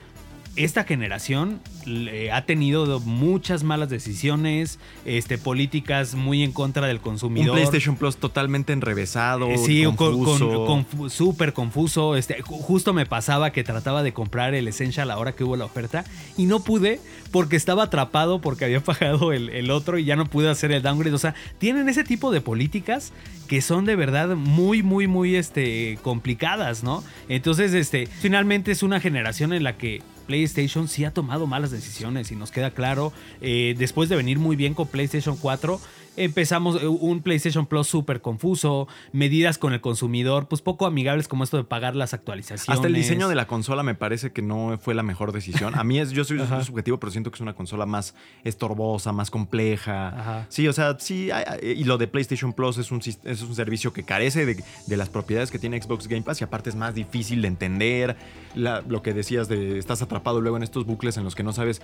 esta 0.56 0.84
generación 0.84 1.60
ha 2.32 2.46
tenido 2.46 3.00
muchas 3.02 3.64
malas 3.64 3.90
decisiones, 3.90 4.80
este, 5.04 5.38
políticas 5.38 6.16
muy 6.16 6.44
en 6.44 6.52
contra 6.52 6.88
del 6.88 6.98
un 6.98 7.04
consumidor. 7.04 7.56
PlayStation 7.56 7.96
Plus 7.96 8.18
totalmente 8.18 8.72
enrevesado, 8.72 9.48
Eh, 9.50 9.58
Sí, 9.58 9.84
con- 9.84 9.96
con- 9.96 10.14
confuso. 10.24 10.68
confu- 10.68 11.10
súper 11.10 11.54
confuso. 11.54 12.16
Este, 12.16 12.42
ju- 12.44 12.62
justo 12.62 12.94
me 12.94 13.06
pasaba 13.06 13.52
que 13.52 13.64
trataba 13.64 14.04
de 14.04 14.14
comprar 14.14 14.54
el 14.54 14.68
Essential 14.68 15.10
ahora 15.12 15.34
que 15.34 15.44
hubo 15.44 15.56
la 15.56 15.66
oferta 15.66 16.06
y 16.38 16.46
no 16.46 16.60
pude 16.64 17.00
porque 17.32 17.56
estaba 17.56 17.84
atrapado 17.84 18.40
porque 18.40 18.66
había 18.66 18.80
pagado 18.84 19.34
el, 19.34 19.50
el 19.50 19.72
otro 19.72 19.98
y 19.98 20.06
ya 20.06 20.16
no 20.16 20.28
pude 20.28 20.50
hacer 20.50 20.72
el 20.72 20.82
downgrade. 20.84 21.16
O 21.16 21.20
sea, 21.20 21.34
tienen 21.58 21.90
ese 21.90 22.04
tipo 22.04 22.32
de 22.32 22.42
políticas 22.42 23.12
que 23.48 23.62
son 23.62 23.86
de 23.86 23.96
verdad 23.96 24.36
muy, 24.36 24.84
muy, 24.84 25.08
muy 25.08 25.36
este, 25.36 25.98
complicadas, 26.02 26.84
¿no? 26.84 27.04
Entonces, 27.28 27.74
este, 27.74 28.06
finalmente 28.08 28.72
es 28.72 28.84
una 28.84 29.00
generación 29.02 29.52
en 29.52 29.64
la 29.64 29.78
que 29.78 30.02
PlayStation 30.24 30.88
sí 30.88 31.06
ha 31.06 31.12
tomado 31.12 31.48
malas 31.48 31.72
decisiones 31.72 32.32
y 32.32 32.36
nos 32.36 32.52
queda 32.52 32.72
claro. 32.72 33.14
Eh, 33.42 33.76
después 33.78 34.10
de 34.10 34.16
venir 34.16 34.40
muy 34.40 34.56
bien 34.56 34.74
con 34.74 34.88
PlayStation 34.88 35.38
4, 35.38 35.80
empezamos 36.18 36.82
eh, 36.82 36.88
un 36.88 37.22
PlayStation 37.22 37.66
Plus 37.66 37.88
súper 37.88 38.22
confuso, 38.22 38.88
medidas 39.12 39.58
con 39.58 39.74
el 39.74 39.82
consumidor, 39.82 40.48
pues 40.48 40.62
poco 40.62 40.86
amigables 40.86 41.28
como 41.28 41.44
esto 41.44 41.58
de 41.58 41.64
pagar 41.64 41.96
las 41.96 42.14
actualizaciones. 42.14 42.70
Hasta 42.78 42.88
el 42.88 42.94
diseño 42.94 43.28
de 43.30 43.36
la 43.36 43.48
consola 43.48 43.84
me 43.84 43.96
parece 43.96 44.32
que 44.32 44.42
no 44.42 44.78
fue 44.82 44.94
la 44.94 45.04
mejor 45.04 45.32
decisión. 45.32 45.78
A 45.78 45.84
mí 45.84 46.00
es, 46.00 46.12
yo 46.12 46.24
soy 46.24 46.40
subjetivo, 46.64 47.00
pero 47.00 47.12
siento 47.12 47.32
que 47.32 47.36
es 47.36 47.42
una 47.42 47.54
consola 47.54 47.86
más 47.86 48.16
estorbosa, 48.44 49.12
más 49.12 49.32
compleja. 49.32 50.08
Ajá. 50.10 50.46
Sí, 50.50 50.68
o 50.68 50.74
sea, 50.74 50.98
sí. 51.00 51.30
Y 51.62 51.84
lo 51.86 51.98
de 51.98 52.08
PlayStation 52.08 52.54
Plus 52.54 52.78
es 52.78 52.92
un, 52.92 53.00
es 53.24 53.42
un 53.42 53.56
servicio 53.56 53.94
que 53.94 54.04
carece 54.04 54.46
de, 54.46 54.64
de 54.88 54.98
las 54.98 55.10
propiedades 55.10 55.52
que 55.52 55.60
tiene 55.60 55.82
Xbox 55.82 56.08
Game 56.08 56.24
Pass 56.24 56.42
y 56.42 56.44
aparte 56.44 56.70
es 56.70 56.76
más 56.76 56.94
difícil 56.96 57.42
de 57.42 57.48
entender. 57.48 58.16
La- 58.56 58.82
lo 58.88 59.02
que 59.02 59.14
decías 59.14 59.48
de 59.48 59.78
estás 59.80 60.02
atrapado 60.02 60.40
luego 60.42 60.58
en 60.58 60.64
estos 60.64 60.86
bucles 60.86 61.18
en 61.18 61.24
los 61.24 61.34
que 61.36 61.44
no 61.44 61.54
sabes 61.54 61.82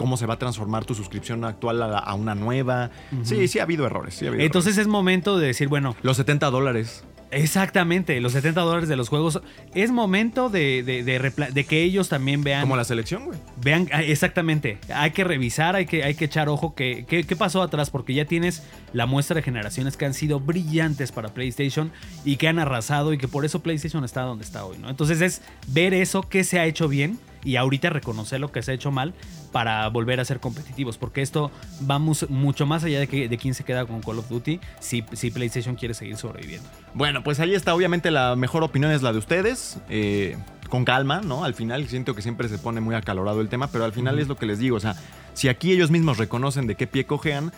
cómo 0.00 0.16
se 0.16 0.24
va 0.24 0.32
a 0.34 0.38
transformar 0.38 0.86
tu 0.86 0.94
suscripción 0.94 1.44
actual 1.44 1.82
a, 1.82 1.86
la- 1.86 1.98
a 1.98 2.14
una 2.14 2.34
nueva. 2.34 2.90
Sí, 3.22 3.46
sí 3.48 3.58
ha 3.58 3.64
habido 3.64 3.84
errores. 3.84 4.14
sí 4.14 4.24
ha 4.24 4.28
habido 4.28 4.42
Entonces 4.46 4.78
es 4.78 4.86
momento 4.86 5.38
de 5.38 5.48
decir, 5.48 5.68
bueno, 5.68 5.94
los 6.00 6.16
70 6.16 6.48
dólares. 6.50 7.04
exactamente, 7.32 8.18
los 8.20 8.32
70 8.32 8.62
dólares 8.62 8.88
de 8.88 8.96
los 8.96 9.10
juegos, 9.10 9.42
es 9.74 9.90
momento 9.92 10.48
de, 10.48 10.82
de- 10.82 11.04
de 11.04 11.20
repla- 11.20 11.50
de 11.52 11.64
que 11.64 11.82
ellos 11.82 12.08
también 12.08 12.42
vean 12.42 12.62
Como 12.62 12.76
la 12.76 12.84
selección, 12.84 13.26
güey. 13.26 13.38
Vean, 13.62 13.88
ah, 13.92 14.02
exactamente. 14.02 14.78
Hay 14.94 15.10
que 15.10 15.22
revisar, 15.22 15.76
hay 15.76 15.84
que, 15.84 16.02
hay 16.02 16.14
que 16.14 16.24
echar 16.24 16.48
ojo 16.48 16.74
que, 16.74 17.04
que- 17.06 17.24
qué 17.24 17.36
pasó 17.36 17.60
atrás, 17.60 17.90
porque 17.90 18.14
ya 18.14 18.24
tienes 18.24 18.62
la 18.94 19.04
muestra 19.04 19.34
de 19.36 19.42
generaciones 19.42 19.98
que 19.98 20.06
han 20.06 20.14
sido 20.14 20.40
brillantes 20.40 21.12
para 21.12 21.28
PlayStation 21.34 21.92
y 22.24 22.36
que 22.36 22.48
han 22.48 22.58
arrasado 22.58 23.12
y 23.12 23.18
que 23.18 23.28
por 23.28 23.44
eso 23.44 23.60
PlayStation 23.62 24.02
está 24.04 24.22
donde 24.22 24.44
está 24.44 24.64
hoy, 24.64 24.78
¿no? 24.78 24.88
Entonces 24.88 25.20
es 25.20 25.42
ver 25.68 25.92
eso, 25.92 26.22
qué 26.22 26.42
se 26.42 26.58
ha 26.58 26.64
hecho 26.64 26.88
bien 26.88 27.18
y 27.44 27.56
ahorita 27.56 27.90
reconocer 27.90 28.40
lo 28.40 28.52
que 28.52 28.62
se 28.62 28.72
ha 28.72 28.74
hecho 28.74 28.90
mal 28.90 29.14
para 29.52 29.88
volver 29.88 30.20
a 30.20 30.24
ser 30.24 30.40
competitivos, 30.40 30.98
porque 30.98 31.22
esto 31.22 31.50
va 31.90 31.98
mus- 31.98 32.28
mucho 32.28 32.66
más 32.66 32.84
allá 32.84 33.00
de, 33.00 33.06
que, 33.08 33.28
de 33.28 33.38
quién 33.38 33.54
se 33.54 33.64
queda 33.64 33.84
con 33.86 34.00
Call 34.00 34.18
of 34.18 34.28
Duty 34.28 34.60
si, 34.80 35.04
si 35.12 35.30
PlayStation 35.30 35.74
quiere 35.76 35.94
seguir 35.94 36.16
sobreviviendo. 36.16 36.68
Bueno, 36.94 37.22
pues 37.24 37.40
ahí 37.40 37.54
está. 37.54 37.74
Obviamente 37.74 38.10
la 38.10 38.36
mejor 38.36 38.62
opinión 38.62 38.92
es 38.92 39.02
la 39.02 39.12
de 39.12 39.18
ustedes. 39.18 39.78
eh, 39.88 40.36
con 40.68 40.84
calma, 40.84 41.20
¿no? 41.20 41.42
Al 41.42 41.54
final 41.54 41.88
siento 41.88 42.14
que 42.14 42.22
siempre 42.22 42.48
se 42.48 42.56
pone 42.56 42.80
muy 42.80 42.94
acalorado 42.94 43.40
el 43.40 43.48
tema, 43.48 43.66
pero 43.72 43.84
al 43.84 43.92
final 43.92 44.20
es 44.20 44.28
lo 44.28 44.36
que 44.36 44.46
les 44.46 44.60
digo. 44.60 44.76
O 44.76 44.80
sea, 44.80 44.94
si 45.34 45.48
aquí 45.48 45.72
ellos 45.72 45.90
mismos 45.90 46.16
reconocen 46.16 46.68
de 46.68 46.76
qué 46.76 46.86
pie 46.86 47.06
cojean, 47.06 47.52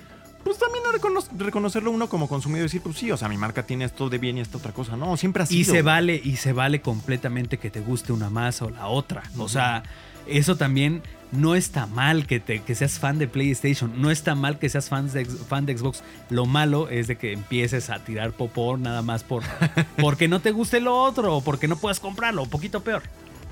pues 0.45 0.59
también 0.59 0.85
recono- 0.93 1.27
reconocerlo 1.39 1.91
uno 1.91 2.09
como 2.09 2.29
consumidor 2.29 2.61
y 2.61 2.63
decir, 2.65 2.83
pues 2.83 2.97
sí, 2.97 3.11
o 3.11 3.17
sea, 3.17 3.29
mi 3.29 3.37
marca 3.37 3.63
tiene 3.65 3.85
esto 3.85 4.09
de 4.09 4.19
bien 4.19 4.39
y 4.39 4.41
esta 4.41 4.59
otra 4.59 4.73
cosa. 4.73 4.97
No, 4.97 5.17
siempre 5.17 5.43
así. 5.43 5.61
Y 5.61 5.65
se 5.65 5.83
vale, 5.83 6.21
y 6.23 6.37
se 6.37 6.53
vale 6.53 6.81
completamente 6.81 7.59
que 7.59 7.71
te 7.71 7.81
guste 7.81 8.13
una 8.13 8.31
más 8.31 8.63
o 8.63 8.71
la 8.71 8.87
otra. 8.89 9.23
O 9.39 9.49
sea, 9.49 9.83
eso 10.27 10.57
también 10.57 11.03
no 11.33 11.55
está 11.55 11.87
mal 11.87 12.27
que, 12.27 12.41
te, 12.41 12.61
que 12.63 12.75
seas 12.75 12.99
fan 12.99 13.19
de 13.19 13.27
PlayStation. 13.29 14.01
No 14.03 14.11
está 14.11 14.35
mal 14.35 14.59
que 14.59 14.69
seas 14.69 14.89
fan 14.89 15.11
de, 15.11 15.25
fan 15.25 15.65
de 15.67 15.77
Xbox. 15.79 16.03
Lo 16.29 16.45
malo 16.47 16.89
es 16.91 17.07
de 17.07 17.17
que 17.17 17.33
empieces 17.33 17.89
a 17.91 18.01
tirar 18.01 18.33
popor 18.33 18.79
nada 18.79 19.03
más 19.03 19.25
por 19.25 19.43
porque 20.01 20.29
no 20.29 20.41
te 20.41 20.51
guste 20.51 20.81
lo 20.81 20.97
otro 20.97 21.37
o 21.37 21.41
porque 21.43 21.69
no 21.69 21.77
puedas 21.77 22.01
comprarlo. 22.01 22.43
Un 22.43 22.51
poquito 22.51 22.83
peor. 22.83 23.03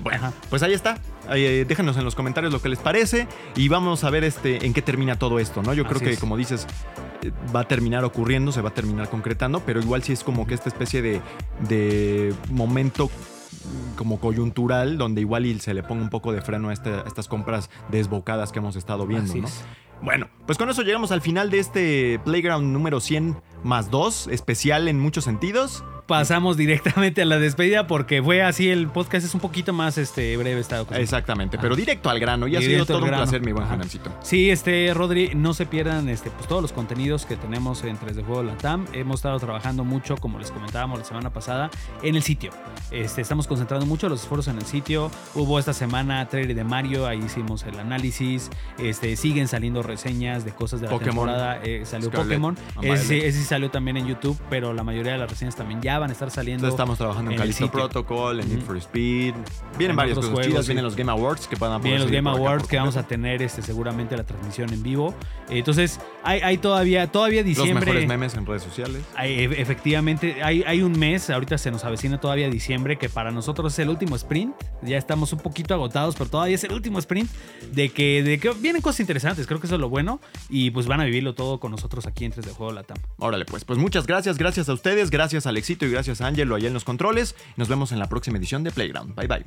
Bueno, 0.03 0.17
Ajá. 0.27 0.33
pues 0.49 0.63
ahí 0.63 0.73
está. 0.73 0.97
Eh, 1.33 1.65
déjenos 1.67 1.95
en 1.97 2.03
los 2.03 2.15
comentarios 2.15 2.51
lo 2.51 2.61
que 2.61 2.69
les 2.69 2.79
parece 2.79 3.27
y 3.55 3.67
vamos 3.67 4.03
a 4.03 4.09
ver 4.09 4.23
este 4.23 4.65
en 4.65 4.73
qué 4.73 4.81
termina 4.81 5.17
todo 5.17 5.39
esto, 5.39 5.61
¿no? 5.61 5.73
Yo 5.73 5.85
creo 5.85 5.99
que, 5.99 6.11
es. 6.11 6.19
como 6.19 6.37
dices, 6.37 6.65
eh, 7.21 7.31
va 7.55 7.61
a 7.61 7.67
terminar 7.67 8.03
ocurriendo, 8.03 8.51
se 8.51 8.61
va 8.61 8.69
a 8.69 8.73
terminar 8.73 9.09
concretando, 9.09 9.61
pero 9.65 9.79
igual 9.79 10.03
sí 10.03 10.13
es 10.13 10.23
como 10.23 10.47
que 10.47 10.53
esta 10.55 10.69
especie 10.69 11.01
de, 11.01 11.21
de 11.69 12.33
momento 12.49 13.07
mm, 13.07 13.95
como 13.95 14.19
coyuntural 14.19 14.97
donde 14.97 15.21
igual 15.21 15.45
y 15.45 15.59
se 15.59 15.73
le 15.73 15.83
ponga 15.83 16.01
un 16.01 16.09
poco 16.09 16.33
de 16.33 16.41
freno 16.41 16.69
a, 16.69 16.73
este- 16.73 16.89
a 16.89 17.03
estas 17.05 17.27
compras 17.27 17.69
desbocadas 17.89 18.51
que 18.51 18.59
hemos 18.59 18.75
estado 18.75 19.05
viendo, 19.05 19.29
Así 19.31 19.41
¿no? 19.41 19.47
es. 19.47 19.63
Bueno, 20.01 20.29
pues 20.47 20.57
con 20.57 20.67
eso 20.71 20.81
llegamos 20.81 21.11
al 21.11 21.21
final 21.21 21.51
de 21.51 21.59
este 21.59 22.19
Playground 22.25 22.73
número 22.73 22.99
100 22.99 23.37
más 23.63 23.91
2, 23.91 24.29
especial 24.31 24.87
en 24.87 24.99
muchos 24.99 25.25
sentidos. 25.25 25.83
Pasamos 26.11 26.57
directamente 26.57 27.21
a 27.21 27.25
la 27.25 27.39
despedida 27.39 27.87
porque 27.87 28.21
fue 28.21 28.43
así 28.43 28.69
el 28.69 28.89
podcast 28.89 29.25
es 29.25 29.33
un 29.33 29.39
poquito 29.39 29.71
más 29.71 29.97
este 29.97 30.35
breve 30.35 30.59
esta 30.59 30.81
ocasión. 30.81 31.01
Exactamente, 31.01 31.57
pero 31.57 31.73
Ah. 31.73 31.77
directo 31.77 32.09
al 32.09 32.19
grano. 32.19 32.47
Y 32.47 32.55
ha 32.57 32.59
sido 32.61 32.85
todo 32.85 32.99
un 32.99 33.07
placer, 33.07 33.41
mi 33.41 33.53
buen 33.53 33.63
Ajá. 33.63 33.75
Janancito. 33.75 34.11
Sí, 34.21 34.49
este, 34.49 34.93
Rodri, 34.93 35.31
no 35.35 35.53
se 35.53 35.65
pierdan 35.65 36.09
este, 36.09 36.29
pues, 36.31 36.47
todos 36.49 36.61
los 36.61 36.73
contenidos 36.73 37.25
que 37.25 37.37
tenemos 37.37 37.83
en 37.85 37.95
3 37.97 38.15
de 38.17 38.23
Juego 38.23 38.43
Latam. 38.43 38.85
Hemos 38.91 39.19
estado 39.21 39.39
trabajando 39.39 39.85
mucho, 39.85 40.17
como 40.17 40.37
les 40.37 40.51
comentábamos 40.51 40.99
la 40.99 41.05
semana 41.05 41.29
pasada, 41.31 41.69
en 42.03 42.15
el 42.17 42.23
sitio. 42.23 42.51
Este, 42.91 43.21
estamos 43.21 43.47
concentrando 43.47 43.85
mucho 43.85 44.09
los 44.09 44.21
esfuerzos 44.21 44.49
en 44.53 44.57
el 44.59 44.65
sitio. 44.65 45.09
Hubo 45.33 45.59
esta 45.59 45.73
semana 45.73 46.27
trailer 46.27 46.55
de 46.57 46.63
Mario, 46.65 47.07
ahí 47.07 47.19
hicimos 47.25 47.63
el 47.63 47.79
análisis. 47.79 48.49
Este, 48.77 49.15
siguen 49.15 49.47
saliendo 49.47 49.81
reseñas 49.81 50.43
de 50.43 50.51
cosas 50.51 50.81
de 50.81 50.87
la 50.87 50.91
Pokémon. 50.91 51.27
temporada. 51.27 51.59
Eh, 51.63 51.83
salió 51.85 52.09
Scarlet 52.09 52.27
Pokémon. 52.27 52.57
Ese, 52.81 53.27
ese 53.27 53.39
sí 53.39 53.45
salió 53.45 53.71
también 53.71 53.95
en 53.95 54.07
YouTube, 54.07 54.37
pero 54.49 54.73
la 54.73 54.83
mayoría 54.83 55.13
de 55.13 55.17
las 55.19 55.29
reseñas 55.29 55.55
también 55.55 55.81
ya 55.81 55.99
van 56.01 56.09
a 56.09 56.13
estar 56.13 56.29
saliendo. 56.29 56.65
Entonces 56.67 56.73
estamos 56.75 56.97
trabajando 56.97 57.31
en, 57.31 57.37
Callisto. 57.37 57.71
Protocol, 57.71 58.39
en 58.41 58.49
Need 58.49 58.61
for 58.65 58.75
Speed. 58.77 59.33
Vienen 59.77 59.91
En 59.91 59.95
varias 59.95 60.17
otros 60.17 60.31
cosas 60.31 60.45
juegos, 60.45 60.47
chidas. 60.47 60.65
sí. 60.65 60.69
Vienen 60.71 60.83
los 60.83 60.95
Game 60.97 61.11
Awards 61.11 61.47
que 61.47 61.55
van 61.55 61.71
a 61.71 61.77
poder 61.77 61.83
Vienen 61.91 62.01
los 62.01 62.11
Game 62.11 62.29
Awards 62.29 62.67
que 62.67 62.77
vamos 62.77 62.97
a 62.97 63.03
tener 63.07 63.41
este, 63.41 63.61
seguramente 63.61 64.17
la 64.17 64.23
transmisión 64.25 64.73
en 64.73 64.83
vivo. 64.83 65.15
Entonces, 65.49 65.99
hay, 66.23 66.41
hay 66.41 66.57
todavía, 66.57 67.07
todavía 67.11 67.41
Los 67.41 67.47
diciembre. 67.47 67.85
mejores 67.85 68.07
memes 68.07 68.33
en 68.35 68.45
redes 68.45 68.63
sociales. 68.63 69.03
Hay- 69.15 69.31
e- 69.33 69.61
efectivamente, 69.61 70.43
hay, 70.43 70.63
hay 70.67 70.81
un 70.81 70.97
mes, 70.97 71.29
ahorita 71.29 71.57
se 71.57 71.71
nos 71.71 71.83
avecina 71.85 72.19
todavía 72.19 72.49
diciembre, 72.49 72.97
que 72.97 73.09
para 73.09 73.31
nosotros 73.31 73.73
es 73.73 73.79
el 73.79 73.89
último 73.89 74.15
sprint. 74.15 74.53
Ya 74.81 74.97
estamos 74.97 75.31
un 75.33 75.39
poquito 75.39 75.73
agotados, 75.73 76.15
pero 76.15 76.29
todavía 76.29 76.55
es 76.55 76.63
el 76.63 76.73
último 76.73 76.99
sprint 76.99 77.29
de 77.71 77.89
que, 77.89 78.23
de 78.23 78.39
que 78.39 78.49
vienen 78.59 78.81
cosas 78.81 79.01
interesantes. 79.01 79.45
Creo 79.47 79.59
que 79.59 79.67
eso 79.67 79.75
es 79.75 79.81
lo 79.81 79.89
bueno. 79.89 80.19
Y 80.49 80.71
pues 80.71 80.87
van 80.87 80.99
a 81.01 81.05
vivirlo 81.05 81.35
todo 81.35 81.59
con 81.59 81.71
nosotros 81.71 82.05
aquí 82.07 82.25
en 82.25 82.31
3 82.31 82.45
de 82.45 82.51
Juego 82.53 82.71
Latam. 82.71 82.97
Órale, 83.19 83.45
pues, 83.45 83.65
pues 83.65 83.77
muchas 83.77 84.07
gracias, 84.07 84.37
gracias 84.37 84.69
a 84.69 84.73
ustedes, 84.73 85.09
gracias 85.11 85.45
a 85.45 85.49
Alexito 85.49 85.85
y 85.85 85.90
gracias 85.91 86.21
a 86.21 86.27
Ángelo 86.27 86.55
allá 86.55 86.67
en 86.67 86.73
los 86.73 86.83
controles. 86.83 87.35
Nos 87.57 87.67
vemos 87.67 87.91
en 87.91 87.99
la 87.99 88.07
próxima 88.07 88.37
edición 88.37 88.63
de 88.63 88.71
Playground. 88.71 89.15
Bye 89.15 89.27
bye. 89.27 89.45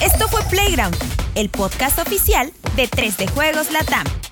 Esto 0.00 0.28
fue 0.28 0.42
Playground, 0.50 0.96
el 1.36 1.48
podcast 1.48 1.98
oficial 1.98 2.52
de 2.76 2.88
3D 2.88 3.30
Juegos 3.30 3.70
Latam. 3.70 4.31